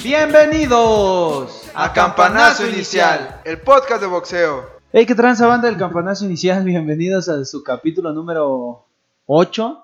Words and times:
Bienvenidos 0.00 1.68
a 1.74 1.92
Campanazo 1.92 2.68
Inicial, 2.68 3.40
el 3.44 3.58
podcast 3.58 4.00
de 4.00 4.06
boxeo. 4.06 4.70
Hey, 4.92 5.06
qué 5.06 5.16
tranza 5.16 5.48
banda 5.48 5.66
del 5.66 5.76
Campanazo 5.76 6.24
Inicial. 6.24 6.62
Bienvenidos 6.62 7.28
a 7.28 7.44
su 7.44 7.64
capítulo 7.64 8.12
número 8.12 8.86
8 9.26 9.80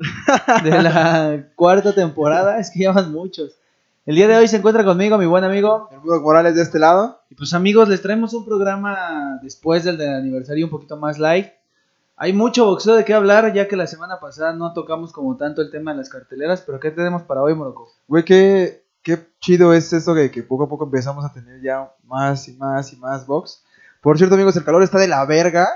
de 0.63 0.83
la 0.83 1.47
cuarta 1.57 1.93
temporada. 1.97 2.61
Es 2.61 2.71
que 2.71 2.85
ya 2.85 2.93
muchos. 2.93 3.59
El 4.07 4.15
día 4.15 4.29
de 4.29 4.37
hoy 4.37 4.47
se 4.47 4.59
encuentra 4.59 4.85
conmigo 4.85 5.19
mi 5.19 5.27
buen 5.27 5.43
amigo. 5.43 5.89
El 5.91 5.99
Budoc 5.99 6.23
Morales 6.23 6.55
de 6.55 6.63
este 6.63 6.79
lado. 6.79 7.23
Y 7.29 7.35
pues 7.35 7.53
amigos, 7.55 7.89
les 7.89 8.03
traemos 8.03 8.33
un 8.35 8.45
programa 8.45 9.41
después 9.43 9.83
del, 9.83 9.99
del 9.99 10.15
aniversario 10.15 10.67
un 10.67 10.71
poquito 10.71 10.97
más 10.97 11.19
light. 11.19 11.49
Hay 12.17 12.33
mucho 12.33 12.67
boxeo 12.67 12.95
de 12.95 13.05
qué 13.05 13.15
hablar, 13.15 13.53
ya 13.53 13.67
que 13.67 13.75
la 13.75 13.89
semana 13.89 14.21
pasada 14.21 14.53
no 14.53 14.73
tocamos 14.75 15.13
como 15.13 15.37
tanto 15.37 15.61
el 15.61 15.73
tema 15.73 15.91
de 15.91 15.97
las 15.97 16.09
carteleras, 16.09 16.63
pero 16.65 16.79
¿qué 16.79 16.93
tenemos 16.93 17.23
para 17.23 17.43
hoy, 17.43 17.57
Morocco? 17.57 17.91
Güey, 18.07 18.25
qué, 18.25 18.85
qué 19.03 19.27
chido 19.41 19.75
es 19.75 19.93
esto 19.93 20.15
de 20.15 20.31
que 20.31 20.45
poco 20.45 20.63
a 20.63 20.69
poco 20.69 20.85
empezamos 20.85 21.25
a 21.25 21.33
tener 21.33 21.61
ya 21.61 21.93
más 22.05 22.47
y 22.47 22.53
más 22.53 22.93
y 22.93 22.97
más 22.99 23.27
box. 23.27 23.65
Por 24.01 24.19
cierto, 24.19 24.37
amigos, 24.37 24.57
el 24.57 24.63
calor 24.63 24.85
está 24.85 25.01
de 25.01 25.09
la 25.09 25.25
verga. 25.25 25.69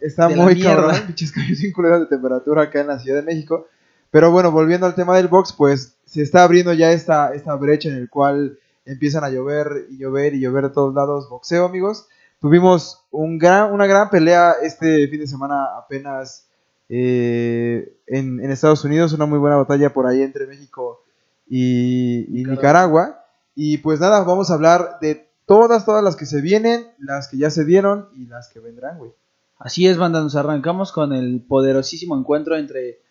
Está 0.00 0.28
De 0.28 0.36
la 0.36 0.44
muy 0.44 0.62
cabrón, 0.62 0.94
pinches 1.08 1.34
de 1.34 2.06
temperatura 2.08 2.62
acá 2.62 2.80
en 2.80 2.86
la 2.86 2.98
Ciudad 2.98 3.18
de 3.18 3.26
México. 3.26 3.66
Pero 4.14 4.30
bueno, 4.30 4.52
volviendo 4.52 4.86
al 4.86 4.94
tema 4.94 5.16
del 5.16 5.26
box, 5.26 5.52
pues 5.52 5.96
se 6.04 6.22
está 6.22 6.44
abriendo 6.44 6.72
ya 6.72 6.92
esta, 6.92 7.34
esta 7.34 7.56
brecha 7.56 7.88
en 7.88 7.96
el 7.96 8.08
cual 8.08 8.60
empiezan 8.84 9.24
a 9.24 9.28
llover 9.28 9.88
y 9.90 9.98
llover 9.98 10.36
y 10.36 10.40
llover 10.40 10.68
de 10.68 10.70
todos 10.70 10.94
lados 10.94 11.28
boxeo, 11.28 11.64
amigos. 11.64 12.06
Tuvimos 12.40 13.02
un 13.10 13.38
gran, 13.38 13.72
una 13.72 13.88
gran 13.88 14.10
pelea 14.10 14.52
este 14.62 15.08
fin 15.08 15.18
de 15.18 15.26
semana 15.26 15.64
apenas 15.76 16.46
eh, 16.88 17.96
en, 18.06 18.38
en 18.38 18.52
Estados 18.52 18.84
Unidos, 18.84 19.12
una 19.14 19.26
muy 19.26 19.40
buena 19.40 19.56
batalla 19.56 19.92
por 19.92 20.06
ahí 20.06 20.22
entre 20.22 20.46
México 20.46 21.02
y, 21.48 22.18
y 22.28 22.44
Nicaragua. 22.44 22.54
Nicaragua. 22.54 23.24
Y 23.56 23.78
pues 23.78 23.98
nada, 23.98 24.22
vamos 24.22 24.48
a 24.48 24.54
hablar 24.54 24.98
de 25.00 25.28
todas, 25.44 25.84
todas 25.84 26.04
las 26.04 26.14
que 26.14 26.26
se 26.26 26.40
vienen, 26.40 26.86
las 27.00 27.26
que 27.26 27.38
ya 27.38 27.50
se 27.50 27.64
dieron 27.64 28.10
y 28.14 28.26
las 28.26 28.48
que 28.48 28.60
vendrán, 28.60 28.96
güey. 28.96 29.10
Así 29.58 29.88
es, 29.88 29.98
banda, 29.98 30.20
nos 30.20 30.36
arrancamos 30.36 30.92
con 30.92 31.12
el 31.12 31.40
poderosísimo 31.40 32.16
encuentro 32.16 32.56
entre 32.56 33.02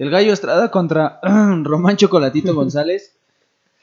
el 0.00 0.10
Gallo 0.10 0.32
Estrada 0.32 0.70
contra 0.70 1.20
Román 1.62 1.96
Chocolatito 1.96 2.54
González. 2.54 3.16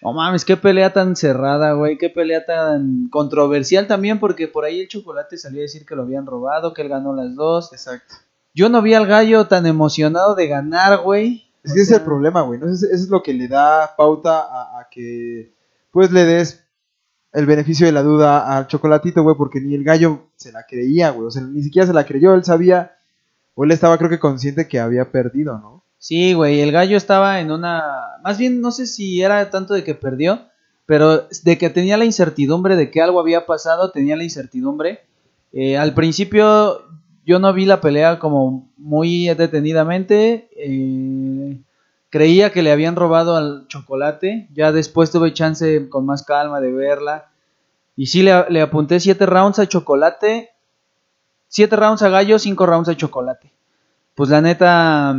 No 0.01 0.13
mames, 0.13 0.45
qué 0.45 0.55
pelea 0.57 0.93
tan 0.93 1.15
cerrada, 1.15 1.73
güey, 1.73 1.97
qué 1.97 2.09
pelea 2.09 2.45
tan 2.45 3.07
controversial 3.09 3.87
también, 3.87 4.19
porque 4.19 4.47
por 4.47 4.63
ahí 4.63 4.81
el 4.81 4.87
Chocolate 4.87 5.37
salió 5.37 5.59
a 5.59 5.63
decir 5.63 5.85
que 5.85 5.95
lo 5.95 6.03
habían 6.03 6.25
robado, 6.27 6.73
que 6.73 6.83
él 6.83 6.89
ganó 6.89 7.13
las 7.15 7.33
dos. 7.35 7.73
Exacto. 7.73 8.13
Yo 8.53 8.69
no 8.69 8.81
vi 8.81 8.93
al 8.93 9.07
Gallo 9.07 9.47
tan 9.47 9.65
emocionado 9.65 10.35
de 10.35 10.47
ganar, 10.47 10.99
güey. 11.01 11.45
Es 11.63 11.71
O 11.71 11.73
que 11.75 11.81
ese 11.81 11.93
es 11.93 11.99
el 11.99 12.05
problema, 12.05 12.41
güey. 12.41 12.59
¿no? 12.59 12.67
Eso, 12.67 12.75
es- 12.75 12.83
eso 12.93 13.03
es 13.05 13.09
lo 13.09 13.23
que 13.23 13.33
le 13.33 13.47
da 13.47 13.95
pauta 13.97 14.39
a, 14.41 14.79
a 14.81 14.87
que 14.89 15.51
pues 15.91 16.11
le 16.11 16.25
des 16.25 16.63
el 17.33 17.45
beneficio 17.47 17.85
de 17.87 17.91
la 17.91 18.03
duda 18.03 18.55
al 18.55 18.67
chocolatito, 18.67 19.23
güey, 19.23 19.35
porque 19.35 19.59
ni 19.61 19.73
el 19.73 19.83
gallo 19.83 20.27
se 20.35 20.51
la 20.51 20.63
creía, 20.67 21.09
güey. 21.09 21.27
O 21.27 21.31
sea, 21.31 21.41
ni 21.41 21.63
siquiera 21.63 21.87
se 21.87 21.93
la 21.93 22.05
creyó. 22.05 22.35
Él 22.35 22.43
sabía, 22.43 22.95
o 23.55 23.63
él 23.63 23.71
estaba 23.71 23.97
creo 23.97 24.09
que 24.11 24.19
consciente 24.19 24.67
que 24.67 24.79
había 24.79 25.11
perdido, 25.11 25.57
¿no? 25.57 25.76
Sí, 25.99 26.33
güey, 26.33 26.61
el 26.61 26.71
gallo 26.71 26.95
estaba 26.95 27.39
en 27.39 27.51
una... 27.51 27.83
Más 28.23 28.37
bien, 28.37 28.61
no 28.61 28.71
sé 28.71 28.85
si 28.85 29.21
era 29.21 29.49
tanto 29.49 29.73
de 29.73 29.83
que 29.83 29.95
perdió, 29.95 30.41
pero 30.85 31.27
de 31.43 31.57
que 31.57 31.69
tenía 31.69 31.97
la 31.97 32.05
incertidumbre 32.05 32.75
de 32.75 32.91
que 32.91 33.01
algo 33.01 33.19
había 33.19 33.45
pasado, 33.45 33.91
tenía 33.91 34.15
la 34.15 34.23
incertidumbre. 34.23 35.01
Eh, 35.53 35.77
al 35.77 35.93
principio 35.93 36.83
yo 37.25 37.39
no 37.39 37.51
vi 37.53 37.65
la 37.65 37.81
pelea 37.81 38.19
como 38.19 38.69
muy 38.77 39.27
detenidamente. 39.27 40.49
eh, 40.55 41.59
creía 42.09 42.51
que 42.51 42.63
le 42.63 42.71
habían 42.71 42.95
robado 42.95 43.35
al 43.35 43.67
chocolate. 43.67 44.47
Ya 44.53 44.71
después 44.71 45.11
tuve 45.11 45.33
chance 45.33 45.89
con 45.89 46.05
más 46.05 46.23
calma 46.23 46.61
de 46.61 46.71
verla. 46.71 47.25
Y 47.95 48.05
sí, 48.07 48.21
le, 48.21 48.45
le 48.49 48.61
apunté 48.61 48.99
7 48.99 49.25
rounds 49.25 49.59
a 49.59 49.67
chocolate. 49.67 50.51
7 51.47 51.75
rounds 51.75 52.03
a 52.03 52.09
gallo, 52.09 52.37
5 52.39 52.65
rounds 52.65 52.89
a 52.89 52.95
chocolate. 52.95 53.51
Pues 54.15 54.29
la 54.29 54.41
neta... 54.41 55.15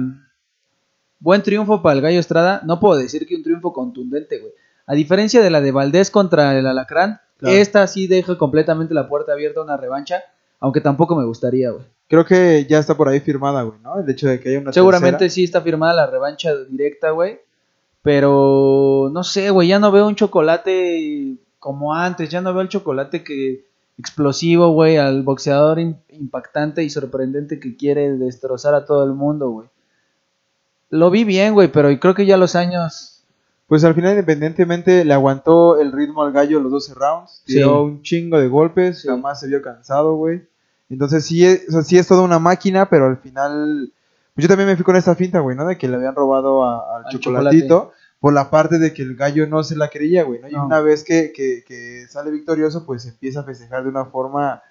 Buen 1.21 1.43
triunfo 1.43 1.83
para 1.83 1.95
el 1.97 2.01
Gallo 2.03 2.21
Estrada. 2.21 2.61
No 2.65 2.79
puedo 2.81 2.99
decir 2.99 3.27
que 3.27 3.35
un 3.37 3.43
triunfo 3.43 3.73
contundente, 3.73 4.39
güey. 4.39 4.53
A 4.87 4.95
diferencia 4.95 5.43
de 5.43 5.51
la 5.51 5.61
de 5.61 5.73
Valdés 5.73 6.11
contra 6.11 6.59
el 6.59 6.67
Alacrán, 6.67 7.21
Claro. 7.39 7.57
esta 7.57 7.87
sí 7.87 8.07
deja 8.07 8.37
completamente 8.39 8.95
la 8.95 9.09
puerta 9.09 9.33
abierta 9.33 9.61
a 9.61 9.65
una 9.65 9.77
revancha. 9.77 10.23
Aunque 10.61 10.81
tampoco 10.81 11.15
me 11.15 11.25
gustaría, 11.25 11.71
güey. 11.71 11.85
Creo 12.09 12.25
que 12.25 12.67
ya 12.69 12.79
está 12.79 12.97
por 12.97 13.09
ahí 13.09 13.21
firmada, 13.21 13.63
güey, 13.63 13.79
¿no? 13.83 14.01
El 14.01 14.09
hecho 14.11 14.29
de 14.29 14.41
que 14.41 14.49
haya 14.49 14.59
una 14.61 14.73
Seguramente 14.73 15.19
tercera. 15.19 15.31
sí 15.35 15.45
está 15.45 15.61
firmada 15.61 15.93
la 15.93 16.07
revancha 16.07 16.51
directa, 16.69 17.11
güey. 17.11 17.39
Pero 18.03 19.11
no 19.13 19.23
sé, 19.25 19.51
güey. 19.51 19.69
Ya 19.69 19.79
no 19.79 19.93
veo 19.93 20.07
un 20.09 20.15
chocolate 20.15 21.37
como 21.59 21.95
antes. 21.95 22.29
Ya 22.31 22.41
no 22.41 22.53
veo 22.53 22.63
el 22.63 22.69
chocolate 22.69 23.23
que 23.23 23.67
explosivo, 23.99 24.71
güey. 24.73 24.97
Al 24.97 25.23
boxeador 25.23 25.79
im- 25.79 25.97
impactante 26.11 26.83
y 26.83 26.91
sorprendente 26.91 27.61
que 27.61 27.77
quiere 27.77 28.13
destrozar 28.17 28.75
a 28.75 28.85
todo 28.87 29.05
el 29.05 29.13
mundo, 29.13 29.51
güey. 29.51 29.69
Lo 30.91 31.11
vi 31.11 31.25
bien, 31.25 31.55
güey, 31.55 31.71
pero 31.71 31.89
creo 32.01 32.15
que 32.15 32.27
ya 32.27 32.37
los 32.37 32.55
años 32.57 33.15
Pues 33.67 33.85
al 33.85 33.95
final, 33.95 34.13
independientemente, 34.13 35.05
le 35.05 35.13
aguantó 35.13 35.79
el 35.79 35.93
ritmo 35.93 36.23
al 36.23 36.33
gallo 36.33 36.59
los 36.61 36.73
12 36.73 36.95
rounds. 36.95 37.43
Sí. 37.47 37.55
Tiró 37.57 37.83
un 37.85 38.01
chingo 38.03 38.39
de 38.39 38.49
golpes, 38.49 39.03
Sí. 39.03 39.09
jamás 39.09 39.41
se 39.41 39.47
vio 39.49 39.61
cansado, 39.61 40.15
güey. 40.17 40.49
Entonces 40.89 41.27
sí 41.27 41.45
es, 41.45 41.69
o 41.69 41.73
sea, 41.73 41.83
sí 41.83 41.99
es 41.99 42.07
toda 42.09 42.23
una 42.23 42.39
máquina, 42.39 42.89
pero 42.89 43.07
al 43.07 43.19
final... 43.19 43.93
Pues 44.35 44.45
yo 44.45 44.49
también 44.49 44.69
me 44.69 44.77
fui 44.77 44.85
con 44.85 44.97
esta 44.97 45.15
finta, 45.17 45.41
güey, 45.41 45.55
¿no? 45.57 45.67
De 45.67 45.77
que 45.77 45.87
le 45.89 45.97
habían 45.97 46.15
robado 46.15 46.65
a- 46.65 46.97
al 46.97 47.05
Al 47.07 47.19
chocolatito. 47.21 47.93
Por 48.21 48.33
la 48.33 48.51
parte 48.51 48.79
de 48.79 48.95
que 48.95 49.03
el 49.03 49.15
gallo 49.17 49.47
no 49.47 49.63
se 49.63 49.77
la 49.77 49.89
creía, 49.91 50.23
güey, 50.25 50.41
¿no? 50.41 50.49
Y 50.49 50.53
No. 50.53 50.65
una 50.65 50.81
vez 50.81 51.05
que, 51.05 51.33
que, 51.35 51.63
que 51.67 52.07
sale 52.09 52.31
victorioso, 52.31 52.87
pues 52.87 53.05
empieza 53.07 53.41
a 53.41 53.45
festejar 53.45 53.83
de 53.83 53.91
una 53.91 54.07
forma, 54.07 54.63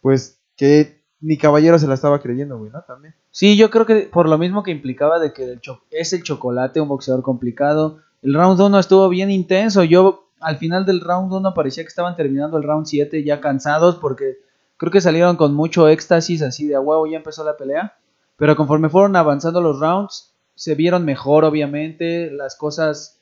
pues, 0.00 0.38
que 0.56 1.00
ni 1.22 1.38
caballero 1.38 1.78
se 1.78 1.86
la 1.86 1.94
estaba 1.94 2.20
creyendo, 2.20 2.58
güey, 2.58 2.70
¿no? 2.72 2.82
También. 2.82 3.14
Sí, 3.30 3.56
yo 3.56 3.70
creo 3.70 3.86
que 3.86 4.10
por 4.12 4.28
lo 4.28 4.36
mismo 4.38 4.64
que 4.64 4.72
implicaba 4.72 5.20
de 5.20 5.32
que 5.32 5.44
el 5.44 5.60
es 5.90 6.12
el 6.12 6.24
chocolate, 6.24 6.80
un 6.80 6.88
boxeador 6.88 7.22
complicado. 7.22 7.98
El 8.22 8.34
round 8.34 8.60
1 8.60 8.78
estuvo 8.78 9.08
bien 9.08 9.30
intenso. 9.30 9.84
Yo 9.84 10.28
al 10.40 10.58
final 10.58 10.84
del 10.84 11.00
round 11.00 11.32
1 11.32 11.54
parecía 11.54 11.84
que 11.84 11.88
estaban 11.88 12.16
terminando 12.16 12.56
el 12.56 12.64
round 12.64 12.86
7 12.86 13.22
ya 13.22 13.40
cansados 13.40 13.96
porque 13.96 14.38
creo 14.76 14.90
que 14.90 15.00
salieron 15.00 15.36
con 15.36 15.54
mucho 15.54 15.88
éxtasis 15.88 16.42
así 16.42 16.66
de 16.66 16.74
a 16.74 16.80
huevo, 16.80 17.06
ya 17.06 17.18
empezó 17.18 17.44
la 17.44 17.56
pelea. 17.56 17.96
Pero 18.36 18.56
conforme 18.56 18.88
fueron 18.88 19.14
avanzando 19.14 19.60
los 19.60 19.78
rounds, 19.78 20.34
se 20.56 20.74
vieron 20.74 21.04
mejor 21.04 21.44
obviamente, 21.44 22.30
las 22.32 22.56
cosas... 22.56 23.20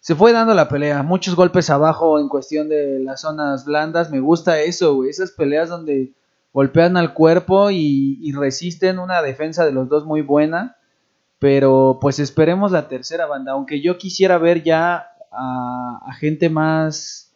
Se 0.00 0.14
fue 0.14 0.32
dando 0.32 0.54
la 0.54 0.68
pelea, 0.68 1.02
muchos 1.02 1.34
golpes 1.34 1.70
abajo 1.70 2.20
en 2.20 2.28
cuestión 2.28 2.68
de 2.68 3.00
las 3.00 3.22
zonas 3.22 3.64
blandas. 3.64 4.10
Me 4.10 4.20
gusta 4.20 4.60
eso, 4.60 4.94
güey. 4.94 5.10
Esas 5.10 5.32
peleas 5.32 5.68
donde 5.68 6.12
golpean 6.56 6.96
al 6.96 7.12
cuerpo 7.12 7.70
y, 7.70 8.18
y 8.22 8.32
resisten 8.32 8.98
una 8.98 9.20
defensa 9.20 9.66
de 9.66 9.72
los 9.72 9.90
dos 9.90 10.06
muy 10.06 10.22
buena. 10.22 10.76
Pero 11.38 11.98
pues 12.00 12.18
esperemos 12.18 12.72
la 12.72 12.88
tercera 12.88 13.26
banda. 13.26 13.52
Aunque 13.52 13.82
yo 13.82 13.98
quisiera 13.98 14.38
ver 14.38 14.62
ya 14.62 15.06
a, 15.30 16.00
a 16.06 16.14
gente 16.14 16.48
más. 16.48 17.30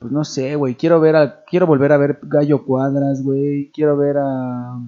Pues 0.00 0.10
no 0.10 0.24
sé, 0.24 0.56
güey. 0.56 0.74
Quiero 0.74 0.98
ver 0.98 1.14
a, 1.14 1.44
quiero 1.44 1.68
volver 1.68 1.92
a 1.92 1.98
ver 1.98 2.18
Gallo 2.22 2.64
Cuadras, 2.64 3.22
güey. 3.22 3.70
Quiero 3.72 3.96
ver 3.96 4.16
a. 4.18 4.80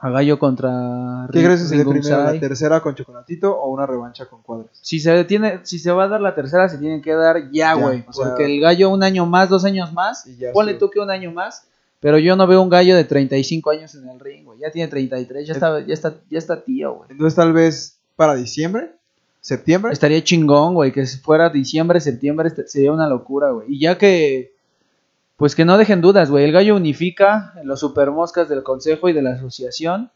A 0.00 0.10
Gallo 0.10 0.38
contra. 0.38 1.26
¿Qué 1.32 1.42
crees 1.42 1.68
se 1.68 1.74
Ringo 1.74 1.90
primero, 1.90 2.22
la 2.22 2.38
tercera 2.38 2.80
con 2.80 2.94
chocolatito 2.94 3.52
o 3.58 3.68
una 3.72 3.84
revancha 3.84 4.26
con 4.26 4.42
cuadros? 4.44 4.70
Si 4.80 5.00
se 5.00 5.10
detiene, 5.10 5.58
si 5.64 5.80
se 5.80 5.90
va 5.90 6.04
a 6.04 6.08
dar 6.08 6.20
la 6.20 6.36
tercera, 6.36 6.68
se 6.68 6.78
tiene 6.78 7.02
que 7.02 7.12
dar 7.14 7.50
ya, 7.50 7.74
güey. 7.74 8.04
sea- 8.12 8.26
porque 8.28 8.44
el 8.44 8.60
gallo 8.60 8.90
un 8.90 9.02
año 9.02 9.26
más, 9.26 9.48
dos 9.48 9.64
años 9.64 9.92
más. 9.92 10.24
Y 10.24 10.36
ya 10.36 10.52
Ponle 10.52 10.74
tú 10.74 10.88
que 10.88 11.00
un 11.00 11.10
año 11.10 11.32
más. 11.32 11.66
Pero 12.00 12.18
yo 12.18 12.36
no 12.36 12.46
veo 12.46 12.62
un 12.62 12.68
gallo 12.68 12.94
de 12.96 13.04
35 13.04 13.70
años 13.70 13.94
en 13.94 14.08
el 14.08 14.20
ring, 14.20 14.44
güey. 14.44 14.60
Ya 14.60 14.70
tiene 14.70 14.88
33, 14.88 15.46
ya 15.46 15.52
está, 15.52 15.80
ya 15.84 15.94
está, 15.94 16.14
ya 16.30 16.38
está 16.38 16.62
tío, 16.62 16.94
güey. 16.94 17.10
Entonces 17.10 17.34
tal 17.34 17.52
vez 17.52 17.98
para 18.14 18.34
diciembre, 18.36 18.92
septiembre. 19.40 19.92
Estaría 19.92 20.22
chingón, 20.22 20.74
güey, 20.74 20.92
que 20.92 21.06
si 21.06 21.18
fuera 21.18 21.48
diciembre, 21.50 22.00
septiembre, 22.00 22.48
este- 22.48 22.68
sería 22.68 22.92
una 22.92 23.08
locura, 23.08 23.50
güey. 23.50 23.66
Y 23.74 23.80
ya 23.80 23.98
que, 23.98 24.52
pues 25.36 25.54
que 25.56 25.64
no 25.64 25.76
dejen 25.78 26.00
dudas, 26.00 26.30
güey. 26.30 26.44
El 26.44 26.52
gallo 26.52 26.76
unifica 26.76 27.52
en 27.60 27.66
los 27.66 27.80
supermoscas 27.80 28.48
del 28.48 28.62
consejo 28.62 29.08
y 29.08 29.12
de 29.12 29.22
la 29.22 29.32
asociación. 29.32 30.10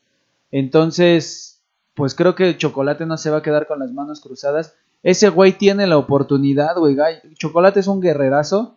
Entonces, 0.52 1.60
pues 1.94 2.14
creo 2.14 2.34
que 2.34 2.48
el 2.50 2.58
chocolate 2.58 3.06
no 3.06 3.16
se 3.18 3.30
va 3.30 3.38
a 3.38 3.42
quedar 3.42 3.66
con 3.66 3.78
las 3.80 3.92
manos 3.92 4.20
cruzadas. 4.20 4.74
Ese 5.02 5.30
güey 5.30 5.52
tiene 5.52 5.86
la 5.88 5.98
oportunidad, 5.98 6.76
güey. 6.76 6.96
Chocolate 7.34 7.80
es 7.80 7.88
un 7.88 8.00
guerrerazo, 8.00 8.76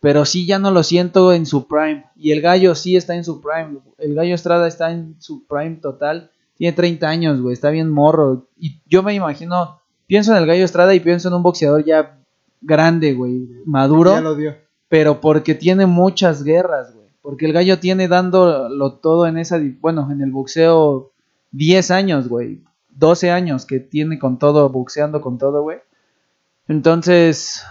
pero 0.00 0.24
sí 0.24 0.46
ya 0.46 0.58
no 0.58 0.70
lo 0.70 0.82
siento 0.82 1.32
en 1.32 1.46
su 1.46 1.66
prime. 1.66 2.04
Y 2.16 2.32
el 2.32 2.40
gallo 2.40 2.74
sí 2.74 2.96
está 2.96 3.14
en 3.14 3.24
su 3.24 3.40
prime. 3.40 3.78
El 3.98 4.14
gallo 4.14 4.34
Estrada 4.34 4.68
está 4.68 4.92
en 4.92 5.16
su 5.20 5.46
prime 5.46 5.76
total. 5.76 6.30
Tiene 6.56 6.76
30 6.76 7.08
años, 7.08 7.40
güey. 7.40 7.54
Está 7.54 7.70
bien 7.70 7.90
morro. 7.90 8.48
Y 8.58 8.80
yo 8.86 9.02
me 9.02 9.14
imagino, 9.14 9.80
pienso 10.06 10.32
en 10.32 10.38
el 10.38 10.46
gallo 10.46 10.64
Estrada 10.64 10.94
y 10.94 11.00
pienso 11.00 11.28
en 11.28 11.34
un 11.34 11.42
boxeador 11.42 11.84
ya 11.84 12.18
grande, 12.60 13.14
güey. 13.14 13.48
Maduro. 13.64 14.12
Ya 14.12 14.20
lo 14.20 14.34
dio. 14.34 14.54
Pero 14.88 15.20
porque 15.20 15.54
tiene 15.54 15.86
muchas 15.86 16.44
guerras, 16.44 16.94
güey. 16.94 17.08
Porque 17.22 17.46
el 17.46 17.52
gallo 17.52 17.80
tiene 17.80 18.06
dándolo 18.06 18.92
todo 18.94 19.26
en 19.26 19.38
esa, 19.38 19.60
bueno, 19.80 20.08
en 20.12 20.20
el 20.20 20.30
boxeo 20.30 21.12
10 21.50 21.90
años, 21.90 22.28
güey. 22.28 22.62
12 22.90 23.30
años 23.30 23.66
que 23.66 23.80
tiene 23.80 24.18
con 24.18 24.38
todo, 24.38 24.68
boxeando 24.68 25.20
con 25.20 25.36
todo, 25.36 25.62
güey. 25.62 25.78
Entonces, 26.68 27.62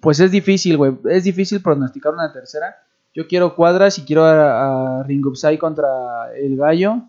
pues 0.00 0.20
es 0.20 0.30
difícil, 0.30 0.76
güey. 0.76 0.96
Es 1.08 1.24
difícil 1.24 1.62
pronosticar 1.62 2.12
una 2.12 2.32
tercera. 2.32 2.76
Yo 3.14 3.26
quiero 3.26 3.54
cuadras 3.54 3.98
y 3.98 4.02
quiero 4.02 4.24
a, 4.24 5.00
a 5.00 5.02
Ringupsai 5.02 5.58
contra 5.58 6.32
el 6.36 6.56
gallo. 6.56 7.02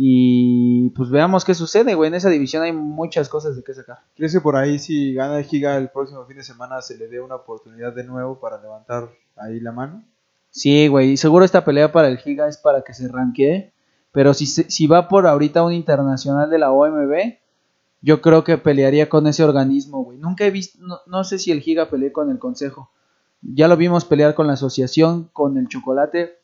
Y 0.00 0.90
pues 0.90 1.10
veamos 1.10 1.44
qué 1.44 1.54
sucede, 1.54 1.94
güey. 1.94 2.06
En 2.06 2.14
esa 2.14 2.28
división 2.28 2.62
hay 2.62 2.72
muchas 2.72 3.28
cosas 3.28 3.56
de 3.56 3.64
qué 3.64 3.74
sacar. 3.74 3.98
¿Crees 4.14 4.32
que 4.32 4.40
por 4.40 4.54
ahí 4.54 4.78
si 4.78 5.12
gana 5.12 5.38
el 5.38 5.44
Giga 5.44 5.76
el 5.76 5.88
próximo 5.88 6.24
fin 6.24 6.36
de 6.36 6.44
semana 6.44 6.80
se 6.82 6.96
le 6.96 7.08
dé 7.08 7.20
una 7.20 7.34
oportunidad 7.34 7.92
de 7.92 8.04
nuevo 8.04 8.38
para 8.38 8.62
levantar 8.62 9.08
ahí 9.36 9.58
la 9.58 9.72
mano? 9.72 10.04
Sí, 10.50 10.86
güey. 10.86 11.10
y 11.10 11.16
Seguro 11.16 11.44
esta 11.44 11.64
pelea 11.64 11.90
para 11.90 12.06
el 12.06 12.18
Giga 12.18 12.46
es 12.46 12.58
para 12.58 12.82
que 12.82 12.94
se 12.94 13.08
ranquee. 13.08 13.72
Pero 14.12 14.34
si, 14.34 14.46
si 14.46 14.86
va 14.86 15.08
por 15.08 15.26
ahorita 15.26 15.64
un 15.64 15.72
internacional 15.72 16.48
de 16.48 16.58
la 16.58 16.70
OMB, 16.70 17.38
yo 18.00 18.20
creo 18.20 18.44
que 18.44 18.58
pelearía 18.58 19.08
con 19.08 19.26
ese 19.26 19.42
organismo, 19.42 20.04
güey. 20.04 20.18
Nunca 20.18 20.44
he 20.46 20.50
visto, 20.50 20.78
no, 21.06 21.24
sé 21.24 21.38
si 21.38 21.50
el 21.50 21.60
Giga 21.60 21.90
peleé 21.90 22.12
con 22.12 22.30
el 22.30 22.38
Consejo. 22.38 22.90
Ya 23.42 23.68
lo 23.68 23.76
vimos 23.76 24.04
pelear 24.04 24.34
con 24.34 24.46
la 24.46 24.54
asociación, 24.54 25.30
con 25.32 25.58
el 25.58 25.68
Chocolate. 25.68 26.38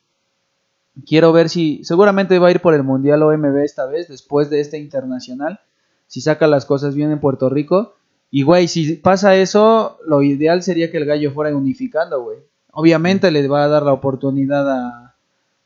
Quiero 1.05 1.31
ver 1.31 1.49
si, 1.49 1.83
seguramente 1.83 2.39
va 2.39 2.49
a 2.49 2.51
ir 2.51 2.61
por 2.61 2.73
el 2.73 2.83
Mundial 2.83 3.23
OMB 3.23 3.57
esta 3.57 3.85
vez, 3.85 4.07
después 4.07 4.49
de 4.49 4.59
este 4.59 4.77
internacional. 4.77 5.59
Si 6.07 6.21
saca 6.21 6.47
las 6.47 6.65
cosas 6.65 6.95
bien 6.95 7.11
en 7.11 7.19
Puerto 7.19 7.49
Rico. 7.49 7.95
Y, 8.31 8.43
güey, 8.43 8.67
si 8.67 8.93
pasa 8.95 9.35
eso, 9.35 9.97
lo 10.05 10.21
ideal 10.23 10.61
sería 10.61 10.91
que 10.91 10.97
el 10.97 11.05
gallo 11.05 11.31
fuera 11.31 11.55
unificando, 11.55 12.21
güey. 12.21 12.39
Obviamente 12.71 13.31
le 13.31 13.47
va 13.47 13.63
a 13.63 13.69
dar 13.69 13.83
la 13.83 13.93
oportunidad 13.93 15.13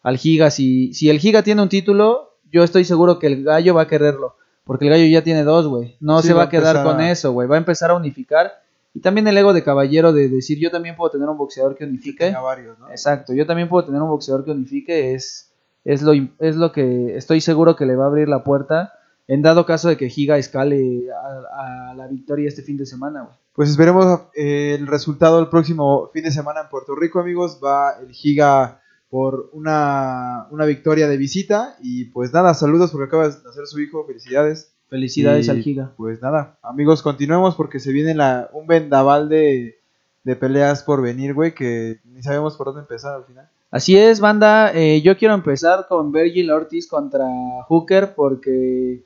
al 0.03 0.17
Giga. 0.17 0.51
Si 0.51 1.09
el 1.09 1.19
Giga 1.19 1.41
tiene 1.41 1.63
un 1.63 1.69
título, 1.69 2.37
yo 2.51 2.63
estoy 2.63 2.85
seguro 2.85 3.17
que 3.17 3.27
el 3.27 3.43
gallo 3.43 3.73
va 3.73 3.83
a 3.83 3.87
quererlo. 3.87 4.35
Porque 4.69 4.85
el 4.85 4.91
gallo 4.91 5.05
ya 5.07 5.23
tiene 5.23 5.43
dos, 5.43 5.65
güey. 5.67 5.97
No 5.99 6.21
Sí, 6.21 6.27
se 6.27 6.33
va 6.33 6.41
va 6.41 6.43
a 6.45 6.49
quedar 6.49 6.83
con 6.83 6.99
a- 7.01 7.09
eso, 7.11 7.31
güey. 7.31 7.47
Va 7.47 7.55
a 7.55 7.57
empezar 7.57 7.89
a 7.89 7.95
unificar. 7.95 8.51
Y 8.93 8.99
también 8.99 9.27
el 9.27 9.35
ego 9.35 9.51
de 9.51 9.63
caballero 9.63 10.13
de 10.13 10.29
decir, 10.29 10.59
yo 10.59 10.69
también 10.69 10.95
puedo 10.95 11.09
tener 11.09 11.27
un 11.27 11.37
boxeador 11.37 11.75
que 11.75 11.85
unifique. 11.85 12.31
Varios, 12.31 12.77
¿no? 12.77 12.87
Exacto, 12.91 13.33
yo 13.33 13.47
también 13.47 13.67
puedo 13.67 13.85
tener 13.87 13.99
un 13.99 14.09
boxeador 14.09 14.45
que 14.45 14.51
unifique. 14.51 15.13
Es, 15.15 15.51
es, 15.85 16.03
lo, 16.03 16.13
es 16.37 16.55
lo 16.55 16.71
que 16.71 17.15
estoy 17.17 17.41
seguro 17.41 17.75
que 17.75 17.87
le 17.87 17.95
va 17.95 18.03
a 18.03 18.07
abrir 18.09 18.27
la 18.29 18.43
puerta. 18.43 18.93
En 19.27 19.41
dado 19.41 19.65
caso 19.65 19.89
de 19.89 19.97
que 19.97 20.09
Giga 20.09 20.37
escale 20.37 21.07
a, 21.11 21.91
a 21.91 21.93
la 21.95 22.05
victoria 22.07 22.47
este 22.47 22.61
fin 22.61 22.77
de 22.77 22.85
semana, 22.85 23.21
güey. 23.23 23.35
Pues 23.53 23.69
esperemos 23.71 24.21
eh, 24.35 24.75
el 24.79 24.85
resultado 24.87 25.39
el 25.39 25.49
próximo 25.49 26.09
fin 26.13 26.23
de 26.23 26.31
semana 26.31 26.61
en 26.61 26.69
Puerto 26.69 26.95
Rico, 26.95 27.19
amigos. 27.19 27.59
Va 27.63 27.93
el 28.01 28.11
Giga 28.11 28.81
por 29.09 29.49
una, 29.53 30.47
una 30.51 30.65
victoria 30.65 31.07
de 31.07 31.17
visita. 31.17 31.75
Y 31.81 32.05
pues 32.05 32.33
nada, 32.33 32.53
saludos 32.53 32.91
porque 32.91 33.05
acaba 33.05 33.29
de 33.29 33.35
nacer 33.43 33.65
su 33.67 33.79
hijo. 33.79 34.05
Felicidades. 34.05 34.73
Felicidades 34.89 35.47
Y, 35.47 35.49
al 35.51 35.61
Giga. 35.61 35.93
Pues 35.97 36.21
nada, 36.21 36.57
amigos, 36.63 37.03
continuemos 37.03 37.55
porque 37.55 37.79
se 37.79 37.91
viene 37.91 38.15
la, 38.15 38.49
un 38.53 38.65
vendaval 38.65 39.29
de, 39.29 39.79
de 40.23 40.35
peleas 40.35 40.81
por 40.83 41.01
venir, 41.01 41.33
güey, 41.35 41.53
que 41.53 41.99
ni 42.05 42.23
sabemos 42.23 42.57
por 42.57 42.67
dónde 42.67 42.81
empezar 42.81 43.13
al 43.13 43.23
final. 43.25 43.47
Así 43.71 43.95
es, 43.95 44.19
banda. 44.19 44.71
eh, 44.73 45.01
yo 45.03 45.15
quiero 45.15 45.35
empezar 45.35 45.85
con 45.87 46.11
Virgil 46.11 46.49
Ortiz 46.49 46.87
contra 46.87 47.27
Hooker 47.67 48.15
porque 48.15 49.05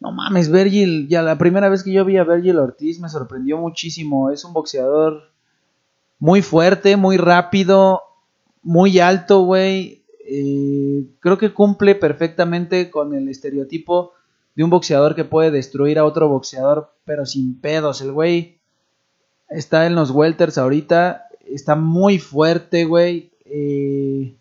no 0.00 0.10
mames, 0.10 0.50
Virgil, 0.50 1.06
ya 1.08 1.22
la 1.22 1.38
primera 1.38 1.68
vez 1.68 1.84
que 1.84 1.92
yo 1.92 2.04
vi 2.04 2.16
a 2.16 2.24
Virgil 2.24 2.58
Ortiz 2.58 2.98
me 2.98 3.08
sorprendió 3.08 3.56
muchísimo. 3.56 4.30
Es 4.32 4.44
un 4.44 4.52
boxeador 4.52 5.30
muy 6.18 6.42
fuerte, 6.42 6.96
muy 6.96 7.18
rápido, 7.18 8.02
muy 8.64 8.98
alto, 8.98 9.42
güey. 9.42 10.02
Eh, 10.26 11.04
creo 11.20 11.38
que 11.38 11.52
cumple 11.52 11.94
perfectamente 11.94 12.90
con 12.90 13.14
el 13.14 13.28
estereotipo 13.28 14.12
de 14.54 14.64
un 14.64 14.70
boxeador 14.70 15.14
que 15.14 15.24
puede 15.24 15.50
destruir 15.50 15.98
a 15.98 16.04
otro 16.04 16.28
boxeador, 16.28 16.92
pero 17.04 17.26
sin 17.26 17.60
pedos. 17.60 18.00
El 18.00 18.12
güey 18.12 18.58
está 19.50 19.86
en 19.86 19.94
los 19.94 20.10
welters 20.10 20.58
ahorita, 20.58 21.28
está 21.46 21.76
muy 21.76 22.18
fuerte, 22.18 22.84
güey. 22.84 23.30
Eh, 23.44 24.34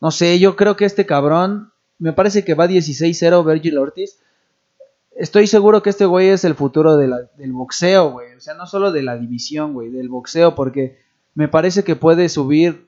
no 0.00 0.10
sé, 0.10 0.38
yo 0.38 0.56
creo 0.56 0.76
que 0.76 0.84
este 0.84 1.06
cabrón, 1.06 1.72
me 1.98 2.12
parece 2.12 2.44
que 2.44 2.54
va 2.54 2.66
16-0 2.68 3.44
Virgil 3.44 3.78
Ortiz. 3.78 4.20
Estoy 5.16 5.46
seguro 5.46 5.82
que 5.82 5.90
este 5.90 6.04
güey 6.04 6.28
es 6.28 6.44
el 6.44 6.54
futuro 6.54 6.96
del 6.98 7.52
boxeo, 7.52 8.12
güey. 8.12 8.34
O 8.34 8.40
sea, 8.40 8.54
no 8.54 8.66
solo 8.66 8.92
de 8.92 9.02
la 9.02 9.16
división, 9.16 9.72
güey, 9.72 9.90
del 9.90 10.10
boxeo, 10.10 10.54
porque 10.54 10.98
me 11.34 11.48
parece 11.48 11.84
que 11.84 11.96
puede 11.96 12.28
subir. 12.28 12.86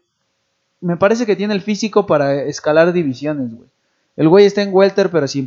Me 0.81 0.97
parece 0.97 1.27
que 1.27 1.37
tiene 1.37 1.55
el 1.55 1.61
físico 1.61 2.07
para 2.07 2.43
escalar 2.43 2.93
divisiones, 2.93 3.55
güey. 3.55 3.69
El 4.17 4.29
güey 4.29 4.47
está 4.47 4.63
en 4.63 4.75
welter, 4.75 5.11
pero 5.11 5.29
sin, 5.29 5.47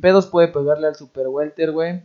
pedos 0.00 0.26
puede 0.26 0.48
pegarle 0.48 0.86
al 0.86 0.94
super 0.94 1.26
welter, 1.28 1.72
güey. 1.72 2.02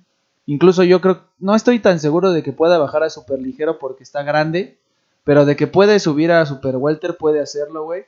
Incluso 0.47 0.83
yo 0.83 0.99
creo, 0.99 1.21
no 1.37 1.53
estoy 1.53 1.79
tan 1.79 1.99
seguro 1.99 2.31
de 2.31 2.41
que 2.41 2.53
pueda 2.53 2.79
bajar 2.79 3.03
a 3.03 3.09
super 3.09 3.39
ligero 3.39 3.77
porque 3.77 4.03
está 4.03 4.23
grande, 4.23 4.79
pero 5.23 5.45
de 5.45 5.55
que 5.55 5.67
puede 5.67 5.99
subir 5.99 6.31
a 6.31 6.45
super 6.45 6.75
welter 6.77 7.17
puede 7.17 7.39
hacerlo, 7.39 7.83
güey. 7.83 8.05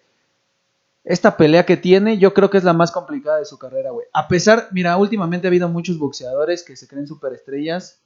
Esta 1.04 1.38
pelea 1.38 1.66
que 1.66 1.78
tiene, 1.78 2.18
yo 2.18 2.34
creo 2.34 2.50
que 2.50 2.58
es 2.58 2.64
la 2.64 2.74
más 2.74 2.92
complicada 2.92 3.38
de 3.38 3.46
su 3.46 3.60
carrera, 3.60 3.92
güey. 3.92 4.08
A 4.14 4.28
pesar, 4.28 4.70
mira, 4.72 4.98
últimamente 4.98 5.48
ha 5.48 5.50
habido 5.50 5.70
muchos 5.70 6.00
boxeadores 6.00 6.64
que 6.64 6.76
se 6.76 6.88
creen 6.88 7.08
superestrellas. 7.08 8.00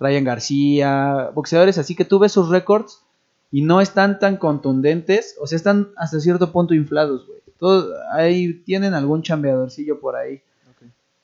Ryan 0.00 0.24
García, 0.24 1.30
boxeadores 1.34 1.78
así 1.78 1.94
que 1.94 2.04
tú 2.04 2.18
ves 2.18 2.32
sus 2.32 2.48
récords 2.48 3.04
y 3.50 3.62
no 3.62 3.80
están 3.80 4.18
tan 4.18 4.36
contundentes, 4.36 5.36
o 5.40 5.46
sea, 5.46 5.56
están 5.56 5.88
hasta 5.96 6.20
cierto 6.20 6.52
punto 6.52 6.74
inflados, 6.74 7.26
güey. 7.26 7.38
Todos 7.58 7.92
ahí 8.12 8.54
tienen 8.64 8.94
algún 8.94 9.22
chambeadorcillo 9.22 10.00
por 10.00 10.16
ahí. 10.16 10.42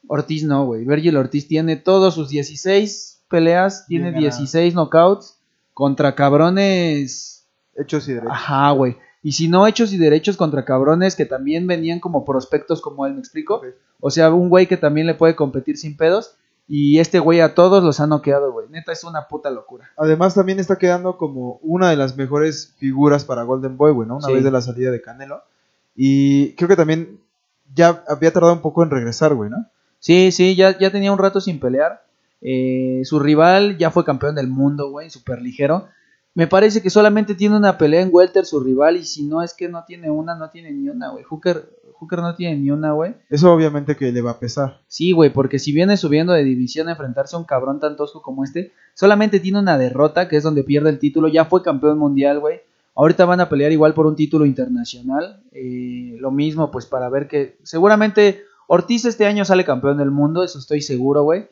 Ortiz 0.06 0.44
no, 0.44 0.66
güey. 0.66 0.84
Virgil 0.84 1.16
Ortiz 1.16 1.46
tiene 1.46 1.76
todos 1.76 2.14
sus 2.14 2.28
16 2.28 3.22
peleas, 3.28 3.86
Bien 3.88 4.02
tiene 4.02 4.16
ganadas. 4.16 4.38
16 4.38 4.74
knockouts 4.74 5.38
contra 5.72 6.14
cabrones. 6.14 7.44
Hechos 7.76 8.08
y 8.08 8.14
derechos. 8.14 8.32
Ajá, 8.32 8.70
güey. 8.72 8.96
Y 9.22 9.32
si 9.32 9.48
no 9.48 9.66
hechos 9.66 9.92
y 9.92 9.98
derechos 9.98 10.36
contra 10.36 10.64
cabrones 10.64 11.16
que 11.16 11.24
también 11.24 11.66
venían 11.66 11.98
como 11.98 12.24
prospectos 12.24 12.82
como 12.82 13.06
él, 13.06 13.14
¿me 13.14 13.20
explico? 13.20 13.62
O 14.00 14.10
sea, 14.10 14.32
un 14.32 14.50
güey 14.50 14.66
que 14.66 14.76
también 14.76 15.06
le 15.06 15.14
puede 15.14 15.34
competir 15.34 15.78
sin 15.78 15.96
pedos. 15.96 16.36
Y 16.66 16.98
este 16.98 17.18
güey 17.18 17.40
a 17.40 17.54
todos 17.54 17.84
los 17.84 18.00
ha 18.00 18.06
noqueado, 18.06 18.50
güey. 18.52 18.68
Neta, 18.70 18.92
es 18.92 19.04
una 19.04 19.28
puta 19.28 19.50
locura. 19.50 19.90
Además, 19.98 20.34
también 20.34 20.58
está 20.60 20.76
quedando 20.76 21.18
como 21.18 21.58
una 21.62 21.90
de 21.90 21.96
las 21.96 22.16
mejores 22.16 22.74
figuras 22.78 23.24
para 23.24 23.42
Golden 23.42 23.76
Boy, 23.76 23.92
güey, 23.92 24.08
¿no? 24.08 24.16
Una 24.16 24.28
Sí. 24.28 24.32
vez 24.34 24.44
de 24.44 24.50
la 24.50 24.62
salida 24.62 24.90
de 24.90 25.02
Canelo. 25.02 25.42
Y 25.94 26.54
creo 26.54 26.68
que 26.68 26.76
también 26.76 27.20
ya 27.74 28.02
había 28.08 28.32
tardado 28.32 28.54
un 28.54 28.62
poco 28.62 28.82
en 28.82 28.90
regresar, 28.90 29.34
güey, 29.34 29.50
¿no? 29.50 29.66
Sí, 29.98 30.32
sí, 30.32 30.54
ya, 30.56 30.76
ya 30.78 30.90
tenía 30.90 31.12
un 31.12 31.18
rato 31.18 31.40
sin 31.40 31.60
pelear. 31.60 32.04
Eh, 32.40 33.02
su 33.04 33.18
rival 33.20 33.78
ya 33.78 33.90
fue 33.90 34.04
campeón 34.04 34.34
del 34.34 34.48
mundo, 34.48 34.90
güey, 34.90 35.10
super 35.10 35.40
ligero. 35.40 35.88
Me 36.34 36.48
parece 36.48 36.82
que 36.82 36.90
solamente 36.90 37.36
tiene 37.36 37.56
una 37.56 37.78
pelea 37.78 38.02
en 38.02 38.10
Welter 38.12 38.44
su 38.44 38.58
rival 38.58 38.96
y 38.96 39.04
si 39.04 39.24
no 39.24 39.42
es 39.42 39.54
que 39.54 39.68
no 39.68 39.84
tiene 39.84 40.10
una, 40.10 40.34
no 40.34 40.50
tiene 40.50 40.72
ni 40.72 40.88
una, 40.88 41.10
güey. 41.10 41.22
Hooker, 41.22 41.64
Hooker 41.94 42.18
no 42.18 42.34
tiene 42.34 42.56
ni 42.56 42.72
una, 42.72 42.90
güey. 42.90 43.14
Eso 43.30 43.52
obviamente 43.52 43.96
que 43.96 44.10
le 44.10 44.20
va 44.20 44.32
a 44.32 44.40
pesar. 44.40 44.80
Sí, 44.88 45.12
güey, 45.12 45.32
porque 45.32 45.60
si 45.60 45.72
viene 45.72 45.96
subiendo 45.96 46.32
de 46.32 46.42
división 46.42 46.88
a 46.88 46.92
enfrentarse 46.92 47.36
a 47.36 47.38
un 47.38 47.44
cabrón 47.44 47.78
tan 47.78 47.96
tosco 47.96 48.20
como 48.20 48.42
este, 48.42 48.72
solamente 48.94 49.38
tiene 49.38 49.60
una 49.60 49.78
derrota, 49.78 50.28
que 50.28 50.36
es 50.36 50.42
donde 50.42 50.64
pierde 50.64 50.90
el 50.90 50.98
título. 50.98 51.28
Ya 51.28 51.44
fue 51.44 51.62
campeón 51.62 51.98
mundial, 51.98 52.40
güey. 52.40 52.60
Ahorita 52.96 53.24
van 53.26 53.40
a 53.40 53.48
pelear 53.48 53.70
igual 53.70 53.94
por 53.94 54.06
un 54.06 54.16
título 54.16 54.44
internacional. 54.44 55.40
Eh, 55.52 56.16
lo 56.18 56.32
mismo, 56.32 56.72
pues 56.72 56.86
para 56.86 57.08
ver 57.08 57.28
que 57.28 57.58
seguramente 57.62 58.42
Ortiz 58.66 59.04
este 59.04 59.26
año 59.26 59.44
sale 59.44 59.64
campeón 59.64 59.98
del 59.98 60.10
mundo, 60.10 60.42
eso 60.42 60.58
estoy 60.58 60.80
seguro, 60.80 61.22
güey. 61.22 61.46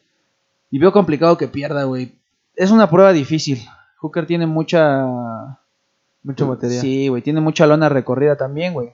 Y 0.73 0.79
veo 0.79 0.93
complicado 0.93 1.37
que 1.37 1.47
pierda, 1.47 1.85
güey. 1.85 2.13
Es 2.57 2.71
una 2.71 2.91
prueba 2.91 3.13
difícil. 3.13 3.61
Hooker 4.03 4.27
tiene 4.27 4.47
mucha... 4.47 5.59
Mucho 6.25 6.47
material. 6.47 6.81
Sí, 6.81 7.09
güey, 7.09 7.23
tiene 7.23 7.41
mucha 7.41 7.67
lona 7.67 7.89
recorrida 7.89 8.37
también, 8.37 8.75
güey. 8.75 8.93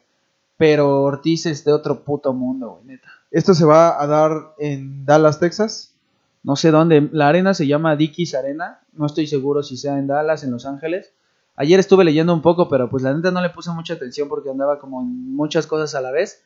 Pero 0.57 1.03
Ortiz 1.03 1.47
es 1.47 1.65
de 1.65 1.73
otro 1.73 2.05
puto 2.05 2.33
mundo, 2.33 2.71
güey, 2.71 2.85
neta. 2.85 3.09
Esto 3.31 3.55
se 3.55 3.65
va 3.65 4.03
a 4.03 4.07
dar 4.07 4.55
en 4.59 5.05
Dallas, 5.05 5.39
Texas. 5.39 5.95
No 6.43 6.57
sé 6.57 6.71
dónde. 6.71 7.09
La 7.13 7.29
arena 7.29 7.53
se 7.53 7.67
llama 7.67 7.97
Dickies 7.97 8.35
Arena. 8.35 8.81
No 8.93 9.07
estoy 9.07 9.27
seguro 9.27 9.63
si 9.63 9.77
sea 9.77 9.99
en 9.99 10.07
Dallas, 10.07 10.45
en 10.45 10.51
Los 10.51 10.65
Ángeles. 10.65 11.13
Ayer 11.57 11.79
estuve 11.81 12.05
leyendo 12.05 12.33
un 12.33 12.41
poco, 12.41 12.69
pero 12.69 12.89
pues 12.89 13.03
la 13.03 13.13
neta 13.13 13.31
no 13.31 13.43
le 13.43 13.51
puse 13.51 13.71
mucha 13.73 13.95
atención 13.95 14.29
porque 14.29 14.51
andaba 14.51 14.79
como 14.79 15.03
en 15.03 15.35
muchas 15.35 15.67
cosas 15.67 15.95
a 15.95 16.01
la 16.01 16.11
vez. 16.11 16.43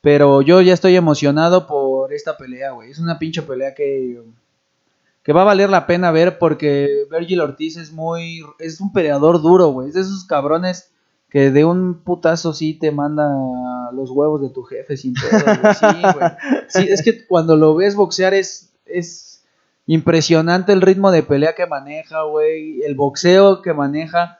Pero 0.00 0.42
yo 0.42 0.60
ya 0.60 0.72
estoy 0.72 0.96
emocionado 0.96 1.66
por 1.66 2.12
esta 2.12 2.36
pelea, 2.36 2.72
güey. 2.72 2.90
Es 2.90 2.98
una 2.98 3.18
pinche 3.18 3.42
pelea 3.42 3.74
que, 3.74 4.22
que 5.26 5.32
va 5.32 5.42
a 5.42 5.46
valer 5.46 5.68
la 5.68 5.88
pena 5.88 6.12
ver 6.12 6.38
porque 6.38 7.04
Virgil 7.10 7.40
Ortiz 7.40 7.76
es 7.76 7.92
muy... 7.92 8.44
Es 8.60 8.80
un 8.80 8.92
peleador 8.92 9.42
duro, 9.42 9.70
güey. 9.70 9.88
Es 9.88 9.94
de 9.94 10.02
esos 10.02 10.24
cabrones 10.24 10.92
que 11.28 11.50
de 11.50 11.64
un 11.64 11.94
putazo 12.04 12.52
sí 12.52 12.74
te 12.74 12.92
manda 12.92 13.28
los 13.92 14.12
huevos 14.12 14.40
de 14.40 14.50
tu 14.50 14.62
jefe 14.62 14.96
sin 14.96 15.14
pedo. 15.14 15.72
Sí, 15.74 16.00
güey. 16.00 16.30
Sí, 16.68 16.86
es 16.88 17.02
que 17.02 17.26
cuando 17.26 17.56
lo 17.56 17.74
ves 17.74 17.96
boxear 17.96 18.34
es, 18.34 18.72
es 18.84 19.44
impresionante 19.86 20.72
el 20.72 20.80
ritmo 20.80 21.10
de 21.10 21.24
pelea 21.24 21.56
que 21.56 21.66
maneja, 21.66 22.22
güey. 22.22 22.82
El 22.82 22.94
boxeo 22.94 23.62
que 23.62 23.74
maneja. 23.74 24.38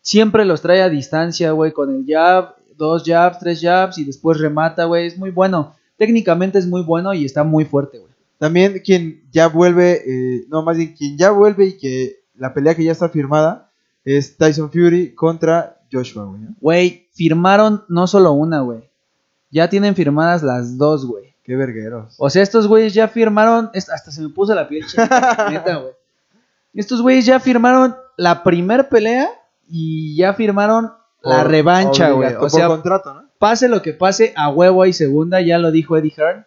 Siempre 0.00 0.44
los 0.44 0.62
trae 0.62 0.82
a 0.82 0.88
distancia, 0.88 1.52
güey, 1.52 1.70
con 1.70 1.94
el 1.94 2.04
jab. 2.08 2.56
dos 2.76 3.04
jabs, 3.06 3.38
tres 3.38 3.60
jabs 3.62 3.98
y 3.98 4.04
después 4.04 4.40
remata, 4.40 4.86
güey. 4.86 5.06
Es 5.06 5.16
muy 5.16 5.30
bueno. 5.30 5.76
Técnicamente 5.96 6.58
es 6.58 6.66
muy 6.66 6.82
bueno 6.82 7.14
y 7.14 7.24
está 7.24 7.44
muy 7.44 7.64
fuerte, 7.64 8.00
güey. 8.00 8.13
También 8.38 8.80
quien 8.84 9.22
ya 9.30 9.48
vuelve, 9.48 10.02
eh, 10.06 10.44
no, 10.48 10.62
más 10.62 10.76
bien 10.76 10.94
quien 10.94 11.16
ya 11.16 11.30
vuelve 11.30 11.66
y 11.66 11.78
que 11.78 12.20
la 12.34 12.52
pelea 12.52 12.74
que 12.74 12.84
ya 12.84 12.92
está 12.92 13.08
firmada 13.08 13.70
es 14.04 14.36
Tyson 14.36 14.70
Fury 14.70 15.14
contra 15.14 15.80
Joshua, 15.90 16.24
güey. 16.24 16.42
¿no? 16.42 16.54
Güey, 16.60 17.08
firmaron 17.12 17.84
no 17.88 18.06
solo 18.06 18.32
una, 18.32 18.60
güey. 18.60 18.90
Ya 19.50 19.68
tienen 19.68 19.94
firmadas 19.94 20.42
las 20.42 20.76
dos, 20.76 21.06
güey. 21.06 21.34
Qué 21.44 21.56
vergueros. 21.56 22.14
O 22.18 22.28
sea, 22.30 22.42
estos 22.42 22.66
güeyes 22.66 22.94
ya 22.94 23.06
firmaron. 23.06 23.70
Hasta 23.74 24.10
se 24.10 24.22
me 24.22 24.30
puso 24.30 24.54
la 24.54 24.66
piel 24.66 24.84
neta, 25.50 25.76
güey. 25.76 25.92
Estos 26.74 27.02
güeyes 27.02 27.26
ya 27.26 27.38
firmaron 27.38 27.94
la 28.16 28.42
primer 28.42 28.88
pelea 28.88 29.28
y 29.68 30.16
ya 30.16 30.34
firmaron 30.34 30.92
la 31.22 31.44
revancha, 31.44 32.10
güey. 32.10 32.34
O 32.34 32.48
sea, 32.50 32.66
por 32.66 32.76
contrato, 32.76 33.14
¿no? 33.14 33.24
pase 33.44 33.68
lo 33.68 33.82
que 33.82 33.92
pase, 33.92 34.32
a 34.36 34.48
huevo 34.48 34.82
hay 34.82 34.94
segunda, 34.94 35.40
ya 35.42 35.58
lo 35.58 35.70
dijo 35.70 35.98
Eddie 35.98 36.14
Hearn. 36.16 36.46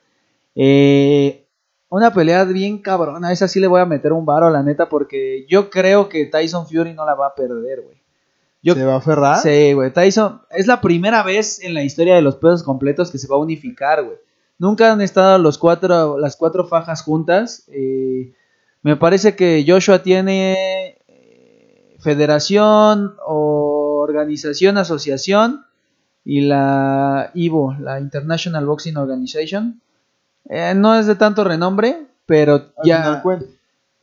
Eh, 0.55 1.46
una 1.89 2.13
pelea 2.13 2.43
bien 2.43 2.79
cabrona, 2.81 3.31
esa 3.31 3.47
sí 3.47 3.59
le 3.59 3.67
voy 3.67 3.81
a 3.81 3.85
meter 3.85 4.13
un 4.13 4.25
varo, 4.25 4.49
la 4.49 4.63
neta, 4.63 4.89
porque 4.89 5.45
yo 5.47 5.69
creo 5.69 6.09
que 6.09 6.25
Tyson 6.25 6.67
Fury 6.67 6.93
no 6.93 7.05
la 7.05 7.15
va 7.15 7.27
a 7.27 7.35
perder, 7.35 7.81
güey. 7.81 7.97
Yo, 8.61 8.73
¿Se 8.73 8.83
va 8.83 8.95
a 8.95 8.97
aferrar? 8.97 9.37
Sí, 9.37 9.73
güey. 9.73 9.93
Tyson 9.93 10.41
es 10.49 10.67
la 10.67 10.81
primera 10.81 11.23
vez 11.23 11.61
en 11.63 11.73
la 11.73 11.83
historia 11.83 12.15
de 12.15 12.21
los 12.21 12.35
pesos 12.35 12.63
completos 12.63 13.11
que 13.11 13.17
se 13.17 13.27
va 13.27 13.35
a 13.35 13.39
unificar, 13.39 14.03
güey. 14.03 14.17
Nunca 14.59 14.91
han 14.91 15.01
estado 15.01 15.37
los 15.37 15.57
cuatro, 15.57 16.17
las 16.17 16.35
cuatro 16.35 16.67
fajas 16.67 17.03
juntas. 17.03 17.63
eh, 17.67 18.33
me 18.81 18.95
parece 18.95 19.35
que 19.35 19.65
Joshua 19.67 20.01
tiene 20.01 20.97
eh, 21.07 21.97
federación 21.99 23.15
o 23.25 23.97
organización, 24.01 24.77
asociación 24.77 25.65
y 26.23 26.41
la 26.41 27.31
IVO, 27.33 27.75
la 27.79 27.99
International 27.99 28.65
Boxing 28.65 28.97
Organization. 28.97 29.81
Eh, 30.49 30.73
no 30.75 30.97
es 30.97 31.07
de 31.07 31.15
tanto 31.15 31.43
renombre, 31.43 32.07
pero 32.25 32.71
ya 32.83 33.21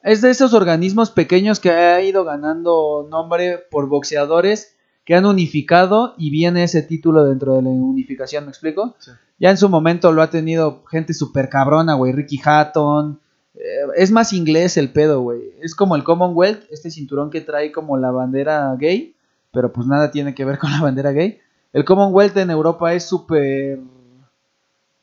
es 0.05 0.21
de 0.21 0.31
esos 0.31 0.53
organismos 0.53 1.11
pequeños 1.11 1.61
que 1.61 1.71
ha 1.71 2.01
ido 2.03 2.25
ganando 2.25 3.07
nombre 3.11 3.59
por 3.71 3.89
boxeadores 3.89 4.77
que 5.05 5.15
han 5.15 5.25
unificado 5.25 6.15
y 6.19 6.31
viene 6.31 6.65
ese 6.65 6.83
título 6.83 7.25
dentro 7.25 7.55
de 7.57 7.63
la 7.63 7.71
unificación, 7.71 8.45
¿me 8.45 8.51
explico? 8.51 8.95
Sí. 8.99 9.11
Ya 9.39 9.51
en 9.51 9.57
su 9.57 9.69
momento 9.69 10.13
lo 10.13 10.23
ha 10.23 10.31
tenido 10.31 10.85
gente 10.91 11.15
súper 11.15 11.49
cabrona, 11.49 11.95
güey, 11.95 12.13
Ricky 12.13 12.41
Hatton. 12.45 13.19
eh, 13.55 13.61
es 13.97 14.11
más 14.11 14.33
inglés 14.35 14.77
el 14.77 14.93
pedo, 14.93 15.23
güey. 15.23 15.41
Es 15.63 15.75
como 15.75 15.97
el 15.97 16.05
Commonwealth, 16.05 16.65
este 16.71 16.91
cinturón 16.91 17.31
que 17.31 17.41
trae 17.41 17.73
como 17.73 17.97
la 17.97 18.11
bandera 18.11 18.75
gay, 18.79 19.17
pero 19.53 19.73
pues 19.73 19.87
nada 19.87 20.11
tiene 20.11 20.35
que 20.35 20.45
ver 20.45 20.59
con 20.59 20.71
la 20.71 20.81
bandera 20.81 21.13
gay. 21.13 21.39
El 21.73 21.85
Commonwealth 21.85 22.37
en 22.37 22.51
Europa 22.51 22.93
es 22.93 23.05
súper... 23.05 23.81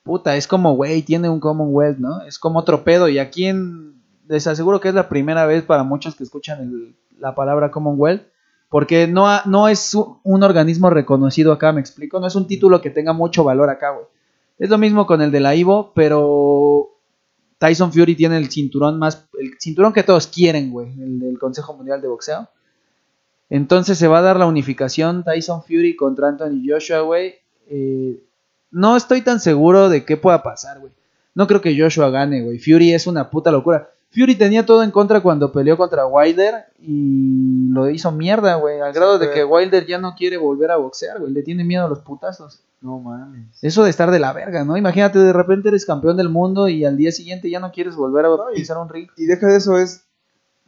Puta, 0.03 0.36
es 0.36 0.48
como, 0.48 0.75
güey, 0.75 1.03
tiene 1.03 1.29
un 1.29 1.39
Commonwealth, 1.39 2.00
¿no? 2.00 2.22
Es 2.24 2.39
como 2.39 2.60
otro 2.60 2.84
pedo. 2.84 3.08
Y 3.08 3.20
aquí 3.20 3.46
en... 3.46 4.01
Les 4.27 4.48
aseguro 4.48 4.79
que 4.79 4.88
es 4.88 4.96
la 4.96 5.10
primera 5.10 5.46
vez 5.46 5.63
para 5.63 5.84
muchos 5.84 6.15
que 6.15 6.24
escuchan 6.24 6.96
la 7.20 7.36
palabra 7.36 7.72
Commonwealth. 7.72 8.24
Porque 8.70 9.05
no, 9.05 9.27
no 9.46 9.67
es 9.67 9.93
un 9.93 10.43
organismo 10.43 10.89
reconocido 10.89 11.51
acá, 11.51 11.74
me 11.74 11.81
explico. 11.81 12.20
No 12.20 12.27
es 12.27 12.36
un 12.36 12.48
título 12.48 12.81
que 12.81 12.89
tenga 12.89 13.12
mucho 13.12 13.43
valor 13.43 13.70
acá, 13.70 13.91
güey. 13.91 14.05
Es 14.58 14.70
lo 14.70 14.77
mismo 14.77 15.05
con 15.05 15.22
el 15.22 15.31
de 15.31 15.39
la 15.39 15.55
Ivo, 15.55 15.91
pero 15.93 16.91
Tyson 17.58 17.91
Fury 17.91 18.15
tiene 18.15 18.38
el 18.38 18.50
cinturón 18.50 18.98
más. 18.98 19.27
El 19.39 19.51
cinturón 19.60 19.91
que 19.91 20.03
todos 20.03 20.27
quieren, 20.27 20.72
güey. 20.72 20.89
El 21.01 21.20
del 21.20 21.38
Consejo 21.38 21.74
Mundial 21.74 22.01
de 22.01 22.08
Boxeo. 22.08 22.48
Entonces 23.50 23.98
se 23.98 24.08
va 24.08 24.20
a 24.20 24.22
dar 24.22 24.38
la 24.38 24.46
unificación 24.46 25.25
Tyson 25.25 25.62
Fury 25.63 25.98
contra 25.98 26.29
Anthony 26.29 26.63
Joshua, 26.65 27.01
güey. 27.01 27.36
Eh, 27.67 28.24
no 28.71 28.95
estoy 28.97 29.21
tan 29.21 29.39
seguro 29.39 29.89
de 29.89 30.05
qué 30.05 30.17
pueda 30.17 30.43
pasar, 30.43 30.79
güey. 30.79 30.91
No 31.35 31.47
creo 31.47 31.61
que 31.61 31.77
Joshua 31.79 32.09
gane, 32.09 32.41
güey. 32.43 32.59
Fury 32.59 32.93
es 32.93 33.07
una 33.07 33.29
puta 33.29 33.51
locura. 33.51 33.89
Fury 34.13 34.35
tenía 34.35 34.65
todo 34.65 34.83
en 34.83 34.91
contra 34.91 35.21
cuando 35.21 35.51
peleó 35.53 35.77
contra 35.77 36.05
Wilder 36.05 36.65
y 36.79 37.69
lo 37.69 37.89
hizo 37.89 38.11
mierda, 38.11 38.55
güey. 38.55 38.81
Al 38.81 38.91
grado 38.91 39.17
de 39.17 39.31
que 39.31 39.45
Wilder 39.45 39.85
ya 39.85 39.97
no 39.97 40.15
quiere 40.15 40.35
volver 40.35 40.71
a 40.71 40.75
boxear, 40.77 41.19
güey. 41.19 41.31
Le 41.31 41.43
tiene 41.43 41.63
miedo 41.63 41.85
a 41.85 41.89
los 41.89 41.99
putazos. 41.99 42.59
No 42.81 42.99
mames. 42.99 43.47
Eso 43.61 43.83
de 43.83 43.89
estar 43.91 44.11
de 44.11 44.19
la 44.19 44.33
verga, 44.33 44.65
¿no? 44.65 44.75
Imagínate, 44.75 45.19
de 45.19 45.31
repente 45.31 45.69
eres 45.69 45.85
campeón 45.85 46.17
del 46.17 46.27
mundo 46.29 46.67
y 46.67 46.83
al 46.83 46.97
día 46.97 47.11
siguiente 47.11 47.49
ya 47.49 47.59
no 47.59 47.71
quieres 47.71 47.95
volver 47.95 48.25
a 48.25 48.29
No, 48.29 48.51
y- 48.51 48.55
pisar 48.55 48.77
un 48.77 48.89
ring. 48.89 49.07
Y 49.15 49.25
deja 49.27 49.47
de 49.47 49.55
eso, 49.57 49.77
es. 49.77 50.03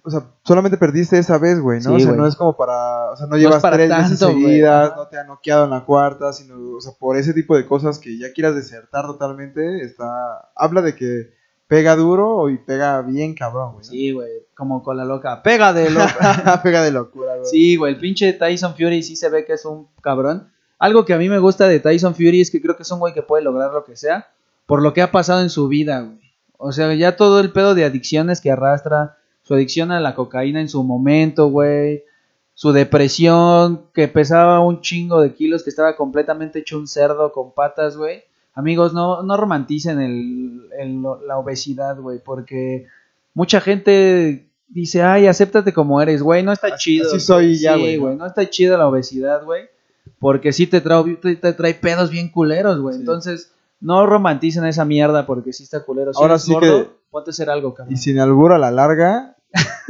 O 0.06 0.10
sea, 0.10 0.24
solamente 0.44 0.78
perdiste 0.78 1.18
esa 1.18 1.38
vez, 1.38 1.60
güey, 1.60 1.80
¿no? 1.80 1.92
Sí, 1.92 1.96
o 1.96 2.00
sea, 2.00 2.08
güey. 2.10 2.20
no 2.20 2.28
es 2.28 2.36
como 2.36 2.56
para. 2.58 3.12
O 3.12 3.16
sea, 3.16 3.28
no 3.28 3.38
llevas 3.38 3.62
tres 3.62 3.90
veces 3.90 4.20
tanto, 4.20 4.34
güey. 4.34 4.46
seguidas, 4.46 4.94
no 4.96 5.08
te 5.08 5.18
ha 5.18 5.24
noqueado 5.24 5.64
en 5.66 5.70
la 5.72 5.86
cuarta, 5.86 6.34
sino. 6.34 6.76
O 6.76 6.82
sea, 6.82 6.94
por 7.00 7.18
ese 7.18 7.34
tipo 7.34 7.56
de 7.56 7.66
cosas 7.66 8.00
que 8.00 8.18
ya 8.18 8.34
quieras 8.34 8.56
desertar 8.56 9.06
totalmente, 9.06 9.82
está. 9.82 10.50
Habla 10.56 10.82
de 10.82 10.96
que 10.96 11.34
pega 11.68 11.96
duro 11.96 12.50
y 12.50 12.58
pega 12.58 13.02
bien 13.02 13.34
cabrón, 13.34 13.74
güey. 13.74 13.86
¿no? 13.86 13.92
Sí, 13.92 14.12
güey, 14.12 14.32
como 14.56 14.84
con 14.84 14.98
la 14.98 15.06
loca. 15.06 15.42
Pega 15.42 15.74
de 15.74 15.90
loca. 15.90 16.60
pega 16.64 16.84
de 16.84 16.92
locura, 16.92 17.36
güey. 17.36 17.46
Sí, 17.46 17.78
güey, 17.78 17.94
el 17.94 18.00
pinche 18.00 18.34
Tyson 18.34 18.76
Fury 18.76 19.04
sí 19.04 19.16
se 19.16 19.30
ve 19.30 19.46
que 19.46 19.54
es 19.54 19.66
un 19.66 19.88
cabrón. 20.02 20.52
Algo 20.80 21.06
que 21.06 21.14
a 21.14 21.18
mí 21.18 21.30
me 21.30 21.40
gusta 21.40 21.68
de 21.68 21.80
Tyson 21.80 22.14
Fury 22.14 22.42
es 22.42 22.52
que 22.52 22.62
creo 22.62 22.76
que 22.76 22.84
es 22.84 22.92
un 22.92 23.00
güey 23.00 23.14
que 23.14 23.22
puede 23.22 23.44
lograr 23.44 23.72
lo 23.72 23.86
que 23.86 23.96
sea 23.96 24.28
por 24.66 24.82
lo 24.82 24.94
que 24.94 25.02
ha 25.02 25.12
pasado 25.12 25.42
en 25.42 25.50
su 25.50 25.68
vida, 25.68 26.02
güey. 26.02 26.20
O 26.58 26.72
sea, 26.72 26.94
ya 26.94 27.16
todo 27.16 27.40
el 27.40 27.52
pedo 27.52 27.76
de 27.76 27.86
adicciones 27.86 28.40
que 28.40 28.52
arrastra, 28.52 29.18
su 29.44 29.54
adicción 29.54 29.92
a 29.92 30.00
la 30.00 30.16
cocaína 30.16 30.62
en 30.62 30.70
su 30.70 30.84
momento, 30.84 31.48
güey, 31.50 32.04
su 32.54 32.72
depresión, 32.72 33.86
que 33.94 34.08
pesaba 34.08 34.60
un 34.60 34.82
chingo 34.82 35.22
de 35.22 35.34
kilos, 35.34 35.64
que 35.64 35.70
estaba 35.70 35.96
completamente 35.96 36.60
hecho 36.60 36.78
un 36.78 36.88
cerdo 36.88 37.32
con 37.32 37.52
patas, 37.54 37.98
güey. 37.98 38.24
Amigos, 38.56 38.94
no, 38.94 39.24
no 39.24 39.36
romanticen 39.38 40.00
el, 40.00 40.62
el- 40.80 41.02
la 41.28 41.38
obesidad, 41.38 41.98
güey, 42.00 42.20
porque 42.24 42.86
mucha 43.34 43.60
gente 43.60 44.48
dice, 44.68 45.02
ay, 45.02 45.28
acéptate 45.28 45.74
como 45.74 46.02
eres, 46.02 46.22
güey, 46.22 46.44
no 46.44 46.52
está 46.52 46.68
Así- 46.68 46.78
chido. 46.78 47.08
así 47.10 47.20
soy 47.20 47.58
ya, 47.60 47.76
güey, 47.76 47.96
¿no? 47.98 48.04
güey, 48.04 48.16
no 48.16 48.26
está 48.28 48.48
chida 48.50 48.78
la 48.78 48.88
obesidad, 48.88 49.44
güey, 49.44 49.64
porque 50.20 50.54
sí 50.54 50.68
te 50.68 50.82
trae, 50.82 51.16
te, 51.16 51.36
te 51.36 51.54
trae 51.54 51.74
pedos 51.74 52.12
bien 52.12 52.30
culeros, 52.30 52.80
güey. 52.80 52.94
Sí. 52.96 53.00
Entonces, 53.02 53.52
no 53.82 54.06
romanticen 54.06 54.66
esa 54.66 54.86
mierda 54.86 55.26
porque 55.26 55.52
sí 55.52 55.64
está 55.64 55.84
culero. 55.84 56.14
Si 56.14 56.22
Ahora 56.22 56.38
sí 56.40 56.54
gordo, 56.54 56.84
que- 56.86 56.90
ponte 57.14 57.30
a 57.30 57.32
hacer 57.32 57.50
algo, 57.50 57.74
cabrón. 57.74 57.94
Y 57.94 57.98
sin 57.98 58.20
albur 58.20 58.52
a 58.52 58.58
la 58.58 58.72
larga, 58.72 59.38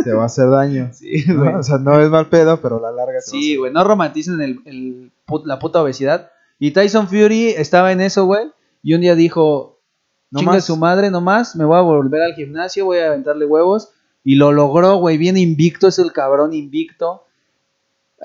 te 0.03 0.13
va 0.13 0.23
a 0.23 0.25
hacer 0.27 0.49
daño. 0.49 0.89
Sí, 0.93 1.23
¿no? 1.27 1.39
güey. 1.39 1.55
O 1.55 1.63
sea, 1.63 1.79
no 1.79 1.99
es 1.99 2.09
mal 2.09 2.27
pedo, 2.29 2.61
pero 2.61 2.77
a 2.77 2.81
la 2.81 2.91
larga 2.91 3.13
te 3.13 3.15
va 3.15 3.19
a 3.19 3.41
Sí, 3.41 3.55
güey, 3.55 3.73
no 3.73 3.83
romanticen 3.83 4.39
el, 4.41 4.59
el 4.65 5.11
put- 5.25 5.45
la 5.45 5.57
puta 5.57 5.81
obesidad. 5.81 6.29
Y 6.59 6.71
Tyson 6.71 7.07
Fury 7.07 7.49
estaba 7.57 7.91
en 7.91 8.01
eso, 8.01 8.25
güey. 8.25 8.51
Y 8.83 8.93
un 8.93 9.01
día 9.01 9.15
dijo, 9.15 9.79
No 10.29 10.39
chinga 10.39 10.51
más. 10.53 10.65
su 10.65 10.77
madre 10.77 11.09
nomás, 11.09 11.55
me 11.55 11.65
voy 11.65 11.77
a 11.77 11.81
volver 11.81 12.21
al 12.21 12.35
gimnasio, 12.35 12.85
voy 12.85 12.99
a 12.99 13.07
aventarle 13.07 13.45
huevos. 13.45 13.89
Y 14.23 14.35
lo 14.35 14.51
logró, 14.51 14.97
güey, 14.97 15.17
bien 15.17 15.35
invicto, 15.37 15.87
es 15.87 15.99
el 15.99 16.11
cabrón 16.13 16.53
invicto. 16.53 17.23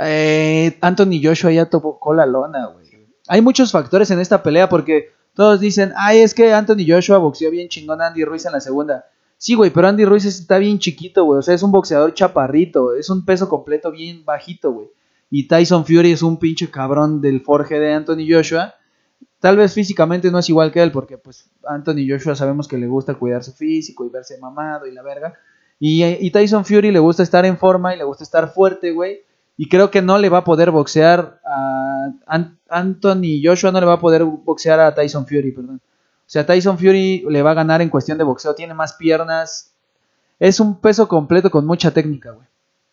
Eh, 0.01 0.77
Anthony 0.81 1.21
Joshua 1.23 1.51
ya 1.51 1.67
tocó 1.67 2.15
la 2.15 2.27
lona, 2.27 2.67
güey. 2.67 2.87
Hay 3.29 3.43
muchos 3.43 3.73
factores 3.73 4.11
en 4.11 4.21
esta 4.21 4.43
pelea 4.43 4.69
porque 4.69 5.11
todos 5.39 5.61
dicen, 5.61 5.93
ay, 5.95 6.19
es 6.19 6.35
que 6.35 6.53
Anthony 6.53 6.85
Joshua 6.85 7.19
boxeó 7.19 7.53
bien 7.53 7.69
chingón 7.69 8.03
a 8.03 8.09
Andy 8.09 8.25
Ruiz 8.25 8.45
en 8.45 8.51
la 8.51 8.61
segunda. 8.61 9.05
Sí, 9.37 9.55
güey, 9.55 9.71
pero 9.71 9.87
Andy 9.87 10.05
Ruiz 10.05 10.25
está 10.25 10.59
bien 10.59 10.81
chiquito, 10.81 11.23
güey. 11.23 11.39
O 11.39 11.43
sea, 11.43 11.55
es 11.55 11.63
un 11.63 11.71
boxeador 11.71 12.13
chaparrito, 12.13 12.97
es 12.97 13.09
un 13.09 13.25
peso 13.25 13.49
completo 13.49 13.93
bien 13.93 14.25
bajito, 14.25 14.73
güey. 14.73 14.89
Y 15.31 15.47
Tyson 15.47 15.87
Fury 15.87 16.11
es 16.11 16.23
un 16.23 16.41
pinche 16.41 16.69
cabrón 16.69 17.21
del 17.21 17.41
forje 17.41 17.79
de 17.79 17.93
Anthony 17.93 18.27
Joshua. 18.29 18.75
Tal 19.39 19.57
vez 19.57 19.75
físicamente 19.75 20.29
no 20.33 20.41
es 20.41 20.49
igual 20.49 20.73
que 20.73 20.83
él, 20.83 20.91
porque 20.91 21.19
pues 21.19 21.49
Anthony 21.69 22.09
Joshua 22.09 22.35
sabemos 22.35 22.67
que 22.67 22.77
le 22.77 22.89
gusta 22.89 23.15
cuidar 23.15 23.45
su 23.45 23.53
físico 23.53 24.05
y 24.05 24.09
verse 24.09 24.39
mamado 24.39 24.89
y 24.89 24.93
la 24.93 25.05
verga. 25.05 25.35
Y, 25.79 26.03
y 26.05 26.33
Tyson 26.33 26.65
Fury 26.65 26.91
le 26.91 26.99
gusta 26.99 27.23
estar 27.23 27.47
en 27.47 27.59
forma 27.59 27.95
y 27.95 27.99
le 27.99 28.03
gusta 28.03 28.25
estar 28.25 28.53
fuerte, 28.53 28.91
güey. 28.91 29.21
Y 29.61 29.69
creo 29.69 29.91
que 29.91 30.01
no 30.01 30.17
le 30.19 30.29
va 30.31 30.39
a 30.39 30.45
poder 30.45 30.71
boxear 30.71 31.41
a 31.45 32.13
An- 32.27 32.59
Anthony 32.71 33.43
Joshua, 33.43 33.73
no 33.73 33.81
le 33.81 33.87
va 33.87 33.95
a 33.95 34.01
poder 34.01 34.25
boxear 34.25 34.79
a 34.81 34.95
Tyson 34.95 35.27
Fury, 35.27 35.51
perdón. 35.53 35.81
O 35.83 36.31
sea, 36.31 36.47
Tyson 36.47 36.79
Fury 36.79 37.27
le 37.29 37.43
va 37.43 37.51
a 37.51 37.55
ganar 37.55 37.83
en 37.83 37.89
cuestión 37.91 38.19
de 38.19 38.25
boxeo, 38.25 38.55
tiene 38.55 38.73
más 38.73 38.93
piernas. 38.95 39.73
Es 40.39 40.61
un 40.61 40.81
peso 40.81 41.09
completo 41.09 41.51
con 41.51 41.67
mucha 41.67 41.91
técnica, 41.91 42.31
güey. 42.31 42.47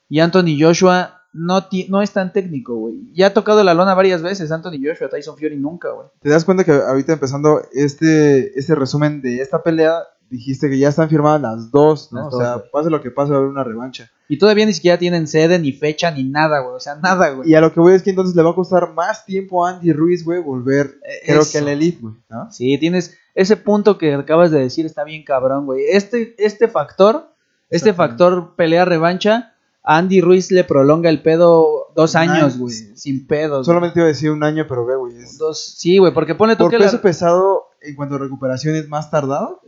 Y 0.10 0.20
Anthony 0.20 0.58
Joshua 0.60 1.22
no, 1.34 1.68
no 1.90 2.02
es 2.02 2.12
tan 2.12 2.34
técnico, 2.34 2.76
güey. 2.76 3.14
Ya 3.14 3.28
ha 3.28 3.34
tocado 3.34 3.64
la 3.64 3.74
lona 3.76 3.94
varias 3.94 4.24
veces, 4.24 4.52
Anthony 4.52 4.80
Joshua, 4.84 5.10
Tyson 5.10 5.38
Fury 5.38 5.58
nunca, 5.58 5.90
güey. 5.92 6.08
¿Te 6.22 6.30
das 6.30 6.46
cuenta 6.46 6.64
que 6.64 6.72
ahorita 6.72 7.14
empezando 7.14 7.62
este, 7.74 8.58
este 8.58 8.74
resumen 8.74 9.22
de 9.22 9.42
esta 9.42 9.62
pelea, 9.62 10.00
dijiste 10.32 10.70
que 10.70 10.80
ya 10.80 10.90
están 10.90 11.10
firmadas 11.10 11.42
las 11.42 11.72
dos, 11.72 12.12
¿no? 12.12 12.24
Las 12.24 12.28
o 12.34 12.38
dos, 12.38 12.42
sea, 12.42 12.64
pase 12.72 12.90
lo 12.90 13.02
que 13.02 13.12
pase, 13.12 13.32
va 13.32 13.38
a 13.38 13.40
haber 13.42 13.52
una 13.52 13.64
revancha. 13.64 14.10
Y 14.28 14.38
todavía 14.40 14.66
ni 14.66 14.74
siquiera 14.74 14.98
tienen 14.98 15.28
sede, 15.28 15.60
ni 15.60 15.72
fecha, 15.72 16.10
ni 16.12 16.24
nada, 16.24 16.60
güey. 16.62 16.76
O 16.76 16.80
sea, 16.80 16.96
nada, 16.96 17.30
güey. 17.30 17.50
Y 17.50 17.54
a 17.56 17.62
lo 17.62 17.72
que 17.72 17.80
voy 17.80 17.94
es 17.94 18.02
que 18.02 18.10
entonces 18.10 18.36
le 18.36 18.42
va 18.42 18.52
a 18.52 18.56
costar 18.56 18.94
más 18.94 19.26
tiempo 19.26 19.66
a 19.66 19.72
Andy 19.72 19.94
Ruiz, 19.94 20.24
güey, 20.26 20.42
volver, 20.42 21.00
creo 21.26 21.42
eso. 21.42 21.52
que 21.52 21.58
al 21.60 21.68
Elite, 21.68 22.00
güey, 22.02 22.16
¿no? 22.30 22.52
Sí, 22.52 22.78
tienes 22.80 23.16
ese 23.36 23.56
punto 23.58 23.98
que 23.98 24.14
acabas 24.16 24.50
de 24.52 24.60
decir, 24.60 24.86
está 24.86 25.04
bien 25.04 25.24
cabrón, 25.24 25.66
güey. 25.66 25.84
Este, 25.92 26.34
este 26.40 26.68
factor, 26.68 27.30
este 27.70 27.94
factor 27.94 28.56
pelea 28.56 28.86
revancha, 28.86 29.52
a 29.84 29.98
Andy 30.00 30.20
Ruiz 30.22 30.50
le 30.52 30.64
prolonga 30.64 31.12
el 31.12 31.22
pedo 31.22 31.92
dos 31.96 32.16
años, 32.16 32.54
año. 32.56 32.58
güey, 32.64 32.74
sin 32.96 33.28
pedos. 33.28 33.68
Solamente 33.68 34.00
iba 34.00 34.06
a 34.06 34.08
decir 34.08 34.32
un 34.32 34.44
año, 34.44 34.66
pero 34.68 34.84
ve, 34.88 34.96
güey. 34.96 35.18
es- 35.18 35.38
dos, 35.38 35.76
sí, 35.78 36.00
güey, 36.00 36.12
porque 36.12 36.34
pone 36.34 36.56
tú 36.56 36.64
Por 36.64 36.72
que 36.72 36.80
la- 36.80 36.86
peso 36.86 37.02
pesado, 37.02 37.66
en 37.82 37.96
cuanto 37.96 38.16
a 38.16 38.18
recuperación, 38.18 38.74
es 38.76 38.88
más 38.90 39.12
tardado. 39.12 39.62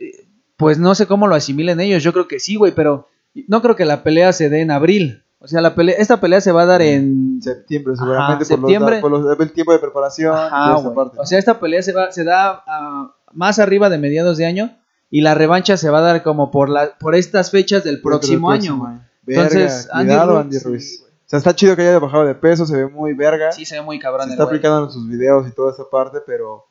pues 0.56 0.80
no 0.80 0.96
sé 0.96 1.06
cómo 1.06 1.28
lo 1.28 1.36
asimilen 1.36 1.80
ellos, 1.80 2.02
yo 2.02 2.14
creo 2.14 2.28
que 2.28 2.40
sí, 2.40 2.56
güey, 2.56 2.74
pero 2.74 3.08
no 3.48 3.62
creo 3.62 3.76
que 3.76 3.86
la 3.86 4.04
pelea 4.04 4.34
se 4.34 4.50
dé 4.50 4.62
en 4.62 4.72
abril. 4.72 5.24
O 5.40 5.48
sea, 5.48 5.62
la 5.62 5.76
pelea, 5.76 5.96
esta 6.00 6.20
pelea 6.20 6.42
se 6.42 6.52
va 6.52 6.64
a 6.64 6.66
dar 6.66 6.82
en 6.82 7.40
Septiembre, 7.44 7.96
seguramente, 7.96 8.44
Ajá, 8.46 8.60
por, 8.60 8.72
los- 8.92 9.02
por 9.02 9.12
los- 9.12 9.40
el 9.40 9.52
tiempo 9.52 9.72
de 9.72 9.80
preparación. 9.80 10.36
Ajá, 10.36 10.74
esa 10.74 10.82
güey. 10.84 10.96
parte. 10.96 11.18
O 11.20 11.26
sea, 11.26 11.38
esta 11.38 11.60
pelea 11.60 11.82
se 11.84 11.94
va, 11.94 12.12
se 12.12 12.24
da 12.24 12.64
ah, 12.66 13.14
más 13.34 13.60
arriba 13.60 13.90
de 13.90 14.00
mediados 14.00 14.38
de 14.38 14.46
año 14.48 14.76
y 15.12 15.22
la 15.22 15.36
revancha 15.36 15.78
se 15.78 15.90
va 15.92 16.00
a 16.00 16.02
dar 16.02 16.24
como 16.24 16.50
por 16.50 16.70
la, 16.70 16.98
por 17.00 17.14
estas 17.14 17.52
fechas 17.52 17.84
del 17.84 18.02
próximo 18.02 18.52
del 18.52 18.62
año. 18.62 18.74
próximo 18.78 18.88
año. 18.88 19.08
Entonces, 19.28 19.86
Verga, 19.86 20.00
Andy 20.00 20.08
cuidado, 20.08 20.32
Ruiz, 20.34 20.44
Andy 20.46 20.60
Ruiz. 20.60 21.04
O 21.04 21.30
sea, 21.30 21.38
está 21.40 21.54
chido 21.56 21.76
que 21.76 21.82
haya 21.84 22.00
bajado 22.00 22.26
de 22.26 22.34
peso, 22.36 22.66
se 22.66 22.76
ve 22.78 22.88
muy 22.88 23.14
verga. 23.14 23.52
Sí, 23.52 23.64
se 23.66 23.76
ve 23.76 23.82
muy 23.82 24.00
cabrón 24.00 24.26
se 24.28 24.32
está 24.34 24.46
güey. 24.46 24.56
aplicando 24.56 24.86
en 24.86 24.92
sus 24.92 25.08
videos 25.08 25.48
y 25.48 25.52
toda 25.52 25.72
esta 25.72 25.84
parte, 25.92 26.18
pero 26.26 26.66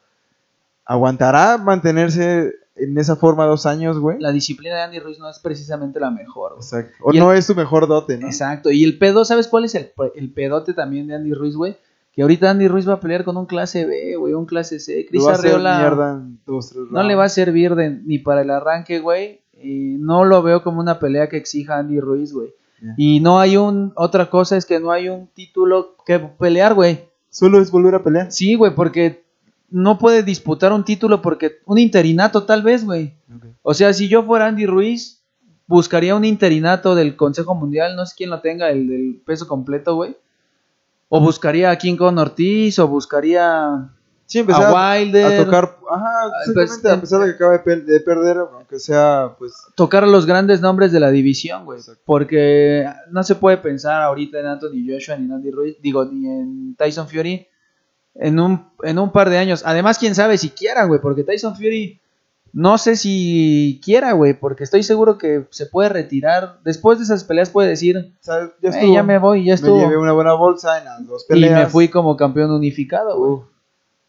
¿aguantará 0.85 1.59
mantenerse 1.59 2.53
en 2.77 2.97
esa 2.99 3.17
forma 3.17 3.47
dos 3.47 3.67
años, 3.67 3.99
güey? 3.99 4.19
La 4.21 4.33
disciplina 4.33 4.77
de 4.77 4.83
Andy 4.83 4.99
Ruiz 5.01 5.19
no 5.19 5.29
es 5.31 5.39
precisamente 5.39 5.99
la 6.01 6.11
mejor. 6.11 6.53
güey. 6.53 6.63
Exacto. 6.63 6.93
O 7.03 7.13
Y 7.13 7.17
el- 7.17 7.23
no 7.25 7.33
es 7.33 7.47
su 7.47 7.55
mejor 7.55 7.87
dote, 7.89 8.19
¿no? 8.19 8.27
Exacto. 8.27 8.71
Y 8.71 8.85
el 8.85 8.99
pedo, 8.99 9.25
¿sabes 9.25 9.49
cuál 9.49 9.65
es 9.65 9.75
el, 9.75 9.93
el 10.15 10.33
pedote 10.33 10.75
también 10.75 11.07
de 11.07 11.15
Andy 11.15 11.33
Ruiz, 11.35 11.57
güey? 11.57 11.77
Que 12.13 12.23
ahorita 12.23 12.51
Andy 12.51 12.67
Ruiz 12.69 12.89
va 12.89 12.95
a 12.95 13.01
pelear 13.01 13.25
con 13.25 13.37
un 13.37 13.45
clase 13.47 13.85
B, 13.85 14.17
güey, 14.17 14.33
un 14.35 14.47
clase 14.47 14.79
C. 14.81 15.05
Chris 15.09 15.23
Arreola 15.27 15.79
dos, 16.47 16.71
tres 16.71 16.85
no 16.91 17.03
le 17.03 17.15
va 17.15 17.25
a 17.25 17.29
servir 17.29 17.75
de- 17.75 17.91
ni 17.91 18.19
para 18.19 18.41
el 18.43 18.51
arranque, 18.51 19.01
güey. 19.01 19.41
Y 19.59 19.97
no 19.99 20.25
lo 20.25 20.43
veo 20.43 20.63
como 20.63 20.81
una 20.81 20.99
pelea 20.99 21.29
que 21.29 21.37
exija 21.39 21.79
Andy 21.79 22.01
Ruiz, 22.01 22.33
güey. 22.33 22.55
Y 22.99 23.21
no 23.21 23.41
hay 23.41 23.57
un. 23.57 23.93
Otra 23.97 24.29
cosa 24.31 24.57
es 24.57 24.67
que 24.67 24.79
no 24.81 24.93
hay 24.93 25.09
un 25.09 25.29
título 25.29 25.97
que 26.07 26.19
pelear, 26.19 26.75
güey. 26.75 27.01
Solo 27.31 27.61
es 27.61 27.71
volver 27.71 27.95
a 27.95 28.03
pelear. 28.03 28.31
Sí, 28.33 28.55
güey, 28.55 28.75
porque 28.75 29.25
no 29.71 29.99
puede 29.99 30.23
disputar 30.23 30.73
un 30.73 30.85
título 30.85 31.23
porque. 31.23 31.59
Un 31.67 31.79
interinato, 31.79 32.45
tal 32.45 32.63
vez, 32.63 32.85
güey. 32.85 33.15
O 33.63 33.75
sea, 33.75 33.93
si 33.93 34.09
yo 34.09 34.23
fuera 34.23 34.47
Andy 34.47 34.67
Ruiz, 34.67 35.21
buscaría 35.67 36.15
un 36.15 36.25
interinato 36.25 36.95
del 36.95 37.17
Consejo 37.17 37.55
Mundial, 37.55 37.97
no 37.97 38.07
sé 38.07 38.15
quién 38.17 38.31
lo 38.31 38.41
tenga, 38.41 38.71
el 38.71 38.87
del 38.89 39.21
peso 39.27 39.47
completo, 39.49 39.95
güey. 39.97 40.17
O 41.09 41.21
buscaría 41.21 41.71
a 41.71 41.77
King 41.77 41.97
Kong 41.97 42.19
Ortiz, 42.19 42.79
o 42.79 42.89
buscaría 42.89 43.91
Sí, 44.29 44.41
empezar 44.41 44.75
a 44.75 44.97
Wilder. 44.99 45.41
a 45.41 45.45
tocar. 45.45 45.77
Ajá, 45.89 46.11
exactamente. 46.49 46.83
pues, 46.83 46.93
a 46.93 47.01
pesar 47.01 47.21
de 47.21 47.27
que 47.27 47.33
acaba 47.37 47.53
de, 47.53 47.59
pe- 47.61 47.77
de 47.77 48.01
perder, 48.01 48.39
aunque 48.39 48.81
sea, 48.81 49.37
pues. 49.39 49.53
tocar 49.77 50.03
a 50.03 50.09
los 50.09 50.27
grandes 50.27 50.61
nombres 50.61 50.91
de 50.91 50.99
la 50.99 51.13
división, 51.13 51.65
güey. 51.65 51.79
Porque 52.05 52.85
no 53.13 53.23
se 53.23 53.37
puede 53.37 53.59
pensar 53.59 54.03
ahorita 54.03 54.41
en 54.41 54.47
Anthony 54.47 54.85
Joshua 54.89 55.17
ni 55.17 55.27
en 55.27 55.33
Andy 55.33 55.51
Ruiz, 55.53 55.77
digo, 55.81 56.05
ni 56.07 56.27
en 56.27 56.75
Tyson 56.77 57.07
Fury 57.09 57.47
en 58.19 58.41
un, 58.41 58.67
en 58.83 58.99
un 58.99 59.13
par 59.13 59.31
de 59.31 59.39
años. 59.39 59.63
Además, 59.67 59.99
quién 59.99 60.15
sabe 60.15 60.39
si 60.39 60.51
quiera, 60.51 60.85
güey, 60.85 61.01
porque 61.01 61.25
Tyson 61.25 61.55
Fury 61.57 62.01
no 62.53 62.79
sé 62.79 62.97
si 62.97 63.81
quiera, 63.85 64.13
güey, 64.13 64.33
porque 64.33 64.65
estoy 64.65 64.83
seguro 64.83 65.19
que 65.19 65.47
se 65.51 65.67
puede 65.67 65.91
retirar. 65.91 66.59
Después 66.65 66.97
de 66.99 67.05
esas 67.05 67.25
peleas 67.25 67.51
puede 67.51 67.69
decir, 67.69 68.15
sea, 68.21 68.51
ya, 68.63 68.71
"Eh, 68.71 68.73
estuvo. 68.73 68.95
ya 68.95 69.03
me 69.03 69.19
voy, 69.19 69.45
ya 69.45 69.51
Me 69.51 69.55
estuvo. 69.57 69.79
llevé 69.79 69.99
una 69.99 70.13
buena 70.13 70.33
bolsa 70.33 70.79
en 70.79 70.87
las 70.87 71.07
dos 71.07 71.25
y 71.29 71.33
peleas. 71.35 71.65
me 71.65 71.67
fui 71.67 71.89
como 71.89 72.17
campeón 72.17 72.51
unificado, 72.51 73.19
güey. 73.19 73.41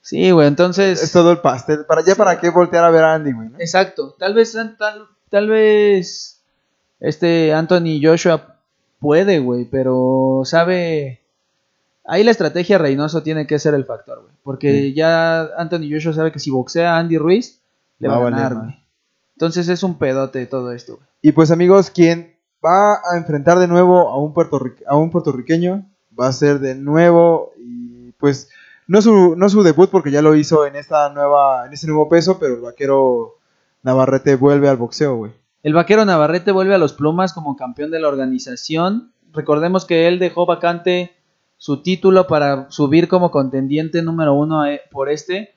Sí, 0.02 0.32
güey, 0.32 0.48
entonces... 0.48 1.04
es 1.04 1.12
todo 1.12 1.32
el 1.34 1.40
pastel. 1.40 1.84
Para, 1.86 2.06
ya 2.06 2.16
para 2.16 2.40
qué 2.40 2.50
voltear 2.50 2.86
a 2.86 2.90
ver 2.90 3.04
a 3.04 3.16
Andy, 3.16 3.34
güey. 3.34 3.50
¿no? 3.50 3.60
Exacto. 3.60 4.16
Tal 4.18 4.34
vez, 4.34 4.54
tal, 4.78 5.08
tal 5.30 5.50
vez 5.50 6.42
este 7.02 7.54
Anthony 7.54 8.00
Joshua 8.02 8.56
puede, 9.00 9.40
güey, 9.40 9.66
pero 9.66 10.44
sabe. 10.46 11.20
Ahí 12.08 12.24
la 12.24 12.32
estrategia 12.32 12.78
Reynoso 12.78 13.22
tiene 13.22 13.46
que 13.46 13.60
ser 13.60 13.74
el 13.74 13.86
factor, 13.86 14.22
güey. 14.22 14.34
Porque 14.44 14.72
Sí. 14.72 14.94
ya 14.94 15.42
Anthony 15.58 15.90
Joshua 15.92 16.14
sabe 16.14 16.32
que 16.32 16.40
si 16.40 16.50
boxea 16.50 16.96
a 16.96 17.00
Andy 17.00 17.18
Ruiz, 17.18 17.62
le 18.00 18.08
Va 18.08 18.18
va, 18.18 18.28
a 18.28 18.30
ganar, 18.32 18.56
güey. 18.56 18.76
Entonces 19.36 19.68
es 19.70 19.84
un 19.84 19.98
pedote 19.98 20.46
todo 20.46 20.72
esto, 20.72 20.96
güey. 20.96 21.08
Y 21.22 21.32
pues 21.34 21.52
amigos, 21.52 21.90
quien 21.92 22.36
va 22.66 22.94
a 22.96 23.18
enfrentar 23.18 23.60
de 23.60 23.68
nuevo 23.68 24.08
a 24.10 24.18
un, 24.18 24.34
a 24.88 24.96
un 24.96 25.12
puertorriqueño 25.12 25.86
va 26.20 26.28
a 26.28 26.32
ser 26.34 26.60
de 26.60 26.74
nuevo 26.76 27.52
y 27.58 28.12
pues 28.14 28.50
no 28.88 29.02
su, 29.02 29.36
no 29.36 29.50
su 29.50 29.62
debut 29.62 29.90
porque 29.92 30.10
ya 30.10 30.22
lo 30.22 30.34
hizo 30.36 30.66
en 30.66 30.76
esta 30.76 31.10
nueva 31.10 31.66
en 31.68 31.74
este 31.74 31.88
nuevo 31.88 32.08
peso, 32.10 32.40
pero 32.40 32.56
el 32.56 32.62
vaquero 32.62 33.36
Navarrete 33.84 34.36
vuelve 34.36 34.70
al 34.70 34.78
boxeo, 34.78 35.16
güey. 35.18 35.32
El 35.62 35.74
vaquero 35.74 36.06
Navarrete 36.06 36.52
vuelve 36.52 36.74
a 36.74 36.78
los 36.80 36.94
plumas 36.94 37.34
como 37.34 37.56
campeón 37.58 37.92
de 37.92 38.00
la 38.00 38.08
organización. 38.08 39.12
Recordemos 39.34 39.86
que 39.86 40.08
él 40.08 40.18
dejó 40.20 40.46
vacante 40.46 41.12
su 41.58 41.82
título 41.82 42.28
para 42.28 42.70
subir 42.72 43.08
como 43.08 43.32
contendiente 43.32 44.02
número 44.02 44.34
uno 44.34 44.62
a- 44.64 44.70
por 44.92 45.10
este. 45.10 45.54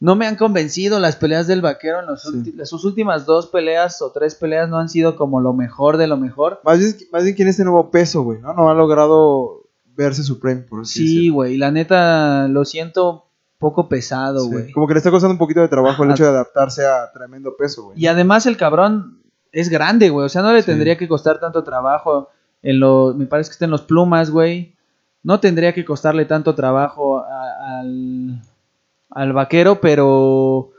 No 0.00 0.16
me 0.16 0.26
han 0.26 0.36
convencido 0.36 0.98
las 1.00 1.16
peleas 1.16 1.46
del 1.46 1.62
vaquero. 1.62 2.00
En 2.00 2.06
los 2.06 2.22
Sí. 2.22 2.28
ulti- 2.28 2.64
sus 2.66 2.84
últimas 2.84 3.24
dos 3.24 3.46
peleas 3.46 4.02
o 4.02 4.10
tres 4.12 4.34
peleas 4.34 4.68
no 4.68 4.76
han 4.78 4.88
sido 4.88 5.16
como 5.16 5.40
lo 5.40 5.52
mejor 5.54 5.96
de 5.96 6.06
lo 6.06 6.16
mejor. 6.18 6.60
Más 6.64 6.78
bien, 6.78 6.94
más 7.10 7.24
bien 7.24 7.34
que 7.34 7.42
en 7.42 7.48
este 7.48 7.64
nuevo 7.64 7.90
peso, 7.90 8.22
güey, 8.22 8.38
¿no? 8.40 8.52
No 8.52 8.68
ha 8.70 8.74
logrado 8.74 9.62
verse 9.96 10.22
Supreme, 10.22 10.62
por 10.62 10.82
así 10.82 11.06
Sí, 11.06 11.28
güey. 11.30 11.56
La 11.56 11.70
neta 11.70 12.48
lo 12.48 12.64
siento 12.64 13.26
poco 13.58 13.88
pesado, 13.88 14.40
Sí, 14.40 14.50
güey. 14.50 14.72
Como 14.72 14.86
que 14.86 14.94
le 14.94 14.98
está 14.98 15.10
costando 15.10 15.32
un 15.32 15.38
poquito 15.38 15.60
de 15.60 15.68
trabajo 15.68 16.04
el 16.04 16.10
hecho 16.10 16.24
de 16.24 16.30
adaptarse 16.30 16.84
a 16.84 17.10
tremendo 17.14 17.56
peso, 17.56 17.84
güey. 17.84 17.98
Y 18.02 18.06
además 18.08 18.44
el 18.44 18.58
cabrón 18.58 19.22
es 19.52 19.70
grande, 19.70 20.10
güey. 20.10 20.26
O 20.26 20.28
sea, 20.28 20.42
no 20.42 20.52
le 20.52 20.60
Sí. 20.60 20.66
tendría 20.66 20.98
que 20.98 21.08
costar 21.08 21.40
tanto 21.40 21.64
trabajo. 21.64 22.28
En 22.62 22.80
lo, 22.80 23.14
me 23.16 23.24
parece 23.26 23.48
que 23.50 23.52
está 23.52 23.64
en 23.64 23.70
los 23.70 23.82
plumas, 23.82 24.30
güey. 24.30 24.73
No 25.24 25.40
tendría 25.40 25.72
que 25.72 25.84
costarle 25.84 26.26
tanto 26.26 26.54
trabajo 26.54 27.24
al, 27.24 28.40
al 29.10 29.32
vaquero, 29.32 29.80
pero... 29.80 30.70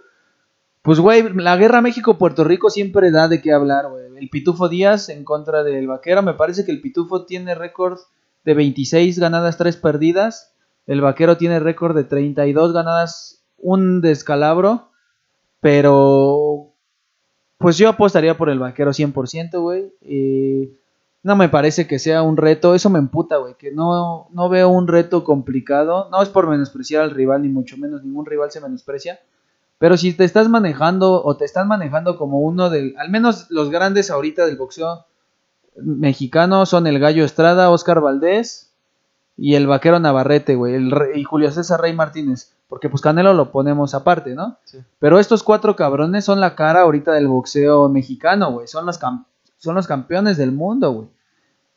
Pues, 0.82 1.00
güey, 1.00 1.34
la 1.34 1.58
guerra 1.58 1.82
México-Puerto 1.82 2.44
Rico 2.44 2.70
siempre 2.70 3.10
da 3.10 3.28
de 3.28 3.42
qué 3.42 3.52
hablar, 3.52 3.90
güey. 3.90 4.06
El 4.18 4.30
Pitufo 4.30 4.70
Díaz 4.70 5.10
en 5.10 5.24
contra 5.24 5.64
del 5.64 5.88
vaquero. 5.88 6.22
Me 6.22 6.36
parece 6.36 6.64
que 6.64 6.72
el 6.72 6.80
Pitufo 6.80 7.26
tiene 7.26 7.56
récord 7.56 8.00
de 8.44 8.54
26 8.54 9.20
ganadas, 9.20 9.58
3 9.58 9.78
perdidas. 9.78 10.54
El 10.86 11.02
vaquero 11.02 11.38
tiene 11.38 11.60
récord 11.60 11.96
de 11.96 12.04
32 12.04 12.72
ganadas, 12.72 13.44
un 13.58 14.02
descalabro. 14.02 14.90
Pero 15.60 16.72
pues 17.58 17.78
yo 17.78 17.90
apostaría 17.90 18.38
por 18.38 18.50
el 18.50 18.60
vaquero 18.60 18.92
100%, 18.92 19.60
güey. 19.60 19.92
Y 20.02 20.70
no 21.26 21.36
me 21.36 21.50
parece 21.50 21.88
que 21.88 21.98
sea 21.98 22.22
un 22.22 22.38
reto. 22.38 22.76
Eso 22.76 22.92
me 22.92 23.00
emputa, 23.00 23.38
güey. 23.38 23.56
Que 23.56 23.72
no, 23.72 24.28
no 24.32 24.48
veo 24.48 24.70
un 24.70 24.88
reto 24.88 25.24
complicado. 25.24 26.08
No 26.12 26.22
es 26.22 26.30
por 26.30 26.48
menospreciar 26.48 27.02
al 27.02 27.10
rival, 27.10 27.42
ni 27.42 27.50
mucho 27.50 27.78
menos. 27.78 28.04
Ningún 28.04 28.28
rival 28.28 28.52
se 28.52 28.62
menosprecia. 28.62 29.20
Pero 29.80 29.98
si 29.98 30.14
te 30.14 30.24
estás 30.24 30.50
manejando 30.50 31.24
o 31.24 31.36
te 31.36 31.44
están 31.44 31.68
manejando 31.68 32.16
como 32.20 32.42
uno 32.42 32.70
del... 32.70 32.94
Al 33.00 33.10
menos 33.10 33.48
los 33.50 33.72
grandes 33.72 34.12
ahorita 34.12 34.46
del 34.46 34.56
boxeo 34.56 35.08
mexicano 35.78 36.68
son 36.68 36.86
el 36.86 37.00
Gallo 37.00 37.26
Estrada, 37.26 37.72
Oscar 37.72 38.02
Valdés 38.02 38.72
y 39.36 39.56
el 39.56 39.66
Vaquero 39.66 40.00
Navarrete, 40.00 40.54
güey. 40.54 40.76
el 40.76 40.94
y 41.16 41.24
Julio 41.24 41.50
César 41.50 41.82
Rey 41.82 41.94
Martínez. 41.94 42.54
Porque 42.70 42.88
pues 42.88 43.02
Canelo 43.02 43.34
lo 43.34 43.52
ponemos 43.52 43.96
aparte, 43.96 44.36
¿no? 44.36 44.58
Sí. 44.66 44.78
Pero 45.00 45.18
estos 45.18 45.42
cuatro 45.42 45.76
cabrones 45.76 46.24
son 46.24 46.40
la 46.40 46.54
cara 46.54 46.82
ahorita 46.82 47.14
del 47.14 47.28
boxeo 47.28 47.90
mexicano, 47.90 48.52
güey. 48.52 48.68
Son 48.68 48.86
los, 48.86 49.00
son 49.58 49.74
los 49.74 49.88
campeones 49.88 50.38
del 50.38 50.52
mundo, 50.52 50.92
güey. 50.92 51.15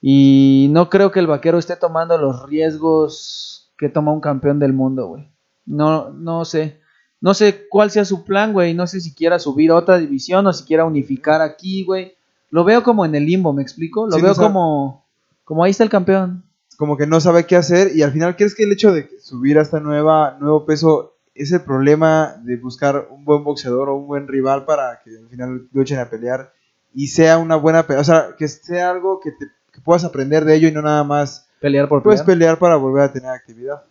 Y 0.00 0.68
no 0.70 0.88
creo 0.90 1.10
que 1.10 1.18
el 1.20 1.26
vaquero 1.26 1.58
esté 1.58 1.76
tomando 1.76 2.16
los 2.18 2.46
riesgos 2.48 3.72
que 3.76 3.88
toma 3.88 4.12
un 4.12 4.20
campeón 4.20 4.58
del 4.58 4.72
mundo, 4.72 5.08
güey. 5.08 5.28
No, 5.66 6.10
no 6.10 6.44
sé. 6.44 6.80
No 7.20 7.34
sé 7.34 7.66
cuál 7.68 7.90
sea 7.90 8.04
su 8.04 8.24
plan, 8.24 8.52
güey. 8.52 8.74
No 8.74 8.86
sé 8.86 9.00
si 9.00 9.14
quiera 9.14 9.38
subir 9.38 9.70
a 9.70 9.76
otra 9.76 9.98
división 9.98 10.46
o 10.46 10.52
si 10.52 10.64
quiera 10.64 10.84
unificar 10.84 11.42
aquí, 11.42 11.84
güey. 11.84 12.14
Lo 12.50 12.64
veo 12.64 12.82
como 12.82 13.04
en 13.04 13.14
el 13.14 13.26
limbo, 13.26 13.52
¿me 13.52 13.62
explico? 13.62 14.06
Lo 14.06 14.16
Sí, 14.16 14.22
veo 14.22 14.34
no 14.34 14.36
como, 14.36 15.04
como 15.44 15.64
ahí 15.64 15.70
está 15.72 15.84
el 15.84 15.90
campeón. 15.90 16.44
como 16.76 16.96
que 16.96 17.06
no 17.06 17.20
sabe 17.20 17.44
qué 17.44 17.56
hacer 17.56 17.90
y 17.94 18.02
al 18.02 18.12
final 18.12 18.36
crees 18.36 18.54
que 18.54 18.62
el 18.62 18.72
hecho 18.72 18.92
de 18.92 19.10
subir 19.20 19.58
a 19.58 19.62
esta 19.62 19.80
nueva 19.80 20.36
nuevo 20.40 20.64
peso 20.64 21.16
es 21.34 21.50
el 21.52 21.60
problema 21.62 22.36
de 22.44 22.56
buscar 22.56 23.08
un 23.10 23.24
buen 23.24 23.44
boxeador 23.44 23.88
o 23.88 23.96
un 23.96 24.06
buen 24.06 24.28
rival 24.28 24.64
para 24.64 25.00
que 25.04 25.10
al 25.10 25.28
final 25.28 25.68
luchen 25.72 25.98
a 25.98 26.08
pelear 26.08 26.52
y 26.94 27.08
sea 27.08 27.38
una 27.38 27.56
buena 27.56 27.86
pelea, 27.86 28.00
o 28.00 28.04
sea, 28.04 28.28
que 28.38 28.48
sea 28.48 28.90
algo 28.90 29.20
que, 29.20 29.32
te, 29.32 29.46
que 29.78 29.84
puedas 29.84 30.04
aprender 30.04 30.44
de 30.44 30.54
ello 30.56 30.68
y 30.68 30.72
no 30.72 30.82
nada 30.82 31.04
más 31.04 31.46
Pelear 31.60 31.88
por 31.88 32.02
puedes 32.02 32.22
pelear. 32.22 32.38
pelear 32.38 32.58
para 32.58 32.76
volver 32.76 33.02
a 33.04 33.12
tener 33.12 33.30
actividad. 33.30 33.82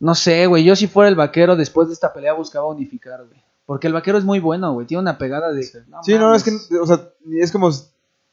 No 0.00 0.14
sé, 0.14 0.46
güey. 0.46 0.64
Yo 0.64 0.76
si 0.76 0.86
fuera 0.86 1.08
el 1.08 1.16
vaquero 1.16 1.56
después 1.56 1.88
de 1.88 1.94
esta 1.94 2.12
pelea 2.12 2.32
buscaba 2.32 2.66
unificar, 2.68 3.24
güey. 3.26 3.42
Porque 3.66 3.86
el 3.88 3.92
vaquero 3.92 4.16
es 4.16 4.24
muy 4.24 4.38
bueno, 4.40 4.72
güey. 4.72 4.86
Tiene 4.86 5.02
una 5.02 5.18
pegada 5.18 5.52
de... 5.52 5.62
Sí, 5.62 6.16
no, 6.18 6.34
es 6.34 6.42
que, 6.44 6.52
o 6.80 6.86
sea, 6.86 7.08
es 7.32 7.52
como, 7.52 7.68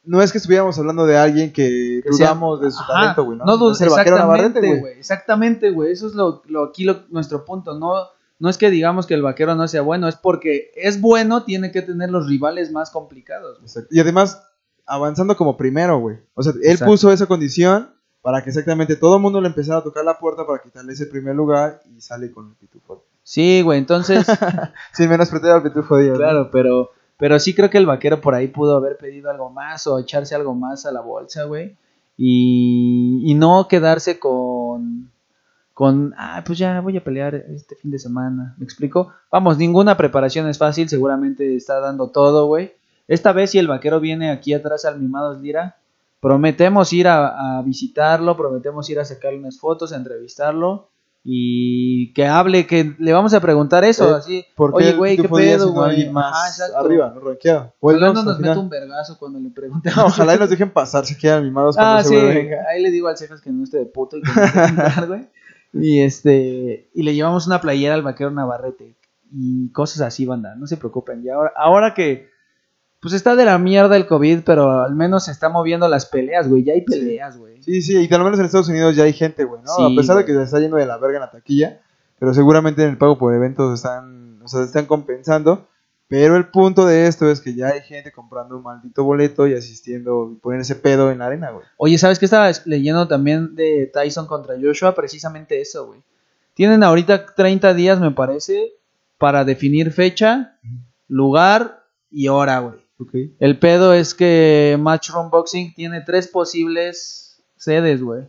no 0.04 0.22
es 0.22 0.32
que 0.32 0.38
estuviéramos 0.38 0.78
hablando 0.78 1.04
de 1.04 1.18
alguien 1.18 1.52
que, 1.52 2.00
Que 2.04 2.12
sea- 2.12 2.28
dudamos 2.28 2.60
de 2.60 2.70
su 2.70 2.80
Ajá, 2.80 2.92
talento, 2.92 3.24
güey, 3.24 3.38
¿no? 3.38 3.44
No 3.44 3.56
dudes, 3.58 3.80
exactamente, 3.80 4.78
güey. 4.78 4.92
Exactamente, 4.98 5.70
güey. 5.70 5.92
Eso 5.92 6.06
es 6.06 6.14
lo, 6.14 6.42
lo 6.46 6.64
aquí 6.64 6.84
lo- 6.84 7.02
nuestro 7.10 7.44
punto. 7.44 7.78
No, 7.78 7.92
no 8.38 8.48
es 8.48 8.56
que 8.56 8.70
digamos 8.70 9.06
que 9.06 9.14
el 9.14 9.22
vaquero 9.22 9.54
no 9.56 9.66
sea 9.68 9.82
bueno, 9.82 10.08
es 10.08 10.16
porque 10.16 10.70
es 10.76 11.00
bueno, 11.00 11.42
tiene 11.42 11.70
que 11.72 11.82
tener 11.82 12.10
los 12.10 12.26
rivales 12.28 12.70
más 12.72 12.90
complicados. 12.90 13.58
Exacto. 13.60 13.88
Y 13.90 14.00
además, 14.00 14.42
avanzando 14.86 15.36
como 15.36 15.56
primero, 15.56 15.98
güey. 15.98 16.18
O 16.34 16.42
sea, 16.42 16.52
él 16.52 16.60
Exacto. 16.62 16.92
puso 16.92 17.12
esa 17.12 17.26
condición 17.26 17.90
para 18.22 18.42
que 18.42 18.50
exactamente 18.50 18.96
todo 18.96 19.16
el 19.16 19.22
mundo 19.22 19.40
le 19.40 19.48
empezara 19.48 19.78
a 19.78 19.84
tocar 19.84 20.04
la 20.04 20.18
puerta 20.18 20.46
para 20.46 20.62
quitarle 20.62 20.92
ese 20.92 21.06
primer 21.06 21.34
lugar 21.34 21.80
y 21.94 22.00
sale 22.00 22.30
con 22.30 22.48
el 22.48 22.54
pitufo. 22.54 23.04
Sí, 23.22 23.62
güey, 23.62 23.78
entonces, 23.78 24.26
Sin 24.92 25.08
menos 25.08 25.32
al 25.32 25.62
pitufo 25.62 25.98
Díaz. 25.98 26.12
¿no? 26.12 26.18
claro, 26.18 26.50
pero, 26.50 26.90
pero 27.18 27.38
sí 27.38 27.54
creo 27.54 27.70
que 27.70 27.78
el 27.78 27.86
vaquero 27.86 28.20
por 28.20 28.34
ahí 28.34 28.48
pudo 28.48 28.76
haber 28.76 28.96
pedido 28.96 29.30
algo 29.30 29.50
más 29.50 29.86
o 29.86 29.98
echarse 29.98 30.34
algo 30.34 30.54
más 30.54 30.86
a 30.86 30.92
la 30.92 31.00
bolsa, 31.00 31.44
güey. 31.44 31.76
Y, 32.16 33.22
y 33.26 33.34
no 33.34 33.68
quedarse 33.68 34.18
con, 34.18 35.10
con, 35.74 36.14
ah, 36.16 36.42
pues 36.46 36.58
ya 36.58 36.80
voy 36.80 36.96
a 36.96 37.04
pelear 37.04 37.34
este 37.34 37.76
fin 37.76 37.90
de 37.90 37.98
semana. 37.98 38.54
¿Me 38.58 38.64
explico? 38.64 39.12
Vamos, 39.30 39.58
ninguna 39.58 39.96
preparación 39.96 40.48
es 40.48 40.56
fácil, 40.56 40.88
seguramente 40.88 41.54
está 41.54 41.80
dando 41.80 42.10
todo, 42.10 42.46
güey. 42.46 42.72
Esta 43.08 43.32
vez 43.32 43.50
si 43.52 43.58
el 43.58 43.68
vaquero 43.68 44.00
viene 44.00 44.30
aquí 44.30 44.52
atrás 44.54 44.84
al 44.84 45.00
Mimados 45.00 45.40
Lira, 45.40 45.76
prometemos 46.20 46.92
ir 46.92 47.08
a, 47.08 47.58
a 47.58 47.62
visitarlo, 47.62 48.36
prometemos 48.36 48.88
ir 48.90 48.98
a 48.98 49.04
sacarle 49.04 49.38
unas 49.38 49.58
fotos, 49.58 49.92
a 49.92 49.96
entrevistarlo 49.96 50.88
y 51.28 52.12
que 52.14 52.24
hable, 52.26 52.66
que 52.68 52.94
le 52.98 53.12
vamos 53.12 53.34
a 53.34 53.40
preguntar 53.40 53.84
eso, 53.84 54.10
Eh, 54.10 54.18
así, 54.18 54.44
¿Por 54.54 54.70
qué 54.76 54.76
oye, 54.76 54.92
güey, 54.92 55.16
qué 55.16 55.28
pedo, 55.28 55.66
no 55.66 55.72
güey. 55.72 56.08
más 56.10 56.60
Ajá, 56.60 56.78
arriba, 56.78 57.12
¿no? 57.14 57.20
Rankeado. 57.20 57.72
O 57.80 57.90
el 57.90 57.96
Ojalá 57.96 58.12
no 58.12 58.22
nos 58.22 58.38
meta 58.38 58.58
un 58.60 58.68
vergazo 58.68 59.18
cuando 59.18 59.40
le 59.40 59.50
preguntemos. 59.54 59.98
Ojalá 59.98 60.36
y 60.36 60.38
nos 60.38 60.50
dejen 60.50 60.70
pasar 60.70 61.04
si 61.04 61.16
quedan 61.18 61.42
mimados 61.44 61.74
cuando 61.76 61.94
Ah, 61.96 62.00
ese 62.00 62.08
sí, 62.10 62.26
venga. 62.26 62.58
ahí 62.70 62.80
le 62.80 62.90
digo 62.92 63.08
al 63.08 63.16
cejas 63.16 63.40
que 63.40 63.50
no 63.50 63.64
esté 63.64 63.78
de 63.78 63.86
puto 63.86 64.16
y 64.18 64.22
que 64.22 64.30
no 65.00 65.06
güey. 65.08 65.26
Y 65.72 66.00
este, 66.00 66.88
y 66.94 67.02
le 67.02 67.14
llevamos 67.14 67.46
una 67.48 67.60
playera 67.60 67.94
al 67.94 68.02
vaquero 68.02 68.30
Navarrete 68.30 68.94
y 69.32 69.68
cosas 69.72 70.02
así, 70.02 70.24
banda, 70.26 70.54
no 70.54 70.66
se 70.68 70.76
preocupen. 70.76 71.24
Y 71.24 71.28
ahora, 71.28 71.52
ahora 71.56 71.92
que, 71.92 72.30
pues 73.06 73.14
está 73.14 73.36
de 73.36 73.44
la 73.44 73.56
mierda 73.56 73.96
el 73.96 74.08
COVID, 74.08 74.40
pero 74.44 74.80
al 74.82 74.96
menos 74.96 75.26
se 75.26 75.30
está 75.30 75.48
moviendo 75.48 75.88
las 75.88 76.06
peleas, 76.06 76.48
güey, 76.48 76.64
ya 76.64 76.72
hay 76.72 76.80
peleas, 76.80 77.36
güey. 77.36 77.62
Sí, 77.62 77.80
sí, 77.80 78.04
y 78.04 78.12
al 78.12 78.24
menos 78.24 78.40
en 78.40 78.46
Estados 78.46 78.68
Unidos 78.68 78.96
ya 78.96 79.04
hay 79.04 79.12
gente, 79.12 79.44
güey, 79.44 79.62
¿no? 79.62 79.72
Sí, 79.76 79.84
a 79.84 79.96
pesar 79.96 80.16
de 80.16 80.24
que 80.24 80.32
se 80.32 80.42
está 80.42 80.58
yendo 80.58 80.76
de 80.76 80.86
la 80.86 80.96
verga 80.96 81.18
en 81.18 81.20
la 81.20 81.30
taquilla, 81.30 81.80
pero 82.18 82.34
seguramente 82.34 82.82
en 82.82 82.88
el 82.88 82.98
pago 82.98 83.16
por 83.16 83.32
eventos 83.32 83.72
están, 83.74 84.42
o 84.42 84.48
sea, 84.48 84.64
están 84.64 84.86
compensando. 84.86 85.68
Pero 86.08 86.34
el 86.36 86.48
punto 86.48 86.84
de 86.84 87.06
esto 87.06 87.30
es 87.30 87.40
que 87.40 87.54
ya 87.54 87.68
hay 87.68 87.80
gente 87.82 88.10
comprando 88.10 88.56
un 88.56 88.64
maldito 88.64 89.04
boleto 89.04 89.46
y 89.46 89.54
asistiendo 89.54 90.32
y 90.32 90.40
poniendo 90.40 90.62
ese 90.62 90.74
pedo 90.74 91.12
en 91.12 91.18
la 91.20 91.26
arena, 91.26 91.52
güey. 91.52 91.64
Oye, 91.76 91.96
¿sabes 91.96 92.18
qué 92.18 92.24
estaba 92.24 92.50
leyendo 92.64 93.06
también 93.06 93.54
de 93.54 93.88
Tyson 93.94 94.26
contra 94.26 94.56
Joshua? 94.60 94.96
Precisamente 94.96 95.60
eso, 95.60 95.86
güey. 95.86 96.02
Tienen 96.54 96.82
ahorita 96.82 97.26
30 97.36 97.72
días, 97.74 98.00
me 98.00 98.10
parece, 98.10 98.72
para 99.16 99.44
definir 99.44 99.92
fecha, 99.92 100.58
lugar 101.06 101.84
y 102.10 102.26
hora, 102.26 102.58
güey. 102.58 102.85
El 103.38 103.58
pedo 103.58 103.92
es 103.92 104.14
que 104.14 104.76
Matchroom 104.80 105.30
Boxing 105.30 105.74
tiene 105.74 106.00
tres 106.00 106.28
posibles 106.28 107.42
sedes, 107.56 108.02
güey. 108.02 108.24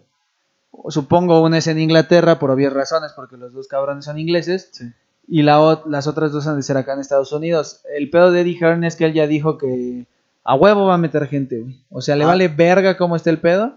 Supongo 0.90 1.42
una 1.42 1.58
es 1.58 1.68
en 1.68 1.80
Inglaterra 1.80 2.38
por 2.40 2.52
obvias 2.52 2.74
razones, 2.74 3.12
porque 3.16 3.38
los 3.38 3.54
dos 3.54 3.68
cabrones 3.68 4.06
son 4.06 4.20
ingleses. 4.20 4.70
Sí. 4.72 4.86
Y 5.28 5.42
la, 5.42 5.82
las 5.86 6.08
otras 6.08 6.32
dos 6.32 6.48
han 6.48 6.58
de 6.58 6.64
ser 6.64 6.78
acá 6.78 6.94
en 6.94 7.00
Estados 7.00 7.32
Unidos. 7.32 7.82
El 7.96 8.10
pedo 8.10 8.32
de 8.32 8.42
Eddie 8.42 8.58
Hearn 8.60 8.84
es 8.84 8.96
que 8.96 9.06
él 9.06 9.14
ya 9.14 9.28
dijo 9.28 9.58
que 9.58 10.06
a 10.44 10.56
huevo 10.56 10.86
va 10.86 10.94
a 10.96 11.00
meter 11.00 11.28
gente, 11.28 11.60
güey. 11.60 11.78
O 11.90 12.02
sea, 12.02 12.16
le 12.16 12.24
Ah. 12.24 12.28
vale 12.28 12.48
verga 12.48 12.96
cómo 12.98 13.16
está 13.16 13.30
el 13.30 13.40
pedo. 13.40 13.74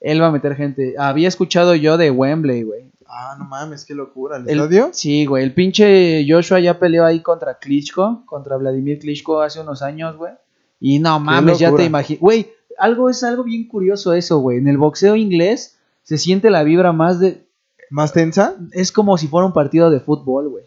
Él 0.00 0.22
va 0.22 0.28
a 0.28 0.32
meter 0.32 0.54
gente. 0.54 0.94
Había 0.98 1.28
escuchado 1.28 1.74
yo 1.74 1.96
de 1.96 2.10
Wembley, 2.10 2.62
güey. 2.62 2.84
Ah, 3.08 3.36
no 3.38 3.44
mames, 3.44 3.84
qué 3.84 3.94
locura. 3.94 4.36
¿El, 4.36 4.48
El- 4.48 4.58
estadio? 4.60 4.90
Sí, 4.92 5.26
güey. 5.26 5.44
El 5.44 5.54
pinche 5.54 6.24
Joshua 6.28 6.60
ya 6.60 6.78
peleó 6.78 7.04
ahí 7.04 7.20
contra 7.20 7.58
Klitschko, 7.58 8.24
contra 8.26 8.56
Vladimir 8.56 8.98
Klitschko 8.98 9.40
hace 9.40 9.60
unos 9.60 9.82
años, 9.82 10.16
güey. 10.16 10.32
Y 10.80 10.98
no 10.98 11.18
mames, 11.20 11.58
ya 11.58 11.74
te 11.74 11.84
imaginas. 11.84 12.20
Güey, 12.20 12.50
algo 12.78 13.08
es 13.08 13.22
algo 13.22 13.44
bien 13.44 13.68
curioso 13.68 14.12
eso, 14.12 14.38
güey. 14.38 14.58
En 14.58 14.68
el 14.68 14.78
boxeo 14.78 15.16
inglés 15.16 15.78
se 16.02 16.18
siente 16.18 16.50
la 16.50 16.62
vibra 16.62 16.92
más 16.92 17.20
de. 17.20 17.46
¿Más 17.90 18.12
tensa? 18.12 18.56
Es 18.72 18.90
como 18.92 19.16
si 19.18 19.28
fuera 19.28 19.46
un 19.46 19.52
partido 19.52 19.90
de 19.90 20.00
fútbol, 20.00 20.48
güey. 20.48 20.64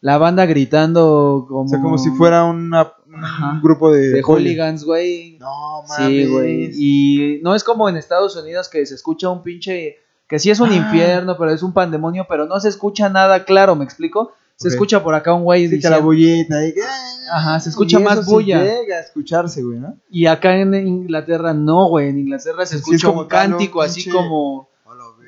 La 0.00 0.18
banda 0.18 0.44
gritando 0.46 1.46
como. 1.48 1.64
O 1.64 1.68
sea, 1.68 1.80
como 1.80 1.98
si 1.98 2.10
fuera 2.10 2.44
una, 2.44 2.92
un 3.06 3.62
grupo 3.62 3.90
de... 3.90 4.10
De 4.10 4.22
hooligans, 4.22 4.84
güey. 4.84 5.38
No, 5.38 5.82
mames. 5.88 6.06
Sí, 6.06 6.26
güey. 6.26 6.70
Y 6.74 7.40
no 7.42 7.54
es 7.54 7.64
como 7.64 7.88
en 7.88 7.96
Estados 7.96 8.36
Unidos 8.36 8.68
que 8.68 8.84
se 8.86 8.94
escucha 8.94 9.30
un 9.30 9.42
pinche. 9.42 9.96
Que 10.32 10.38
sí 10.38 10.48
es 10.50 10.60
un 10.60 10.70
Ah. 10.70 10.76
infierno, 10.76 11.36
pero 11.36 11.50
es 11.50 11.62
un 11.62 11.74
pandemonio, 11.74 12.24
pero 12.26 12.46
no 12.46 12.58
se 12.58 12.70
escucha 12.70 13.10
nada 13.10 13.44
claro, 13.44 13.76
¿me 13.76 13.84
explico? 13.84 14.32
Se 14.56 14.68
escucha 14.68 15.02
por 15.02 15.14
acá 15.14 15.34
un 15.34 15.42
güey 15.44 15.66
diciendo- 15.68 15.90
la 15.98 16.02
bullita. 16.02 16.66
y 16.66 16.72
que- 16.72 16.80
Ajá, 17.30 17.60
se 17.60 17.68
escucha 17.68 18.00
y 18.00 18.02
más 18.02 18.20
eso 18.20 18.30
bulla. 18.30 18.62
llega 18.64 18.96
a 18.96 19.00
escucharse, 19.00 19.62
güey, 19.62 19.78
¿no? 19.78 19.94
Y 20.10 20.24
acá 20.24 20.56
en 20.56 20.72
Inglaterra 20.74 21.52
no, 21.52 21.86
güey. 21.88 22.08
En 22.08 22.18
Inglaterra 22.20 22.64
se 22.64 22.76
Sí, 22.76 22.76
es 22.76 22.80
escucha 22.80 23.08
como 23.08 23.20
un 23.22 23.26
cántico 23.28 23.82
así 23.82 24.08
como. 24.08 24.68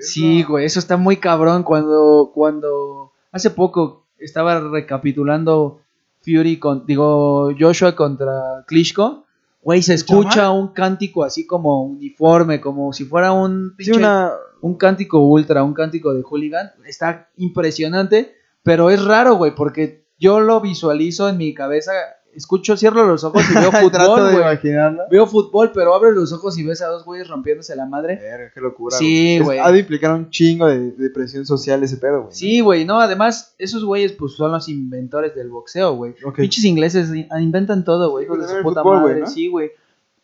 Sí, 0.00 0.42
güey, 0.42 0.64
eso 0.64 0.78
está 0.78 0.96
muy 0.96 1.18
cabrón. 1.18 1.64
Cuando, 1.64 2.30
cuando 2.34 3.12
hace 3.30 3.50
poco 3.50 4.04
estaba 4.18 4.58
recapitulando 4.58 5.80
Fury 6.22 6.58
con, 6.58 6.86
digo, 6.86 7.50
Joshua 7.60 7.94
contra 7.94 8.64
Klitschko, 8.66 9.23
güey, 9.64 9.82
se 9.82 9.94
escucha 9.94 10.50
un 10.50 10.68
cántico 10.68 11.24
así 11.24 11.46
como 11.46 11.82
uniforme, 11.84 12.60
como 12.60 12.92
si 12.92 13.04
fuera 13.06 13.32
un 13.32 13.74
Sí, 13.78 13.90
pinche- 13.90 13.96
una... 13.96 14.32
un 14.60 14.76
cántico 14.76 15.18
ultra, 15.26 15.64
un 15.64 15.74
cántico 15.74 16.12
de 16.14 16.22
hooligan. 16.22 16.70
Está 16.86 17.30
impresionante, 17.36 18.34
pero 18.62 18.90
es 18.90 19.02
raro, 19.04 19.34
güey, 19.36 19.54
porque 19.54 20.04
yo 20.18 20.40
lo 20.40 20.60
visualizo 20.60 21.28
en 21.28 21.38
mi 21.38 21.54
cabeza, 21.54 21.92
escucho, 22.36 22.76
cierro 22.76 23.06
los 23.06 23.24
ojos 23.24 23.42
y 23.50 23.54
veo 23.54 23.70
Trato 23.90 24.14
fútbol, 24.16 24.26
de 24.26 24.32
güey. 24.32 24.42
imaginarlo. 24.44 25.02
Veo 25.10 25.26
fútbol, 25.26 25.72
pero 25.72 25.94
abres 25.94 26.14
los 26.14 26.32
ojos 26.32 26.56
y 26.58 26.62
ves 26.64 26.82
a 26.82 26.86
dos 26.88 27.04
güeyes 27.04 27.28
rompiéndose 27.28 27.74
la 27.76 27.86
madre. 27.86 28.16
Verga, 28.16 28.50
qué 28.52 28.60
locura. 28.60 28.96
Sí, 28.96 29.38
güey. 29.40 29.58
Ha 29.58 29.70
de 29.72 29.78
implicar 29.80 30.12
un 30.12 30.30
chingo 30.30 30.66
de, 30.66 30.90
de 30.92 31.10
presión 31.10 31.46
social 31.46 31.82
ese 31.82 31.96
pedo, 31.96 32.22
güey. 32.24 32.34
Sí, 32.34 32.60
güey, 32.60 32.84
no, 32.84 33.00
además, 33.00 33.54
esos 33.58 33.84
güeyes 33.84 34.12
pues 34.12 34.32
son 34.34 34.52
los 34.52 34.68
inventores 34.68 35.34
del 35.34 35.48
boxeo, 35.50 35.94
güey. 35.94 36.14
Ok. 36.24 36.36
Pinches 36.36 36.64
ingleses 36.64 37.08
in- 37.14 37.28
inventan 37.40 37.84
todo, 37.84 38.10
güey, 38.10 38.24
hijos 38.26 38.38
de 38.38 38.44
pues, 38.44 38.56
su 38.58 38.62
puta 38.62 38.82
fútbol, 38.82 39.00
madre, 39.02 39.20
¿no? 39.20 39.26
sí, 39.26 39.48
güey. 39.48 39.70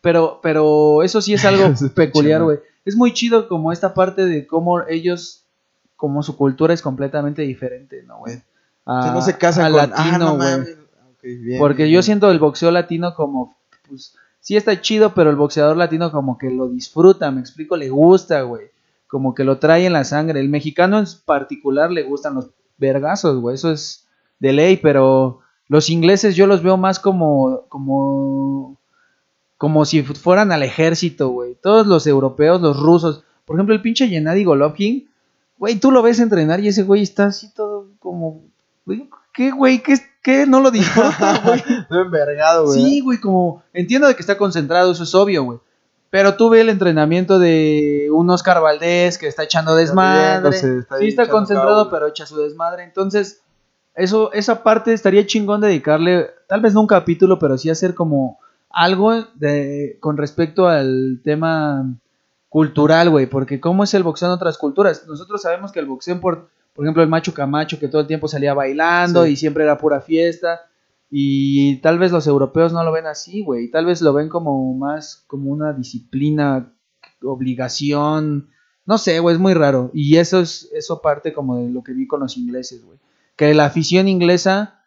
Pero, 0.01 0.39
pero 0.41 1.03
eso 1.03 1.21
sí 1.21 1.33
es 1.33 1.45
algo 1.45 1.69
de 1.69 1.89
peculiar, 1.89 2.43
güey. 2.43 2.59
Es 2.85 2.95
muy 2.95 3.13
chido 3.13 3.47
como 3.47 3.71
esta 3.71 3.93
parte 3.93 4.25
de 4.25 4.47
cómo 4.47 4.81
ellos, 4.87 5.43
como 5.95 6.23
su 6.23 6.35
cultura 6.35 6.73
es 6.73 6.81
completamente 6.81 7.43
diferente, 7.43 8.03
¿no, 8.07 8.17
güey? 8.19 8.41
O 8.83 9.01
sea, 9.03 9.11
no 9.13 9.21
se 9.21 9.37
casan 9.37 9.71
con... 9.71 9.79
ah, 9.79 9.87
latino, 9.87 10.17
no 10.17 10.35
güey. 10.37 10.80
Bien, 11.23 11.59
Porque 11.59 11.83
bien, 11.83 11.95
yo 11.95 12.01
siento 12.01 12.29
el 12.31 12.39
boxeo 12.39 12.71
latino 12.71 13.13
como, 13.15 13.55
pues, 13.87 14.15
sí 14.39 14.55
está 14.55 14.79
chido, 14.81 15.13
pero 15.13 15.29
el 15.29 15.35
boxeador 15.35 15.77
latino 15.77 16.11
como 16.11 16.37
que 16.37 16.49
lo 16.49 16.67
disfruta, 16.69 17.29
me 17.31 17.41
explico, 17.41 17.77
le 17.77 17.89
gusta, 17.89 18.41
güey. 18.41 18.67
Como 19.07 19.35
que 19.35 19.43
lo 19.43 19.57
trae 19.59 19.85
en 19.85 19.93
la 19.93 20.03
sangre. 20.03 20.39
El 20.39 20.49
mexicano 20.49 20.97
en 20.99 21.05
particular 21.25 21.91
le 21.91 22.03
gustan 22.03 22.35
los 22.35 22.49
vergazos, 22.77 23.39
güey. 23.39 23.55
Eso 23.55 23.71
es 23.71 24.07
de 24.39 24.53
ley, 24.53 24.77
pero 24.77 25.39
los 25.67 25.89
ingleses 25.89 26.35
yo 26.35 26.47
los 26.47 26.63
veo 26.63 26.77
más 26.77 26.97
como, 26.99 27.65
como, 27.69 28.77
como 29.57 29.85
si 29.85 30.01
fu- 30.01 30.13
fueran 30.15 30.51
al 30.51 30.63
ejército, 30.63 31.29
güey. 31.29 31.55
Todos 31.61 31.85
los 31.87 32.07
europeos, 32.07 32.61
los 32.61 32.79
rusos. 32.79 33.23
Por 33.45 33.57
ejemplo, 33.57 33.75
el 33.75 33.81
pinche 33.81 34.07
Gennady 34.07 34.43
Golovkin, 34.45 35.09
güey, 35.57 35.75
tú 35.75 35.91
lo 35.91 36.01
ves 36.01 36.19
entrenar 36.19 36.59
y 36.61 36.69
ese 36.69 36.83
güey 36.83 37.03
está 37.03 37.25
así 37.27 37.53
todo 37.53 37.87
como, 37.99 38.41
güey, 38.85 39.09
¿qué, 39.33 39.51
güey? 39.51 39.83
¿Qué, 39.83 39.95
qué? 40.21 40.45
No 40.45 40.59
lo 40.59 40.71
disfruta, 40.71 41.41
güey. 41.45 41.63
Todo 41.89 42.01
envergado, 42.01 42.65
güey. 42.65 42.81
Sí, 42.81 42.99
güey, 43.01 43.19
como 43.19 43.63
entiendo 43.73 44.07
de 44.07 44.15
que 44.15 44.21
está 44.21 44.37
concentrado, 44.37 44.91
eso 44.91 45.03
es 45.03 45.15
obvio, 45.15 45.43
güey. 45.43 45.59
Pero 46.09 46.35
tú 46.35 46.49
ves 46.49 46.61
el 46.61 46.69
entrenamiento 46.69 47.39
de 47.39 48.09
un 48.11 48.29
Oscar 48.29 48.61
Valdés 48.61 49.17
que 49.17 49.27
está 49.27 49.43
echando 49.43 49.75
desmadre. 49.75 50.49
está 50.49 50.97
sí, 50.99 51.07
está 51.07 51.29
concentrado, 51.29 51.83
cabo, 51.85 51.89
pero 51.89 52.07
echa 52.07 52.25
su 52.25 52.37
desmadre. 52.37 52.83
Entonces, 52.83 53.41
eso, 53.95 54.31
esa 54.33 54.61
parte 54.61 54.91
estaría 54.91 55.25
chingón 55.25 55.61
dedicarle, 55.61 56.29
tal 56.47 56.59
vez 56.59 56.73
no 56.73 56.81
un 56.81 56.87
capítulo, 56.87 57.39
pero 57.39 57.57
sí 57.57 57.69
hacer 57.69 57.95
como 57.95 58.39
algo 58.69 59.23
de, 59.35 59.97
con 60.01 60.17
respecto 60.17 60.67
al 60.67 61.21
tema 61.23 61.85
cultural, 62.49 63.09
güey. 63.09 63.27
Porque 63.27 63.61
cómo 63.61 63.85
es 63.85 63.93
el 63.93 64.03
boxeo 64.03 64.27
en 64.27 64.33
otras 64.33 64.57
culturas. 64.57 65.05
Nosotros 65.07 65.41
sabemos 65.41 65.71
que 65.71 65.79
el 65.79 65.85
boxeo, 65.85 66.19
por, 66.19 66.49
por 66.73 66.85
ejemplo, 66.85 67.03
el 67.03 67.09
macho 67.09 67.33
camacho, 67.33 67.79
que 67.79 67.87
todo 67.87 68.01
el 68.01 68.07
tiempo 68.07 68.27
salía 68.27 68.53
bailando 68.53 69.25
Sí. 69.25 69.31
y 69.31 69.35
siempre 69.35 69.63
era 69.63 69.77
pura 69.77 70.01
fiesta. 70.01 70.61
Y 71.09 71.75
tal 71.77 71.99
vez 71.99 72.11
los 72.11 72.25
europeos 72.27 72.71
no 72.71 72.83
lo 72.83 72.91
ven 72.93 73.05
así, 73.05 73.43
güey. 73.43 73.69
Tal 73.69 73.85
vez 73.85 74.01
lo 74.01 74.13
ven 74.13 74.29
como 74.29 74.73
más 74.75 75.23
como 75.27 75.51
una 75.51 75.73
disciplina, 75.73 76.71
obligación. 77.21 78.49
No 78.85 78.97
sé, 78.97 79.19
güey, 79.19 79.35
es 79.35 79.41
muy 79.41 79.53
raro. 79.53 79.91
Y 79.93 80.17
eso 80.17 80.39
es 80.39 80.69
eso 80.73 81.01
parte 81.01 81.33
como 81.33 81.57
de 81.57 81.69
lo 81.69 81.83
que 81.83 81.93
vi 81.93 82.07
con 82.07 82.21
los 82.21 82.37
ingleses, 82.37 82.83
güey. 82.83 82.97
Que 83.35 83.53
la 83.53 83.65
afición 83.65 84.07
inglesa 84.07 84.79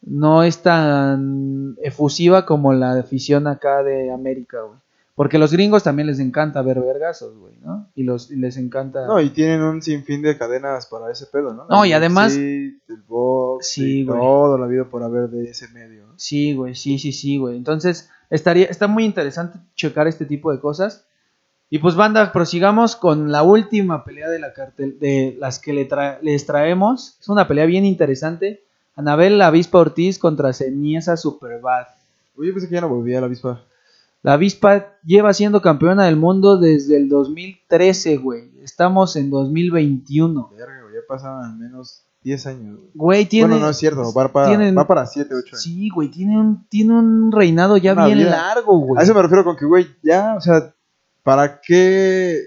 no 0.00 0.44
es 0.44 0.62
tan 0.62 1.76
efusiva 1.82 2.46
como 2.46 2.72
la 2.72 2.92
afición 2.92 3.46
acá 3.46 3.82
de 3.82 4.12
América, 4.12 4.62
güey. 4.62 4.78
Porque 5.18 5.36
los 5.38 5.52
gringos 5.52 5.82
también 5.82 6.06
les 6.06 6.20
encanta 6.20 6.62
ver 6.62 6.80
vergazos, 6.80 7.36
güey, 7.36 7.52
¿no? 7.60 7.88
Y 7.96 8.04
los 8.04 8.30
y 8.30 8.36
les 8.36 8.56
encanta. 8.56 9.06
No, 9.06 9.20
y 9.20 9.30
tienen 9.30 9.60
un 9.62 9.82
sinfín 9.82 10.22
de 10.22 10.38
cadenas 10.38 10.86
para 10.86 11.10
ese 11.12 11.26
pedo, 11.26 11.52
¿no? 11.52 11.66
No, 11.68 11.84
y 11.84 11.92
además- 11.92 12.32
Sí, 12.32 12.80
el 12.88 13.02
box, 13.06 13.66
Sí, 13.68 14.00
y 14.00 14.04
güey. 14.04 14.18
todo 14.18 14.56
la 14.56 14.66
vida 14.66 14.84
por 14.84 15.02
haber 15.02 15.28
de 15.28 15.50
ese 15.50 15.68
medio. 15.68 16.06
¿no? 16.06 16.12
Sí, 16.16 16.54
güey, 16.54 16.74
sí, 16.74 16.98
sí, 17.00 17.12
sí, 17.12 17.36
güey. 17.36 17.56
Entonces, 17.56 18.08
estaría, 18.30 18.66
está 18.66 18.86
muy 18.86 19.04
interesante 19.04 19.58
checar 19.74 20.06
este 20.06 20.24
tipo 20.24 20.52
de 20.52 20.60
cosas. 20.60 21.04
Y 21.68 21.80
pues 21.80 21.96
banda, 21.96 22.32
prosigamos 22.32 22.96
con 22.96 23.30
la 23.30 23.42
última 23.42 24.04
pelea 24.04 24.30
de 24.30 24.38
la 24.38 24.52
cartel, 24.54 24.98
de 25.00 25.36
las 25.38 25.58
que 25.58 25.72
le 25.74 25.86
tra- 25.88 26.18
les 26.22 26.46
traemos. 26.46 27.18
Es 27.20 27.28
una 27.28 27.46
pelea 27.46 27.66
bien 27.66 27.84
interesante. 27.84 28.62
Anabel 28.96 29.42
Avispa 29.42 29.78
Ortiz 29.78 30.18
contra 30.18 30.52
Ceniesa 30.54 31.16
Superbad. 31.16 31.88
Oye, 32.38 32.52
pensé 32.52 32.68
que 32.68 32.74
ya 32.76 32.80
no 32.80 32.88
volvía 32.88 33.18
a 33.18 33.20
la 33.20 33.26
avispa. 33.26 33.62
La 34.22 34.32
avispa 34.34 34.86
lleva 35.04 35.32
siendo 35.32 35.62
campeona 35.62 36.04
del 36.06 36.16
mundo 36.16 36.58
desde 36.58 36.96
el 36.96 37.08
2013, 37.08 38.16
güey. 38.16 38.50
Estamos 38.62 39.14
en 39.16 39.30
2021. 39.30 40.50
Verga, 40.56 40.82
güey, 40.82 40.94
ya 40.94 41.00
pasaban 41.08 41.44
al 41.52 41.56
menos 41.56 42.02
10 42.22 42.46
años. 42.48 42.76
güey. 42.78 42.90
Güey, 42.94 43.26
tiene. 43.26 43.48
Bueno, 43.48 43.64
no 43.66 43.70
es 43.70 43.76
cierto, 43.78 44.12
va 44.12 44.28
para, 44.32 44.48
tienen- 44.48 44.76
va 44.76 44.86
para 44.86 45.06
7, 45.06 45.34
8 45.34 45.46
años. 45.54 45.62
Sí, 45.62 45.88
güey, 45.88 46.10
tiene 46.10 46.36
un, 46.38 46.66
tiene 46.68 46.94
un 46.98 47.30
reinado 47.32 47.76
ya 47.76 47.92
Una 47.92 48.06
bien 48.06 48.18
vida. 48.18 48.30
largo, 48.30 48.78
güey. 48.78 49.00
A 49.00 49.04
eso 49.04 49.14
me 49.14 49.22
refiero 49.22 49.44
con 49.44 49.56
que, 49.56 49.64
güey, 49.66 49.86
ya, 50.02 50.34
o 50.36 50.40
sea, 50.40 50.74
¿para 51.22 51.60
qué, 51.60 52.42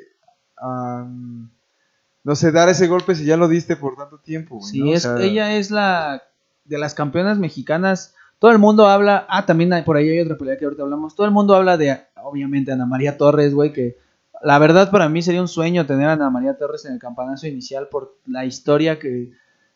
no 2.24 2.36
sé, 2.36 2.52
dar 2.52 2.70
ese 2.70 2.88
golpe 2.88 3.16
si 3.16 3.26
ya 3.26 3.38
lo 3.38 3.48
diste 3.48 3.76
por 3.76 3.96
tanto 3.96 4.20
tiempo, 4.20 4.58
güey? 4.58 4.70
Sí, 4.72 4.80
¿no? 4.82 4.90
O 4.90 4.94
es, 4.94 5.02
sea, 5.04 5.18
ella 5.20 5.56
es 5.56 5.72
la 5.72 6.22
de 6.66 6.78
las 6.78 6.94
campeonas 6.94 7.40
mexicanas. 7.40 8.14
Todo 8.42 8.50
el 8.50 8.58
mundo 8.58 8.88
habla. 8.88 9.28
Ah, 9.30 9.46
también 9.46 9.72
hay- 9.72 9.84
por 9.84 9.98
ahí 9.98 10.10
hay 10.10 10.20
otra 10.20 10.36
pelea 10.36 10.58
que 10.58 10.66
ahorita 10.66 10.82
hablamos. 10.82 11.14
Todo 11.16 11.28
el 11.28 11.32
mundo 11.32 11.54
habla 11.54 11.78
de, 11.78 11.96
obviamente, 12.24 12.72
Ana 12.72 12.88
María 12.88 13.16
Torres, 13.16 13.54
güey. 13.54 13.72
Que 13.72 13.98
la 14.42 14.58
verdad 14.58 14.90
para 14.90 15.08
mí 15.10 15.22
sería 15.22 15.42
un 15.42 15.48
sueño 15.48 15.86
tener 15.86 16.08
a 16.08 16.14
Ana 16.14 16.32
María 16.32 16.58
Torres 16.58 16.84
en 16.86 16.94
el 16.94 17.00
campanazo 17.00 17.46
inicial 17.46 17.88
por 17.88 18.18
la 18.26 18.44
historia 18.46 18.98
que, 18.98 19.32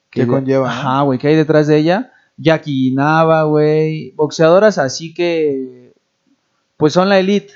Que 0.09 0.25
conlleva. 0.25 0.67
Ajá, 0.67 1.01
güey, 1.03 1.19
que 1.19 1.27
hay 1.27 1.35
detrás 1.35 1.67
de 1.67 1.77
ella. 1.77 2.11
Jackie 2.37 2.91
Nava, 2.95 3.43
güey. 3.43 4.13
Boxeadoras 4.15 4.79
así 4.79 5.13
que. 5.13 5.93
Pues 6.77 6.91
son 6.93 7.07
la 7.07 7.19
elite. 7.19 7.53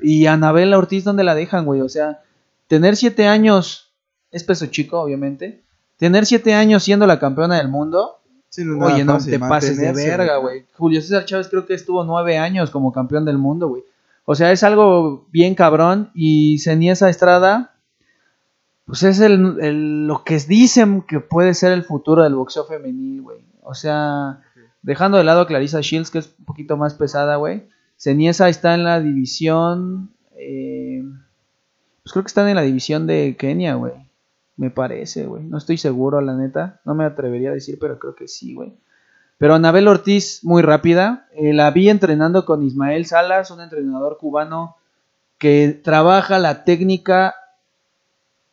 Y 0.00 0.26
Anabela 0.26 0.76
Ortiz, 0.76 1.04
¿dónde 1.04 1.24
la 1.24 1.34
dejan, 1.34 1.64
güey? 1.64 1.80
O 1.80 1.88
sea, 1.88 2.20
tener 2.68 2.96
siete 2.96 3.26
años. 3.28 3.94
Es 4.30 4.44
peso 4.44 4.66
chico, 4.66 5.00
obviamente. 5.00 5.62
Tener 5.96 6.26
siete 6.26 6.52
años 6.52 6.82
siendo 6.82 7.06
la 7.06 7.18
campeona 7.18 7.56
del 7.56 7.68
mundo. 7.68 8.18
Sí, 8.54 8.64
no 8.64 8.84
Oye, 8.86 9.04
no 9.04 9.14
fácil 9.14 9.32
te 9.32 9.38
pases 9.48 9.76
de 9.78 9.92
verga, 10.10 10.36
güey. 10.38 10.64
Julio 10.74 11.00
César 11.00 11.24
Chávez 11.24 11.48
creo 11.48 11.66
que 11.66 11.74
estuvo 11.74 12.04
nueve 12.04 12.38
años 12.38 12.70
como 12.70 12.92
campeón 12.92 13.24
del 13.24 13.38
mundo, 13.38 13.68
güey. 13.68 13.82
O 14.24 14.34
sea, 14.34 14.52
es 14.52 14.62
algo 14.62 15.26
bien 15.30 15.54
cabrón. 15.54 16.10
Y 16.14 16.58
Ceniesa 16.58 17.08
Estrada, 17.10 17.74
pues 18.86 19.02
es 19.02 19.20
el, 19.20 19.56
el- 19.60 20.06
lo 20.06 20.24
que 20.24 20.38
dicen 20.38 21.02
que 21.02 21.20
puede 21.20 21.54
ser 21.54 21.72
el 21.72 21.84
futuro 21.84 22.22
del 22.22 22.34
boxeo 22.34 22.64
femenil, 22.64 23.22
güey. 23.22 23.38
O 23.62 23.74
sea, 23.74 24.40
dejando 24.82 25.18
de 25.18 25.24
lado 25.24 25.40
a 25.42 25.46
Clarissa 25.46 25.80
Shields, 25.80 26.10
que 26.10 26.18
es 26.18 26.34
un 26.38 26.44
poquito 26.44 26.76
más 26.76 26.94
pesada, 26.94 27.36
güey. 27.36 27.68
Ceniesa 27.96 28.48
está 28.48 28.74
en 28.74 28.84
la 28.84 29.00
división. 29.00 30.10
eh, 30.36 31.02
pues 32.02 32.12
creo 32.12 32.22
que 32.22 32.28
están 32.28 32.48
en 32.48 32.56
la 32.56 32.62
división 32.62 33.06
de 33.06 33.34
Kenia, 33.38 33.74
güey. 33.76 33.92
Me 34.56 34.70
parece, 34.70 35.26
güey. 35.26 35.42
No 35.44 35.58
estoy 35.58 35.78
seguro, 35.78 36.20
la 36.20 36.34
neta. 36.34 36.80
No 36.84 36.94
me 36.94 37.04
atrevería 37.04 37.50
a 37.50 37.54
decir, 37.54 37.78
pero 37.80 37.98
creo 37.98 38.14
que 38.14 38.28
sí, 38.28 38.54
güey. 38.54 38.72
Pero 39.38 39.54
Anabel 39.54 39.88
Ortiz, 39.88 40.44
muy 40.44 40.62
rápida. 40.62 41.26
Eh, 41.32 41.52
la 41.52 41.70
vi 41.70 41.88
entrenando 41.88 42.44
con 42.44 42.62
Ismael 42.62 43.06
Salas, 43.06 43.50
un 43.50 43.60
entrenador 43.60 44.16
cubano 44.18 44.76
que 45.38 45.80
trabaja 45.82 46.38
la 46.38 46.64
técnica 46.64 47.34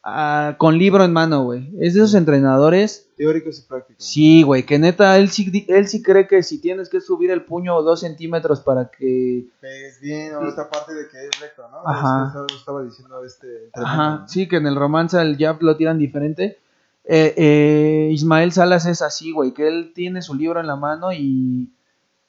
ah, 0.04 0.56
con 0.58 0.78
libro 0.78 1.04
en 1.04 1.14
mano, 1.14 1.44
güey. 1.44 1.70
Es 1.80 1.94
de 1.94 2.02
esos 2.02 2.14
entrenadores. 2.16 3.08
Teóricos 3.18 3.60
y 3.60 3.62
prácticos. 3.68 4.04
Sí, 4.04 4.42
güey, 4.44 4.64
que 4.66 4.80
neta, 4.80 5.18
él 5.18 5.30
sí, 5.30 5.66
él 5.68 5.88
sí 5.88 6.02
cree 6.02 6.28
que 6.28 6.42
si 6.44 6.60
tienes 6.60 6.90
que 6.90 7.02
subir 7.02 7.30
el 7.32 7.44
puño 7.44 7.82
dos 7.84 8.00
centímetros 8.00 8.62
para 8.62 8.90
que 8.90 9.46
Pegues 9.60 10.00
bien, 10.02 10.34
o 10.36 10.48
esta 10.48 10.70
parte 10.70 10.94
de 10.96 11.08
que 11.08 11.26
es 11.26 11.40
recto, 11.40 11.64
¿no? 11.70 11.88
Ajá. 11.88 12.34
Es 12.36 12.52
que 12.52 12.56
estaba- 12.58 12.84
diciendo 12.84 13.24
este... 13.24 13.70
Ajá, 13.74 14.26
sí, 14.28 14.48
que 14.48 14.56
en 14.58 14.66
el 14.68 14.76
romance 14.76 15.22
el 15.22 15.38
jab 15.38 15.62
lo 15.62 15.78
tiran 15.78 16.00
diferente. 16.00 16.58
Eh, 17.04 17.34
eh, 17.36 18.10
Ismael 18.12 18.52
Salas 18.52 18.86
es 18.86 19.02
así, 19.02 19.32
güey, 19.32 19.54
que 19.54 19.68
él 19.68 19.92
tiene 19.94 20.22
su 20.22 20.34
libro 20.36 20.60
en 20.60 20.68
la 20.68 20.76
mano 20.76 21.12
y, 21.12 21.70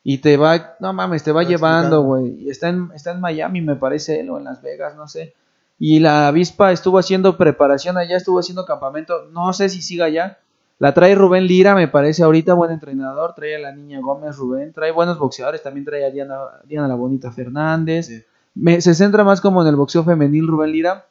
y 0.03 0.19
te 0.19 0.37
va, 0.37 0.77
no 0.81 0.93
mames, 0.93 1.23
te 1.23 1.31
va 1.33 1.43
Va 1.43 1.49
llevando, 1.49 2.03
güey. 2.03 2.43
Y 2.43 2.51
Está 2.51 2.69
en, 2.71 2.91
está 2.95 3.13
en 3.13 3.21
Miami, 3.21 3.61
me 3.61 3.77
parece 3.77 4.21
él, 4.21 4.31
o 4.31 4.39
en 4.39 4.45
Las 4.45 4.61
Vegas, 4.63 4.97
no 4.97 5.09
sé. 5.09 5.35
Y 5.79 5.99
la 6.01 6.29
avispa 6.29 6.71
estuvo 6.73 6.99
haciendo 6.99 7.37
preparación 7.37 7.99
allá, 7.99 8.17
estuvo 8.17 8.39
haciendo 8.39 8.65
campamento, 8.65 9.29
no 9.33 9.53
sé 9.53 9.69
si 9.69 9.83
siga 9.83 10.05
allá. 10.07 10.39
La 10.79 10.95
trae 10.95 11.15
Rubén 11.15 11.47
Lira, 11.47 11.75
me 11.75 11.89
parece 11.89 12.23
ahorita 12.25 12.55
buen 12.55 12.71
entrenador. 12.73 13.35
Trae 13.35 13.57
a 13.57 13.59
la 13.59 13.73
niña 13.73 14.01
Gómez 14.01 14.37
Rubén, 14.37 14.73
trae 14.73 14.91
buenos 14.91 15.19
boxeadores, 15.19 15.63
también 15.63 15.85
trae 15.85 16.05
a 16.05 16.11
Diana, 16.11 16.39
Diana 16.65 16.89
la 16.89 16.95
Bonita 16.95 17.31
Fernández. 17.31 18.07
Sí. 18.07 18.23
Me- 18.55 18.81
se 18.81 18.95
centra 18.95 19.23
más 19.25 19.41
como 19.41 19.63
en 19.63 19.69
el 19.69 19.77
boxeo 19.77 20.05
femenil 20.05 20.47
Rubén 20.49 20.73
Lira. 20.73 21.07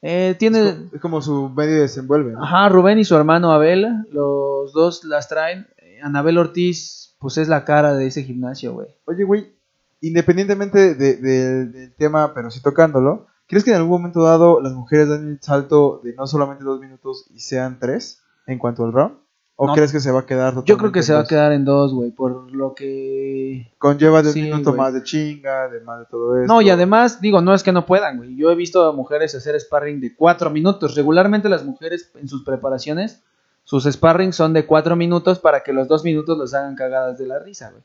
Eh, 0.00 0.30
Es, 0.32 0.38
tiene, 0.38 0.74
es 0.92 1.00
como 1.00 1.20
su 1.22 1.48
medio 1.50 1.80
desenvuelve, 1.82 2.32
¿no? 2.32 2.42
ajá, 2.42 2.68
Rubén 2.68 2.98
y 2.98 3.04
su 3.04 3.14
hermano 3.16 3.52
Abel, 3.52 3.86
los 4.10 4.72
dos 4.72 5.04
las 5.04 5.28
traen. 5.28 5.66
Eh, 5.78 6.00
Anabel 6.02 6.38
Ortiz, 6.38 7.14
pues 7.20 7.38
es 7.38 7.48
la 7.48 7.64
cara 7.64 7.94
de 7.94 8.06
ese 8.06 8.24
gimnasio, 8.24 8.72
güey. 8.74 8.88
Oye, 9.04 9.22
güey, 9.24 9.52
independientemente 10.00 10.94
de- 10.94 11.16
de- 11.16 11.66
del 11.66 11.92
tema, 11.94 12.32
pero 12.34 12.50
sí 12.50 12.60
tocándolo, 12.60 13.26
¿crees 13.52 13.64
que 13.64 13.70
en 13.70 13.76
algún 13.76 13.90
momento 13.90 14.22
dado 14.22 14.62
las 14.62 14.72
mujeres 14.72 15.10
dan 15.10 15.28
el 15.28 15.38
salto 15.42 16.00
de 16.02 16.14
no 16.14 16.26
solamente 16.26 16.64
dos 16.64 16.80
minutos 16.80 17.26
y 17.34 17.38
sean 17.40 17.78
tres 17.78 18.22
en 18.46 18.58
cuanto 18.58 18.82
al 18.82 18.94
round? 18.94 19.16
¿O 19.56 19.66
No. 19.66 19.74
crees 19.74 19.92
que 19.92 20.00
se 20.00 20.10
va 20.10 20.20
a 20.20 20.26
quedar 20.26 20.64
Yo 20.64 20.78
creo 20.78 20.90
que 20.90 21.02
se 21.02 21.12
va 21.12 21.20
a 21.20 21.26
quedar 21.26 21.52
en 21.52 21.66
dos, 21.66 21.92
güey, 21.92 22.12
por 22.12 22.50
lo 22.50 22.74
que... 22.74 23.70
Conlleva 23.76 24.22
de 24.22 24.28
un 24.28 24.32
Sí, 24.32 24.40
minuto 24.44 24.72
más 24.72 24.94
de 24.94 25.02
chinga, 25.02 25.68
de 25.68 25.80
más 25.82 25.98
de 26.00 26.06
todo 26.06 26.38
eso. 26.38 26.46
No, 26.50 26.62
y 26.62 26.70
además, 26.70 27.20
digo, 27.20 27.42
no 27.42 27.52
es 27.52 27.62
que 27.62 27.72
no 27.72 27.84
puedan, 27.84 28.16
güey. 28.16 28.34
Yo 28.36 28.50
he 28.50 28.54
visto 28.54 28.86
a 28.86 28.92
mujeres 28.92 29.34
hacer 29.34 29.60
sparring 29.60 30.00
de 30.00 30.16
cuatro 30.16 30.48
minutos. 30.48 30.94
Regularmente 30.96 31.50
las 31.50 31.62
mujeres 31.66 32.10
en 32.14 32.28
sus 32.28 32.42
preparaciones, 32.44 33.22
sus 33.64 33.84
sparring 33.84 34.32
son 34.32 34.54
de 34.54 34.64
cuatro 34.64 34.96
minutos 34.96 35.38
para 35.38 35.62
que 35.62 35.74
los 35.74 35.86
dos 35.86 36.02
minutos 36.02 36.38
los 36.38 36.54
hagan 36.54 36.74
cagadas 36.74 37.18
de 37.18 37.26
la 37.26 37.38
risa, 37.38 37.70
güey. 37.70 37.82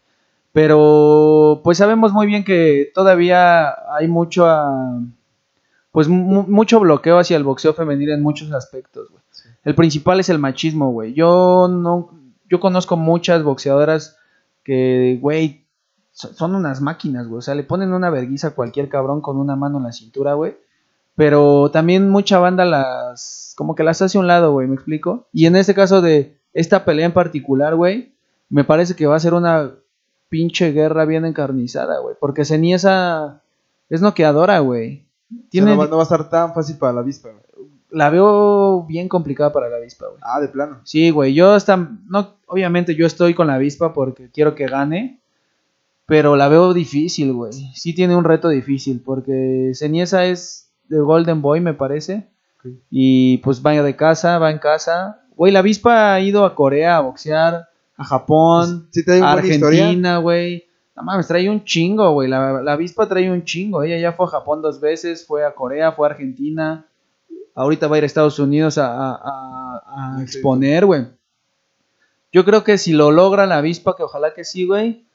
Pero, 0.53 1.61
pues 1.63 1.77
sabemos 1.77 2.13
muy 2.13 2.25
bien 2.25 2.43
que 2.43 2.89
todavía 2.95 3.75
hay 3.93 4.07
mucho, 4.07 4.45
ah, 4.47 4.99
pues 5.97 6.07
mu- 6.09 6.45
mucho 6.47 6.79
bloqueo 6.79 7.17
hacia 7.17 7.37
el 7.37 7.43
boxeo 7.43 7.73
femenil 7.73 8.11
en 8.11 8.21
muchos 8.21 8.51
aspectos, 8.51 9.09
güey. 9.09 9.23
Sí. 9.31 9.49
El 9.63 9.73
principal 9.73 10.19
es 10.19 10.29
el 10.29 10.37
machismo, 10.37 10.91
güey. 10.91 11.15
Yo 11.15 11.67
no, 11.67 12.11
yo 12.47 12.59
conozco 12.59 12.97
muchas 12.97 13.41
boxeadoras 13.41 14.15
que, 14.63 15.17
güey, 15.19 15.65
so- 16.11 16.31
son 16.35 16.53
unas 16.53 16.81
máquinas, 16.81 17.27
güey. 17.27 17.39
O 17.39 17.41
sea, 17.41 17.55
le 17.55 17.63
ponen 17.63 17.93
una 17.93 18.11
verguiza 18.11 18.49
a 18.49 18.51
cualquier 18.51 18.89
cabrón 18.89 19.21
con 19.21 19.37
una 19.37 19.55
mano 19.55 19.79
en 19.79 19.85
la 19.85 19.91
cintura, 19.91 20.35
güey. 20.35 20.55
Pero 21.15 21.71
también 21.71 22.11
mucha 22.11 22.37
banda 22.37 22.63
las, 22.63 23.55
como 23.57 23.73
que 23.73 23.83
las 23.83 23.99
hace 24.03 24.19
a 24.19 24.21
un 24.21 24.27
lado, 24.27 24.51
güey, 24.51 24.67
¿me 24.67 24.75
explico? 24.75 25.25
Y 25.33 25.47
en 25.47 25.55
este 25.55 25.73
caso 25.73 26.03
de 26.03 26.37
esta 26.53 26.85
pelea 26.85 27.07
en 27.07 27.13
particular, 27.13 27.73
güey, 27.73 28.13
me 28.49 28.63
parece 28.63 28.95
que 28.95 29.07
va 29.07 29.15
a 29.15 29.19
ser 29.19 29.33
una 29.33 29.71
pinche 30.29 30.73
guerra 30.73 31.05
bien 31.05 31.25
encarnizada, 31.25 31.97
güey. 32.01 32.15
Porque 32.19 32.45
Ceniesa 32.45 33.41
es 33.89 34.01
noqueadora, 34.03 34.59
güey. 34.59 35.06
Tiene, 35.49 35.71
no, 35.71 35.77
va, 35.77 35.87
no 35.87 35.97
va 35.97 36.01
a 36.01 36.03
estar 36.03 36.29
tan 36.29 36.53
fácil 36.53 36.77
para 36.77 36.93
la 36.93 37.01
avispa, 37.01 37.29
güey. 37.29 37.69
la 37.89 38.09
veo 38.09 38.83
bien 38.83 39.09
complicada 39.09 39.51
para 39.51 39.69
la 39.69 39.77
avispa, 39.77 40.07
güey. 40.07 40.19
Ah, 40.21 40.39
de 40.39 40.47
plano. 40.47 40.79
Sí, 40.83 41.09
güey, 41.09 41.33
yo 41.33 41.53
hasta, 41.53 41.75
no, 41.77 42.35
obviamente 42.45 42.95
yo 42.95 43.05
estoy 43.05 43.33
con 43.33 43.47
la 43.47 43.55
avispa 43.55 43.93
porque 43.93 44.29
quiero 44.31 44.55
que 44.55 44.67
gane, 44.67 45.19
pero 46.05 46.35
la 46.35 46.47
veo 46.47 46.73
difícil, 46.73 47.33
güey. 47.33 47.51
Sí 47.73 47.93
tiene 47.93 48.15
un 48.15 48.23
reto 48.23 48.49
difícil 48.49 49.01
porque 49.03 49.71
Ceniesa 49.73 50.25
es 50.25 50.69
de 50.87 50.99
Golden 50.99 51.41
Boy, 51.41 51.59
me 51.59 51.73
parece, 51.73 52.29
y 52.89 53.37
pues 53.39 53.61
va 53.65 53.71
de 53.71 53.95
casa, 53.95 54.39
va 54.39 54.51
en 54.51 54.59
casa. 54.59 55.21
Güey, 55.35 55.51
la 55.51 55.59
avispa 55.59 56.13
ha 56.13 56.19
ido 56.21 56.45
a 56.45 56.55
Corea 56.55 56.97
a 56.97 57.01
boxear, 57.01 57.67
a 57.97 58.03
Japón, 58.03 58.87
Sí, 58.91 59.03
a. 59.07 59.33
Argentina, 59.33 60.17
güey. 60.17 60.66
No 60.97 61.03
mames, 61.03 61.27
trae 61.27 61.47
un 61.49 61.63
chingo, 61.63 62.11
güey. 62.11 62.27
La, 62.27 62.61
la 62.61 62.73
avispa 62.73 63.07
trae 63.07 63.31
un 63.31 63.43
chingo. 63.45 63.83
Ella 63.83 63.97
ya 63.99 64.13
fue 64.13 64.25
a 64.25 64.29
Japón 64.29 64.61
dos 64.63 64.81
veces, 64.81 65.25
fue 65.25 65.45
a 65.45 65.53
Corea, 65.53 65.91
fue 65.93 66.07
a 66.07 66.11
Argentina. 66.11 66.85
Ahorita 67.53 67.87
va 67.87 67.95
a 67.95 67.97
ir 67.99 68.03
a 68.03 68.07
Estados 68.07 68.39
Unidos 68.39 68.77
a, 68.79 68.87
a- 68.87 69.15
a- 69.23 70.13
a 70.15 70.17
Sí, 70.17 70.23
exponer, 70.23 70.85
güey. 70.87 71.05
Yo 72.33 72.43
creo 72.45 72.63
que 72.63 72.77
si 72.79 72.93
lo 72.93 73.11
logra 73.11 73.45
la 73.45 73.57
avispa, 73.59 73.95
que 73.95 74.03
ojalá 74.03 74.33
que 74.33 74.43
sí, 74.43 74.65
güey, 74.65 75.05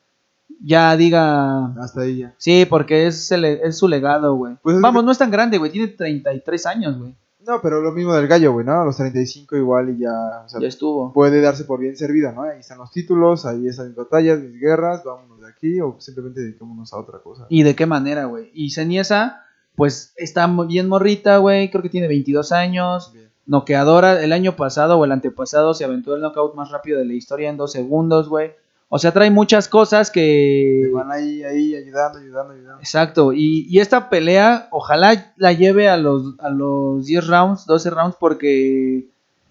ya 0.65 0.97
diga... 0.97 1.67
Hasta 1.83 2.03
ahí 2.03 2.19
ya. 2.19 2.35
Sí, 2.39 2.65
porque 2.65 3.07
es, 3.09 3.31
el- 3.33 3.45
es 3.45 3.77
su 3.77 3.89
legado, 3.89 4.35
güey. 4.37 4.55
Pues 4.63 4.77
es 4.77 4.83
Vamos, 4.83 5.03
que- 5.03 5.07
no 5.07 5.13
es 5.13 5.19
tan 5.19 5.31
grande, 5.33 5.59
güey. 5.59 5.71
Tiene 5.73 5.89
33 5.89 6.67
años, 6.67 6.99
güey. 6.99 7.15
No, 7.47 7.61
pero 7.61 7.81
lo 7.81 7.93
mismo 7.93 8.15
del 8.15 8.29
gallo, 8.29 8.53
güey, 8.53 8.65
¿no? 8.65 8.81
A 8.81 8.85
los 8.85 8.97
35 8.97 9.57
igual 9.57 9.91
y 9.91 9.99
ya, 9.99 10.43
o 10.45 10.49
sea, 10.49 10.61
Ya 10.61 10.69
estuvo. 10.69 11.13
puede 11.13 11.41
darse 11.41 11.65
por 11.65 11.81
bien 11.81 11.97
servida, 11.97 12.33
¿no? 12.33 12.43
Ahí 12.43 12.61
están 12.61 12.79
los 12.79 12.91
títulos, 12.93 13.45
ahí 13.47 13.67
están 13.67 13.89
mis 13.89 13.97
batallas, 13.97 14.39
mis 14.41 14.61
guerras, 14.61 15.03
vámonos 15.05 15.41
de 15.41 15.49
aquí 15.49 15.81
o 15.81 15.97
simplemente 15.99 16.41
dediquémonos 16.41 16.93
a 16.93 16.99
otra 16.99 17.19
cosa. 17.21 17.47
¿Y 17.49 17.63
de 17.65 17.75
qué 17.75 17.87
manera, 17.87 18.27
güey? 18.27 18.51
Y 18.55 18.71
Ceniesa, 18.71 19.43
pues 19.75 20.13
está 20.17 20.47
bien 20.67 20.89
morrita, 20.89 21.39
güey. 21.39 21.71
Creo 21.71 21.83
que 21.83 21.89
tiene 21.89 22.09
22 22.09 22.53
años. 22.53 23.13
Bien. 23.13 23.31
Noqueadora. 23.45 24.23
El 24.23 24.33
año 24.33 24.55
pasado 24.55 24.99
o 24.99 25.05
el 25.05 25.11
antepasado 25.13 25.75
se 25.75 25.85
aventó 25.85 26.15
el 26.15 26.21
knockout 26.23 26.55
más 26.55 26.71
rápido 26.71 26.99
de 26.99 27.07
la 27.07 27.15
historia 27.15 27.51
en 27.51 27.57
dos 27.57 27.73
segundos, 27.73 28.29
güey. 28.29 28.53
O 28.95 28.99
sea, 28.99 29.11
trae 29.11 29.31
muchas 29.31 29.69
cosas 29.69 30.11
que... 30.11 30.83
Te 30.85 30.91
van 30.91 31.11
ahí, 31.11 31.43
ahí, 31.43 31.75
ayudando, 31.75 32.19
ayudando, 32.19 32.53
ayudando. 32.53 32.79
Exacto, 32.81 33.33
y, 33.33 33.67
y 33.67 33.79
esta 33.81 34.11
pelea, 34.11 34.69
ojalá 34.71 35.33
la 35.39 35.55
lleve 35.55 35.89
a 35.89 35.97
los, 35.97 36.39
a 36.39 36.51
los 36.51 37.07
10 37.07 37.27
rounds, 37.27 37.65
12 37.65 37.89
rounds, 37.89 38.17
porque 38.21 39.09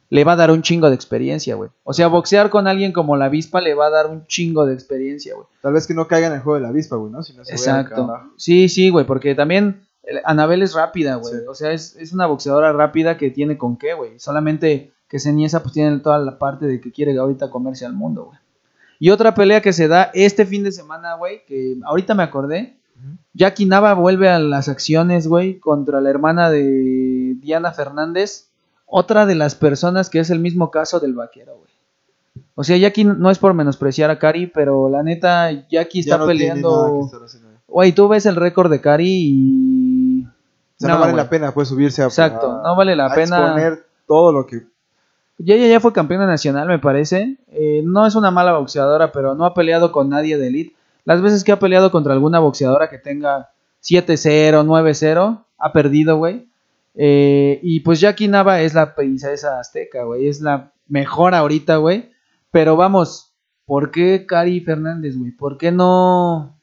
le 0.10 0.24
va 0.24 0.34
a 0.34 0.36
dar 0.36 0.52
un 0.52 0.62
chingo 0.62 0.90
de 0.90 0.96
experiencia, 0.96 1.56
güey. 1.56 1.72
O 1.84 1.92
sea, 1.92 2.06
boxear 2.06 2.52
con 2.52 2.68
alguien 2.68 2.92
como 2.92 3.18
la 3.18 3.26
avispa 3.26 3.62
le 3.62 3.74
va 3.74 3.88
a 3.88 3.90
dar 3.90 4.06
un 4.06 4.28
chingo 4.28 4.68
de 4.68 4.76
experiencia, 4.76 5.34
güey. 5.34 5.48
Tal 5.64 5.74
vez 5.74 5.88
que 5.88 5.96
no 5.96 6.08
caiga 6.08 6.28
en 6.28 6.34
el 6.34 6.42
juego 6.42 6.58
de 6.58 6.62
la 6.62 6.70
avispa, 6.70 6.98
güey, 6.98 7.12
¿no? 7.12 7.24
Si 7.24 7.34
no 7.34 7.44
se 7.44 7.54
Exacto. 7.54 8.14
Sí, 8.38 8.70
sí, 8.70 8.90
güey, 8.90 9.08
porque 9.08 9.34
también 9.34 9.88
eh, 10.04 10.22
Anabel 10.24 10.62
es 10.62 10.76
rápida, 10.76 11.16
güey. 11.16 11.34
Sí. 11.34 11.40
O 11.50 11.56
sea, 11.56 11.72
es, 11.72 11.96
es 11.96 12.14
una 12.14 12.28
boxeadora 12.28 12.74
rápida 12.74 13.18
que 13.18 13.32
tiene 13.32 13.58
con 13.58 13.76
qué, 13.76 13.96
güey. 13.96 14.20
Solamente 14.20 14.92
que 15.08 15.18
Ceniesa 15.18 15.64
pues 15.64 15.74
tiene 15.74 15.98
toda 16.00 16.20
la 16.20 16.38
parte 16.38 16.68
de 16.68 16.80
que 16.80 16.92
quiere 16.92 17.18
ahorita 17.18 17.50
comerse 17.50 17.88
al 17.88 17.94
mundo, 17.94 18.26
güey. 18.26 18.38
Y 19.04 19.10
otra 19.10 19.34
pelea 19.34 19.62
que 19.62 19.74
se 19.74 19.88
da 19.88 20.12
este 20.14 20.46
fin 20.46 20.64
de 20.64 20.72
semana, 20.72 21.16
güey, 21.16 21.44
que 21.48 21.76
ahorita 21.86 22.14
me 22.14 22.22
acordé. 22.22 22.78
Jackie 23.34 23.66
Nava 23.66 23.96
vuelve 23.96 24.30
a 24.30 24.38
las 24.38 24.70
acciones, 24.70 25.28
güey, 25.28 25.60
contra 25.60 26.02
la 26.02 26.12
hermana 26.12 26.52
de 26.52 27.34
Diana 27.40 27.72
Fernández. 27.72 28.50
Otra 28.86 29.26
de 29.26 29.34
las 29.34 29.56
personas 29.56 30.12
que 30.12 30.20
es 30.20 30.30
el 30.30 30.38
mismo 30.38 30.70
caso 30.70 31.00
del 31.00 31.16
vaquero, 31.16 31.56
güey. 31.58 31.72
O 32.54 32.64
sea, 32.64 32.78
Jackie 32.78 33.04
no 33.04 33.32
es 33.32 33.40
por 33.40 33.56
menospreciar 33.56 34.12
a 34.12 34.20
Cari, 34.20 34.46
pero 34.46 34.88
la 34.88 35.02
neta, 35.02 35.50
Jackie 35.68 36.04
Ya 36.04 36.14
está 36.14 36.18
no 36.20 36.28
peleando. 36.28 37.10
Güey, 37.68 37.94
tú 37.94 38.08
ves 38.08 38.28
el 38.28 38.36
récord 38.36 38.70
de 38.70 38.82
Cari 38.82 39.10
y. 39.10 40.24
O 40.26 40.30
sea, 40.78 40.90
no, 40.94 41.00
vale 41.00 41.14
la 41.14 41.28
pena, 41.28 41.52
pues, 41.52 41.70
subirse 41.70 42.04
a... 42.04 42.06
Exacto, 42.06 42.52
a- 42.52 42.62
no 42.68 42.76
vale 42.76 42.96
la 42.96 43.08
a 43.08 43.16
pena. 43.16 43.38
exponer 43.38 43.84
todo 44.08 44.32
lo 44.32 44.46
que... 44.46 44.62
Ya, 45.44 45.56
ya, 45.56 45.68
ya 45.68 45.80
fue 45.80 45.94
campeona 45.94 46.26
nacional, 46.26 46.68
me 46.68 46.80
parece. 46.80 47.38
Eh, 47.48 47.82
no 47.86 48.06
es 48.06 48.16
una 48.16 48.32
mala 48.32 48.58
boxeadora, 48.58 49.12
pero 49.12 49.36
no 49.36 49.46
ha 49.46 49.54
peleado 49.54 49.92
con 49.92 50.10
nadie 50.10 50.38
de 50.38 50.48
elite. 50.48 50.76
Las 51.06 51.22
veces 51.22 51.44
que 51.44 51.52
ha 51.52 51.60
peleado 51.60 51.92
contra 51.92 52.14
alguna 52.14 52.40
boxeadora 52.40 52.90
que 52.90 52.98
tenga 53.00 53.50
7-0, 53.84 54.64
9-0, 54.64 55.46
ha 55.58 55.74
perdido, 55.74 56.18
güey. 56.18 56.48
Eh, 56.96 57.60
y 57.64 57.80
pues 57.82 58.00
Jackie 58.00 58.28
Nava 58.28 58.62
es 58.62 58.74
la 58.74 58.96
princesa 58.96 59.60
azteca, 59.60 60.04
güey. 60.04 60.28
Es 60.28 60.42
la 60.42 60.72
mejor 60.88 61.34
ahorita, 61.34 61.78
güey. 61.78 62.12
Pero 62.52 62.76
vamos, 62.76 63.34
¿por 63.66 63.92
qué 63.92 64.26
Cari 64.28 64.60
Fernández, 64.62 65.18
güey? 65.18 65.32
¿Por 65.32 65.58
qué 65.58 65.72
no 65.72 66.58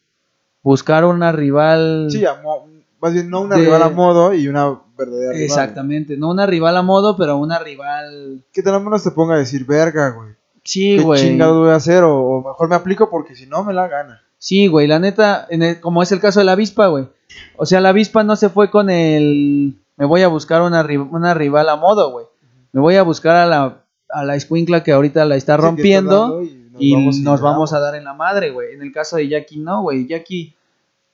buscar 0.63 1.05
una 1.05 1.33
rival? 1.33 2.09
Sí, 2.11 2.25
a 2.27 2.35
mo- 2.43 2.67
más 3.01 3.13
bien 3.15 3.31
no 3.31 3.41
una 3.41 3.57
De- 3.57 3.63
rival 3.65 3.83
a 3.83 3.89
modo 3.91 4.35
y 4.35 4.49
una 4.49 4.79
verdadera 4.99 5.33
rival. 5.33 5.43
Exactamente, 5.45 6.17
no 6.17 6.31
una 6.31 6.45
rival 6.47 6.77
a 6.77 6.83
modo, 6.83 7.17
pero 7.17 7.39
una 7.39 7.59
rival. 7.59 8.43
Que 8.53 8.63
tal 8.63 8.83
menos 8.83 9.03
te 9.05 9.11
ponga 9.13 9.37
a 9.37 9.39
decir, 9.39 9.65
verga, 9.65 10.11
güey. 10.11 10.31
Sí, 10.65 10.97
¿Qué 10.99 11.03
güey. 11.03 11.21
chingado 11.23 11.61
voy 11.61 11.71
a 11.71 11.77
hacer? 11.77 12.03
O, 12.05 12.19
o 12.19 12.49
mejor 12.49 12.69
me 12.69 12.75
aplico 12.75 13.09
porque 13.09 13.35
si 13.35 13.47
no 13.47 13.65
me 13.65 13.73
la 13.73 13.89
gana. 13.89 14.21
Sí, 14.39 14.67
güey, 14.67 14.87
la 14.87 14.99
neta, 14.99 15.47
en 15.49 15.63
el- 15.63 15.81
como 15.81 16.03
es 16.03 16.13
el 16.13 16.21
caso 16.21 16.41
de 16.41 16.45
la 16.45 16.53
avispa, 16.53 16.89
güey. 16.89 17.09
O 17.57 17.65
sea, 17.67 17.81
la 17.81 17.89
avispa 17.91 18.23
no 18.25 18.37
se 18.37 18.49
fue 18.51 18.71
con 18.71 18.91
el. 18.91 19.79
Me 19.97 20.05
voy 20.05 20.23
a 20.23 20.29
buscar 20.29 20.61
una, 20.63 20.85
ri- 20.85 21.09
una 21.11 21.35
rival 21.35 21.69
a 21.69 21.77
modo, 21.77 22.11
güey. 22.13 22.27
Me 22.73 22.81
voy 22.81 22.97
a 22.97 23.03
buscar 23.03 23.35
a 23.37 23.47
la, 23.47 23.83
a 24.11 24.25
la 24.25 24.37
escuincla 24.37 24.83
que 24.85 24.93
ahorita 24.93 25.25
la 25.25 25.37
está 25.37 25.55
Sí, 25.57 25.57
que 25.57 25.63
está 25.63 25.67
rompiendo 25.69 26.43
y 26.43 26.59
y 26.81 26.95
vamos 26.95 27.19
nos 27.19 27.41
vamos 27.41 27.73
a 27.73 27.81
dar 27.81 27.97
en 27.97 28.05
la 28.05 28.13
madre, 28.15 28.51
güey. 28.51 28.73
En 28.75 28.83
el 28.83 28.93
caso 28.93 29.17
de 29.17 29.27
Jackie, 29.29 29.59
no, 29.59 29.83
güey. 29.83 30.07
Jackie, 30.07 30.55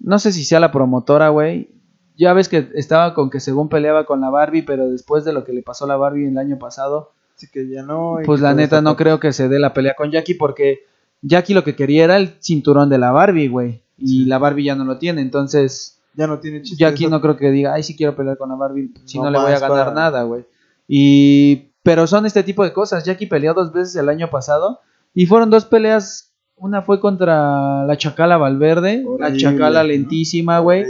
no 0.00 0.18
sé 0.18 0.32
si 0.32 0.44
sea 0.44 0.60
la 0.60 0.70
promotora, 0.72 1.30
güey. 1.30 1.70
Ya 2.16 2.32
ves 2.32 2.48
que 2.48 2.68
estaba 2.74 3.12
con 3.14 3.28
que 3.30 3.40
según 3.40 3.68
peleaba 3.68 4.04
con 4.06 4.20
la 4.20 4.30
Barbie, 4.30 4.62
pero 4.62 4.88
después 4.88 5.24
de 5.24 5.32
lo 5.32 5.44
que 5.44 5.52
le 5.52 5.62
pasó 5.62 5.84
a 5.84 5.88
la 5.88 5.96
Barbie 5.96 6.28
el 6.28 6.38
año 6.38 6.58
pasado, 6.58 7.12
Así 7.36 7.48
que 7.52 7.68
ya 7.68 7.82
no. 7.82 8.20
y 8.20 8.24
pues 8.24 8.40
la 8.40 8.54
neta 8.54 8.80
no 8.80 8.96
creo 8.96 9.18
que 9.18 9.32
se 9.32 9.48
dé 9.48 9.58
la 9.58 9.74
pelea 9.74 9.94
con 9.96 10.10
Jackie 10.12 10.34
porque 10.34 10.84
Jackie 11.22 11.54
lo 11.54 11.64
que 11.64 11.74
quería 11.74 12.04
era 12.04 12.16
el 12.16 12.34
cinturón 12.40 12.88
de 12.88 12.98
la 12.98 13.10
Barbie, 13.10 13.48
güey. 13.48 13.82
Y 13.98 14.06
Sí. 14.08 14.24
la 14.26 14.38
Barbie 14.38 14.64
ya 14.64 14.74
no 14.76 14.84
lo 14.84 14.98
tiene, 14.98 15.20
entonces 15.22 16.00
Ya 16.16 16.28
no 16.28 16.38
tiene 16.38 16.62
chiste. 16.62 16.76
Jackie 16.80 17.08
no 17.08 17.20
creo 17.20 17.36
que 17.36 17.50
diga, 17.50 17.74
ay, 17.74 17.82
sí 17.82 17.96
quiero 17.96 18.14
pelear 18.14 18.36
con 18.38 18.48
la 18.48 18.54
Barbie, 18.54 18.92
si 19.04 19.18
no, 19.18 19.24
No 19.24 19.30
le 19.32 19.38
voy 19.38 19.52
a 19.52 19.58
ganar 19.58 19.86
para- 19.86 19.94
nada, 19.94 20.22
güey. 20.22 20.44
Y 20.88 21.70
pero 21.82 22.06
son 22.06 22.24
este 22.26 22.42
tipo 22.44 22.62
de 22.64 22.72
cosas. 22.72 23.04
Jackie 23.04 23.26
peleó 23.26 23.52
dos 23.54 23.72
veces 23.72 23.96
el 23.96 24.08
año 24.08 24.30
pasado 24.30 24.80
y 25.12 25.26
fueron 25.26 25.50
dos 25.50 25.64
peleas. 25.64 26.30
Una 26.56 26.82
fue 26.82 27.00
contra 27.00 27.84
la 27.84 27.96
Chacala 27.96 28.36
Valverde, 28.36 29.04
la 29.18 29.36
Chacala 29.36 29.82
lentísima, 29.82 30.60
güey. 30.60 30.84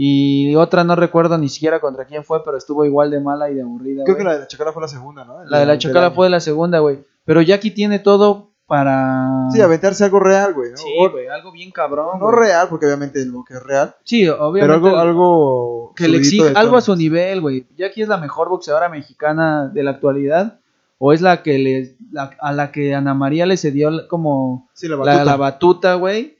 Y 0.00 0.54
otra 0.54 0.84
no 0.84 0.94
recuerdo 0.94 1.36
ni 1.38 1.48
siquiera 1.48 1.80
contra 1.80 2.04
quién 2.04 2.22
fue, 2.22 2.44
pero 2.44 2.56
estuvo 2.56 2.84
igual 2.84 3.10
de 3.10 3.18
mala 3.18 3.50
y 3.50 3.54
de 3.54 3.62
aburrida. 3.62 4.04
Creo 4.04 4.16
que 4.16 4.22
la 4.22 4.34
de 4.34 4.38
la 4.38 4.46
Chacala 4.46 4.70
fue 4.72 4.80
la 4.80 4.86
segunda, 4.86 5.24
¿no? 5.24 5.44
La 5.46 5.58
de 5.58 5.66
la 5.66 5.76
Chacala 5.76 6.12
fue 6.12 6.30
la 6.30 6.38
segunda, 6.38 6.78
güey. 6.78 7.00
Pero 7.24 7.42
Jackie 7.42 7.72
tiene 7.72 7.98
todo 7.98 8.50
para. 8.68 9.48
Sí, 9.52 9.60
aventarse 9.60 10.04
algo 10.04 10.20
real, 10.20 10.54
güey. 10.54 10.70
¿no? 10.70 10.76
Sí, 10.76 10.92
güey, 11.10 11.26
algo 11.26 11.50
bien 11.50 11.72
cabrón. 11.72 12.20
no 12.20 12.30
real, 12.30 12.68
porque 12.70 12.86
obviamente 12.86 13.20
el 13.20 13.32
boque 13.32 13.54
es 13.54 13.62
real. 13.64 13.96
Sí, 14.04 14.22
Pero 14.26 14.46
obviamente. 14.46 14.74
algo, 14.86 14.96
algo. 14.98 15.92
que 15.96 16.06
le 16.06 16.18
exige 16.18 16.52
algo 16.54 16.76
a 16.76 16.80
su 16.80 16.94
nivel, 16.94 17.40
güey. 17.40 17.66
Jackie 17.76 18.02
es 18.02 18.08
la 18.08 18.18
mejor 18.18 18.50
boxeadora 18.50 18.88
mexicana 18.88 19.66
de 19.66 19.82
la 19.82 19.90
actualidad. 19.90 20.60
O 20.98 21.12
es 21.12 21.20
la 21.22 21.42
que 21.42 21.58
le. 21.58 21.96
la- 22.12 22.30
a 22.40 22.52
la 22.52 22.70
que 22.70 22.94
Ana 22.94 23.14
María 23.14 23.46
le 23.46 23.56
cedió 23.56 23.90
como. 24.06 24.68
Sí, 24.74 24.86
la 24.86 24.94
La, 24.94 25.02
batuta. 25.04 25.24
la 25.24 25.36
batuta, 25.36 25.94
güey. 25.94 26.38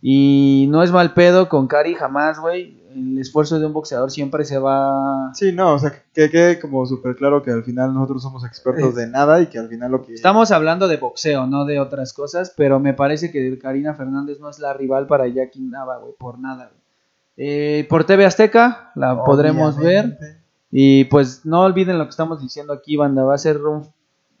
Y 0.00 0.66
no 0.70 0.82
es 0.82 0.92
mal 0.92 1.12
pedo 1.14 1.48
con 1.48 1.66
Cari 1.66 1.94
jamás, 1.94 2.38
güey. 2.38 2.77
El 2.94 3.18
esfuerzo 3.18 3.58
de 3.60 3.66
un 3.66 3.72
boxeador 3.72 4.10
siempre 4.10 4.44
se 4.44 4.58
va. 4.58 5.30
Sí, 5.34 5.52
no, 5.52 5.74
o 5.74 5.78
sea, 5.78 5.92
que 6.12 6.30
quede 6.30 6.58
como 6.58 6.84
súper 6.86 7.16
claro 7.16 7.42
que 7.42 7.50
al 7.50 7.62
final 7.64 7.92
nosotros 7.94 8.22
somos 8.22 8.44
expertos 8.44 8.94
de 8.94 9.06
nada 9.08 9.40
y 9.40 9.46
que 9.46 9.58
al 9.58 9.68
final 9.68 9.90
lo 9.92 10.02
que... 10.02 10.14
Estamos 10.14 10.50
hablando 10.50 10.88
de 10.88 10.96
boxeo, 10.96 11.46
no 11.46 11.64
de 11.64 11.80
otras 11.80 12.12
cosas, 12.12 12.52
pero 12.56 12.80
me 12.80 12.94
parece 12.94 13.30
que 13.30 13.58
Karina 13.58 13.94
Fernández 13.94 14.40
no 14.40 14.48
es 14.50 14.58
la 14.58 14.72
rival 14.72 15.06
para 15.06 15.26
Jackie 15.28 15.60
Nava, 15.60 15.98
güey, 15.98 16.14
por 16.18 16.38
nada. 16.38 16.70
Eh, 17.36 17.86
por 17.88 18.04
TV 18.04 18.24
Azteca 18.26 18.90
la 18.94 19.22
podremos 19.24 19.76
ver. 19.76 20.18
Y 20.70 21.04
pues 21.04 21.46
no 21.46 21.62
olviden 21.62 21.98
lo 21.98 22.04
que 22.04 22.10
estamos 22.10 22.40
diciendo 22.40 22.72
aquí, 22.72 22.96
banda. 22.96 23.22
Va 23.24 23.34
a 23.34 23.38
ser 23.38 23.58
un- 23.64 23.86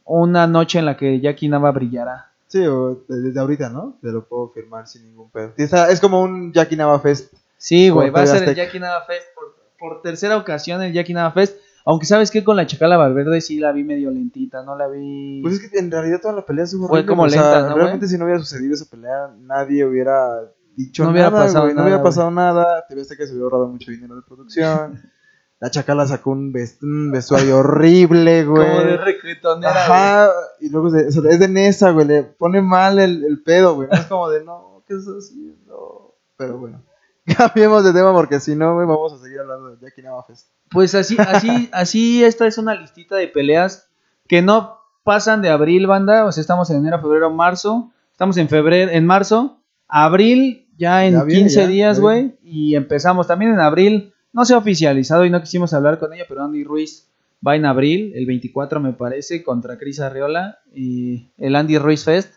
una 0.04 0.46
noche 0.46 0.78
en 0.78 0.86
la 0.86 0.96
que 0.96 1.20
Jackie 1.20 1.48
Nava 1.48 1.70
brillará. 1.70 2.26
Sí, 2.48 2.64
o 2.66 3.02
desde 3.08 3.38
ahorita, 3.38 3.68
¿no? 3.68 3.94
Te 4.00 4.08
lo 4.10 4.24
puedo 4.24 4.48
firmar 4.48 4.86
sin 4.88 5.04
ningún 5.04 5.30
pedo. 5.30 5.52
Es 5.56 6.00
como 6.00 6.22
un 6.22 6.52
Jackie 6.52 6.76
Nava 6.76 6.98
Fest. 6.98 7.32
Sí, 7.58 7.90
güey, 7.90 8.10
va 8.10 8.22
a 8.22 8.26
ser 8.26 8.48
el. 8.48 8.54
Jackie 8.54 8.80
Nava 8.80 9.02
Fest 9.04 9.26
por, 9.34 9.54
por 9.78 10.02
tercera 10.02 10.36
ocasión 10.36 10.80
el 10.82 10.92
Jackie 10.92 11.12
Nava 11.14 11.32
Fest. 11.32 11.58
Aunque 11.84 12.04
sabes 12.06 12.30
que 12.30 12.44
con 12.44 12.56
la 12.56 12.66
Chacala 12.66 12.96
Valverde 12.98 13.40
sí 13.40 13.58
la 13.58 13.72
vi 13.72 13.82
medio 13.82 14.10
lentita, 14.10 14.62
no 14.62 14.76
la 14.76 14.88
vi. 14.88 15.40
Pues 15.42 15.54
es 15.54 15.70
que 15.70 15.78
en 15.78 15.90
realidad 15.90 16.20
toda 16.20 16.34
la 16.34 16.44
pelea 16.44 16.64
estuvo 16.64 16.86
Fue 16.86 16.98
horrible, 16.98 17.08
como 17.10 17.22
o 17.22 17.28
sea, 17.30 17.42
lenta, 17.42 17.68
¿no, 17.70 17.76
Realmente 17.76 18.06
si 18.08 18.18
no 18.18 18.24
hubiera 18.26 18.40
sucedido 18.40 18.74
esa 18.74 18.84
pelea, 18.90 19.30
nadie 19.40 19.84
hubiera 19.86 20.52
dicho 20.76 21.04
No 21.04 21.10
hubiera 21.10 21.30
nada, 21.30 21.44
pasado 21.46 21.64
güey, 21.64 21.74
No 21.74 21.78
nada, 21.78 21.88
hubiera 21.88 22.02
pasado 22.02 22.30
nada. 22.30 22.84
Te 22.86 22.94
ves 22.94 23.08
que 23.08 23.26
se 23.26 23.32
hubiera 23.32 23.44
ahorrado 23.44 23.68
mucho 23.68 23.90
dinero 23.90 24.16
de 24.16 24.22
producción. 24.22 25.02
La 25.60 25.70
Chacala 25.70 26.06
sacó 26.06 26.30
un, 26.30 26.52
vest- 26.52 26.80
un 26.82 27.10
vestuario 27.10 27.58
horrible, 27.58 28.44
güey. 28.44 28.64
como 28.68 28.80
de 28.82 28.96
recretonera, 28.98 29.72
güey. 29.72 29.82
Ajá, 29.82 30.30
y 30.60 30.68
luego 30.68 30.90
de- 30.90 31.08
o 31.08 31.10
sea, 31.10 31.22
es 31.30 31.40
de 31.40 31.48
Nesa, 31.48 31.90
güey, 31.90 32.06
le 32.06 32.22
pone 32.22 32.60
mal 32.62 33.00
el, 33.00 33.24
el 33.24 33.42
pedo, 33.42 33.74
güey. 33.74 33.88
No 33.90 33.96
es 33.96 34.04
como 34.06 34.30
de, 34.30 34.44
no, 34.44 34.84
¿qué 34.86 34.94
estás 34.94 35.14
haciendo? 35.14 36.14
Pero 36.36 36.58
bueno, 36.58 36.80
cambiemos 37.36 37.84
de 37.84 37.92
tema 37.92 38.12
porque 38.12 38.40
si 38.40 38.54
no, 38.54 38.76
vamos 38.76 39.12
a 39.12 39.18
seguir 39.18 39.40
hablando 39.40 39.70
de 39.70 39.76
Jackie 39.80 40.02
Nava 40.02 40.22
Fest. 40.24 40.48
Pues 40.70 40.94
así, 40.94 41.16
así, 41.18 41.68
así, 41.72 42.24
esta 42.24 42.46
es 42.46 42.58
una 42.58 42.74
listita 42.74 43.16
de 43.16 43.28
peleas 43.28 43.88
que 44.26 44.42
no 44.42 44.78
pasan 45.04 45.42
de 45.42 45.48
abril, 45.48 45.86
banda. 45.86 46.24
O 46.24 46.32
sea, 46.32 46.40
estamos 46.40 46.70
en 46.70 46.78
enero, 46.78 47.00
febrero, 47.00 47.30
marzo. 47.30 47.92
Estamos 48.12 48.36
en 48.36 48.48
febrero, 48.48 48.90
en 48.90 49.06
marzo. 49.06 49.60
Abril, 49.86 50.68
ya 50.76 51.06
en 51.06 51.14
Ya 51.14 51.24
viene, 51.24 51.42
15 51.42 51.60
ya, 51.60 51.66
días, 51.66 52.00
güey. 52.00 52.36
Y 52.42 52.74
empezamos 52.74 53.26
también 53.26 53.52
en 53.52 53.60
abril. 53.60 54.12
No 54.32 54.44
se 54.44 54.54
ha 54.54 54.58
oficializado 54.58 55.24
y 55.24 55.30
no 55.30 55.40
quisimos 55.40 55.72
hablar 55.72 55.98
con 55.98 56.12
ella, 56.12 56.24
pero 56.28 56.42
Andy 56.44 56.62
Ruiz 56.62 57.08
va 57.46 57.56
en 57.56 57.64
abril, 57.64 58.12
el 58.14 58.26
24 58.26 58.80
me 58.80 58.92
parece, 58.92 59.42
contra 59.42 59.78
Cris 59.78 60.00
Arriola 60.00 60.58
y 60.74 61.30
el 61.38 61.56
Andy 61.56 61.78
Ruiz 61.78 62.04
Fest. 62.04 62.34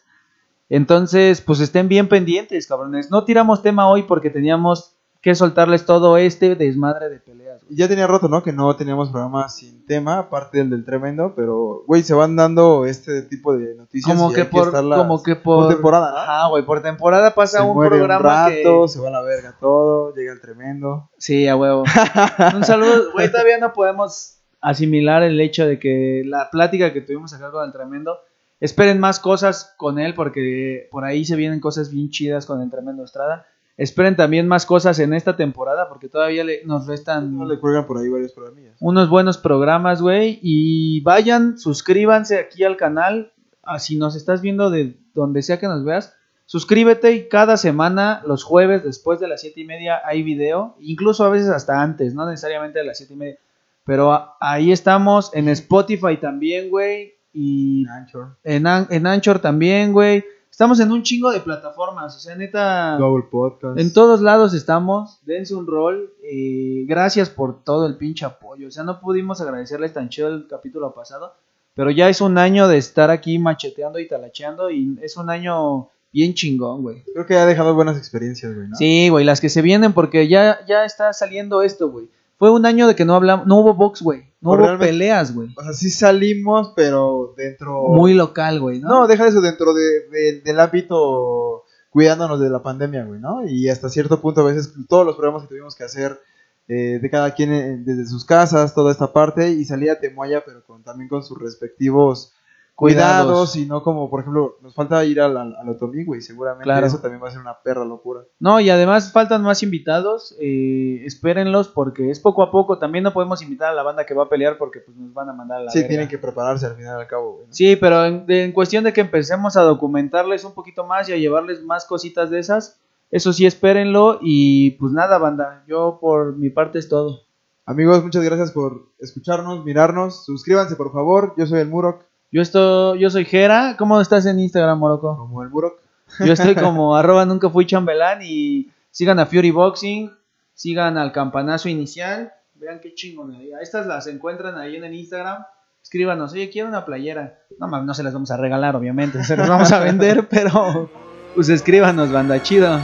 Entonces, 0.71 1.41
pues 1.41 1.59
estén 1.59 1.89
bien 1.89 2.07
pendientes, 2.07 2.65
cabrones. 2.65 3.11
No 3.11 3.25
tiramos 3.25 3.61
tema 3.61 3.89
hoy 3.89 4.03
porque 4.03 4.29
teníamos 4.29 4.95
que 5.21 5.35
soltarles 5.35 5.85
todo 5.85 6.15
este 6.15 6.55
desmadre 6.55 7.09
de 7.09 7.19
peleas. 7.19 7.61
güey. 7.65 7.75
Ya 7.77 7.89
tenía 7.89 8.07
roto, 8.07 8.29
¿no? 8.29 8.41
Que 8.41 8.53
no 8.53 8.73
teníamos 8.77 9.09
programa 9.09 9.49
sin 9.49 9.85
tema, 9.85 10.17
aparte 10.17 10.59
del 10.59 10.69
del 10.69 10.85
tremendo, 10.85 11.33
pero, 11.35 11.83
güey, 11.87 12.03
se 12.03 12.13
van 12.13 12.37
dando 12.37 12.85
este 12.85 13.21
tipo 13.23 13.53
de 13.53 13.75
noticias. 13.75 14.15
Como 14.15 14.31
y 14.31 14.33
que, 14.33 14.41
hay 14.41 14.47
por, 14.47 14.67
estarlas 14.67 14.97
como 14.97 15.21
que 15.21 15.35
por, 15.35 15.65
por 15.65 15.73
temporada, 15.73 16.11
¿no? 16.11 16.17
Ajá, 16.17 16.47
güey, 16.47 16.65
por 16.65 16.81
temporada 16.81 17.35
pasa 17.35 17.57
se 17.59 17.65
un 17.65 17.73
muere 17.73 17.97
programa 17.97 18.45
un 18.45 18.51
rato, 18.53 18.81
que... 18.83 18.87
se 18.87 19.01
va 19.01 19.09
a 19.09 19.11
la 19.11 19.21
verga 19.23 19.57
todo, 19.59 20.15
llega 20.15 20.31
el 20.31 20.39
tremendo. 20.39 21.09
Sí, 21.17 21.49
a 21.49 21.57
huevo. 21.57 21.83
un 22.55 22.63
saludo, 22.63 23.11
güey, 23.11 23.29
todavía 23.29 23.57
no 23.57 23.73
podemos 23.73 24.37
asimilar 24.61 25.21
el 25.21 25.37
hecho 25.41 25.67
de 25.67 25.79
que 25.79 26.23
la 26.25 26.49
plática 26.49 26.93
que 26.93 27.01
tuvimos 27.01 27.33
acá 27.33 27.51
con 27.51 27.65
el 27.65 27.73
tremendo, 27.73 28.19
esperen 28.61 28.99
más 29.01 29.19
cosas 29.19 29.73
con 29.75 29.99
él 29.99 30.13
porque 30.13 30.87
por 30.91 31.03
ahí 31.03 31.25
se 31.25 31.35
vienen 31.35 31.59
cosas 31.59 31.91
bien 31.91 32.09
chidas 32.09 32.45
con 32.45 32.61
el 32.61 32.69
tremendo 32.69 33.03
Estrada. 33.03 33.45
Esperen 33.77 34.15
también 34.15 34.47
más 34.47 34.65
cosas 34.65 34.99
en 34.99 35.13
esta 35.13 35.35
temporada 35.35 35.89
porque 35.89 36.07
todavía 36.07 36.43
le- 36.43 36.63
nos 36.65 36.85
restan 36.87 37.37
No 37.37 37.45
le 37.45 37.59
cuelgan 37.59 37.87
por 37.87 37.97
ahí 37.97 38.07
varios 38.09 38.31
programillas. 38.31 38.75
unos 38.79 39.09
buenos 39.09 39.37
programas, 39.37 40.01
güey. 40.01 40.39
Y 40.43 41.01
vayan, 41.01 41.57
suscríbanse 41.57 42.37
aquí 42.39 42.63
al 42.63 42.77
canal. 42.77 43.33
ah, 43.63 43.79
si 43.79 43.95
nos 43.97 44.15
estás 44.15 44.41
viendo 44.41 44.69
de 44.71 44.97
donde 45.13 45.41
sea 45.43 45.59
que 45.59 45.67
nos 45.67 45.83
veas, 45.85 46.15
suscríbete 46.45 47.13
y 47.13 47.29
cada 47.29 47.57
semana, 47.57 48.21
los 48.25 48.43
jueves 48.43 48.83
después 48.83 49.19
de 49.19 49.27
las 49.27 49.41
siete 49.41 49.61
y 49.61 49.65
media, 49.65 50.01
hay 50.03 50.21
video, 50.23 50.75
incluso 50.79 51.23
a 51.23 51.29
veces 51.29 51.47
hasta 51.49 51.81
antes, 51.81 52.13
no 52.13 52.27
necesariamente 52.27 52.79
de 52.79 52.85
las 52.85 52.97
siete 52.97 53.13
y 53.13 53.17
media. 53.17 53.37
Pero 53.85 54.33
ahí 54.39 54.71
estamos, 54.71 55.33
en 55.33 55.47
Spotify 55.49 56.17
también, 56.17 56.69
güey, 56.69 57.13
y 57.33 57.85
Anchor, 57.87 58.35
en, 58.43 58.67
An- 58.67 58.87
en 58.89 59.07
Anchor 59.07 59.39
también, 59.39 59.93
güey. 59.93 60.23
Estamos 60.49 60.79
en 60.81 60.91
un 60.91 61.01
chingo 61.01 61.31
de 61.31 61.39
plataformas, 61.39 62.15
o 62.15 62.19
sea, 62.19 62.35
neta... 62.35 62.97
Google 62.99 63.25
Podcast. 63.31 63.79
En 63.79 63.93
todos 63.93 64.19
lados 64.21 64.53
estamos, 64.53 65.19
dense 65.25 65.55
un 65.55 65.65
rol. 65.65 66.11
eh, 66.23 66.83
gracias 66.87 67.29
por 67.29 67.63
todo 67.63 67.87
el 67.87 67.95
pinche 67.95 68.25
apoyo. 68.25 68.67
O 68.67 68.71
sea, 68.71 68.83
no 68.83 68.99
pudimos 68.99 69.39
agradecerles 69.39 69.93
tan 69.93 70.09
chido 70.09 70.27
el 70.27 70.47
capítulo 70.47 70.93
pasado, 70.93 71.33
pero 71.73 71.89
ya 71.89 72.09
es 72.09 72.19
un 72.19 72.37
año 72.37 72.67
de 72.67 72.77
estar 72.77 73.09
aquí 73.11 73.39
macheteando 73.39 73.97
y 73.99 74.07
talacheando 74.09 74.69
y 74.69 74.97
es 75.01 75.15
un 75.15 75.29
año 75.29 75.87
bien 76.11 76.33
chingón, 76.33 76.81
güey. 76.81 77.03
Creo 77.13 77.25
que 77.25 77.37
ha 77.37 77.45
dejado 77.45 77.73
buenas 77.73 77.97
experiencias, 77.97 78.53
güey, 78.53 78.67
¿no? 78.67 78.75
Sí, 78.75 79.07
güey, 79.07 79.23
las 79.23 79.39
que 79.39 79.47
se 79.49 79.61
vienen 79.61 79.93
porque 79.93 80.27
ya, 80.27 80.59
ya 80.67 80.83
está 80.83 81.13
saliendo 81.13 81.61
esto, 81.63 81.89
güey. 81.89 82.09
Fue 82.41 82.49
un 82.49 82.65
año 82.65 82.87
de 82.87 82.95
que 82.95 83.05
no 83.05 83.13
hablamos, 83.13 83.45
no 83.45 83.57
hubo 83.57 83.75
box, 83.75 84.01
güey. 84.01 84.23
No 84.41 84.57
Pues 84.57 84.67
hubo 84.71 84.79
peleas, 84.79 85.31
güey. 85.35 85.53
O 85.55 85.61
sea, 85.61 85.73
sí 85.73 85.91
salimos, 85.91 86.73
pero 86.75 87.35
dentro... 87.37 87.83
Muy 87.89 88.15
local, 88.15 88.59
güey, 88.59 88.79
¿no? 88.79 88.89
No, 88.89 89.07
deja 89.07 89.27
eso 89.27 89.41
dentro 89.41 89.75
de, 89.75 90.09
de- 90.09 90.41
del 90.41 90.59
ámbito 90.59 91.65
cuidándonos 91.91 92.39
de 92.39 92.49
la 92.49 92.63
pandemia, 92.63 93.05
güey, 93.05 93.19
¿no? 93.19 93.45
Y 93.47 93.69
hasta 93.69 93.89
cierto 93.89 94.19
punto 94.21 94.41
a 94.41 94.45
veces 94.45 94.73
todos 94.89 95.05
los 95.05 95.15
programas 95.17 95.43
que 95.43 95.49
tuvimos 95.49 95.75
que 95.75 95.83
hacer 95.83 96.19
eh, 96.67 96.97
de 96.99 97.09
cada 97.11 97.35
quien 97.35 97.53
eh, 97.53 97.77
desde 97.77 98.07
sus 98.07 98.25
casas, 98.25 98.73
toda 98.73 98.91
esta 98.91 99.13
parte, 99.13 99.51
y 99.51 99.63
salía 99.63 99.99
Temoaya, 99.99 100.41
pero 100.43 100.63
con, 100.65 100.81
también 100.81 101.09
con 101.09 101.21
sus 101.23 101.37
respectivos 101.39 102.33
cuidados, 102.81 103.25
Cuidados. 103.27 103.55
y 103.55 103.65
no 103.67 103.83
como, 103.83 104.09
por 104.09 104.21
ejemplo, 104.21 104.57
nos 104.61 104.73
falta 104.73 105.05
ir 105.05 105.21
al, 105.21 105.37
al, 105.37 105.55
al 105.55 105.69
Otomí, 105.69 106.03
güey, 106.03 106.19
seguramente 106.21 106.63
Claro. 106.63 106.85
eso 106.87 106.99
también 106.99 107.23
va 107.23 107.27
a 107.27 107.31
ser 107.31 107.39
una 107.39 107.57
perra 107.61 107.85
locura. 107.85 108.21
No, 108.39 108.59
y 108.59 108.69
además 108.69 109.11
faltan 109.11 109.43
más 109.43 109.61
invitados, 109.63 110.35
eh, 110.41 111.01
espérenlos 111.05 111.67
porque 111.67 112.09
es 112.09 112.19
poco 112.19 112.43
a 112.43 112.49
poco, 112.51 112.79
también 112.79 113.03
no 113.03 113.13
podemos 113.13 113.41
invitar 113.41 113.69
a 113.69 113.73
la 113.75 113.83
banda 113.83 114.05
que 114.05 114.13
va 114.13 114.23
a 114.23 114.29
pelear 114.29 114.57
porque 114.57 114.79
pues 114.79 114.97
nos 114.97 115.13
van 115.13 115.29
a 115.29 115.33
mandar 115.33 115.59
a 115.59 115.63
la 115.65 115.71
Sí, 115.71 115.77
verga. 115.79 115.89
tienen 115.89 116.07
que 116.09 116.17
prepararse 116.17 116.65
al 116.65 116.75
final 116.75 116.97
y 116.97 117.01
al 117.01 117.07
cabo, 117.07 117.33
güey. 117.35 117.47
¿no? 117.47 117.53
Sí, 117.53 117.75
pero 117.75 118.03
en, 118.05 118.25
en 118.27 118.51
cuestión 118.51 118.83
de 118.83 118.91
que 118.93 119.01
empecemos 119.01 119.55
a 119.55 119.61
documentarles 119.61 120.43
un 120.43 120.53
poquito 120.53 120.85
más 120.85 121.07
y 121.07 121.13
a 121.13 121.17
llevarles 121.17 121.63
más 121.63 121.85
cositas 121.85 122.29
de 122.29 122.39
esas, 122.39 122.79
eso 123.11 123.33
sí, 123.33 123.45
espérenlo 123.45 124.17
y 124.21 124.71
pues 124.71 124.91
nada, 124.93 125.17
banda, 125.17 125.63
yo 125.67 125.97
por 126.01 126.35
mi 126.37 126.49
parte 126.49 126.79
es 126.79 126.89
todo. 126.89 127.19
Amigos, 127.65 128.03
muchas 128.03 128.23
gracias 128.23 128.51
por 128.51 128.87
escucharnos, 128.99 129.63
mirarnos, 129.63 130.25
suscríbanse 130.25 130.75
por 130.75 130.91
favor, 130.91 131.33
yo 131.37 131.45
soy 131.45 131.59
el 131.59 131.67
Murok, 131.69 132.03
Yo 132.33 132.41
estoy, 132.41 132.99
yo 132.99 133.09
soy 133.09 133.25
Jera, 133.25 133.75
¿cómo 133.77 133.99
estás 133.99 134.25
en 134.25 134.39
Instagram, 134.39 134.79
Moroco? 134.79 135.17
como 135.17 135.43
el 135.43 135.49
Murok. 135.49 135.81
Yo 136.19 136.31
estoy 136.31 136.55
como 136.63 136.95
arroba 136.95 137.25
nunca 137.25 137.49
fui 137.49 137.65
chambelán 137.65 138.19
y 138.23 138.71
sigan 138.89 139.19
a 139.19 139.25
Fury 139.25 139.51
Boxing, 139.51 140.09
sigan 140.53 140.97
al 140.97 141.11
campanazo 141.11 141.67
inicial, 141.67 142.31
vean 142.55 142.79
qué 142.79 142.93
chingonería. 142.93 143.59
Estas 143.59 143.85
las 143.85 144.07
encuentran 144.07 144.57
ahí 144.57 144.77
en 144.77 144.85
el 144.85 144.93
Instagram. 144.93 145.43
Escríbanos, 145.83 146.31
oye, 146.31 146.49
quiero 146.49 146.69
una 146.69 146.85
playera. 146.85 147.39
No 147.59 147.67
mames, 147.67 147.87
no 147.87 147.93
se 147.93 148.03
las 148.03 148.13
vamos 148.13 148.31
a 148.31 148.37
regalar, 148.37 148.77
obviamente, 148.77 149.21
se 149.25 149.35
las 149.35 149.49
vamos 149.49 149.69
a 149.73 149.79
vender, 149.83 150.29
pero 150.29 150.89
pues 151.35 151.49
escríbanos, 151.49 152.13
banda, 152.13 152.41
chido. 152.41 152.79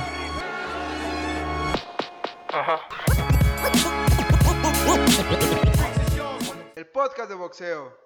El 6.75 6.85
podcast 6.87 7.29
de 7.29 7.35
boxeo. 7.35 7.93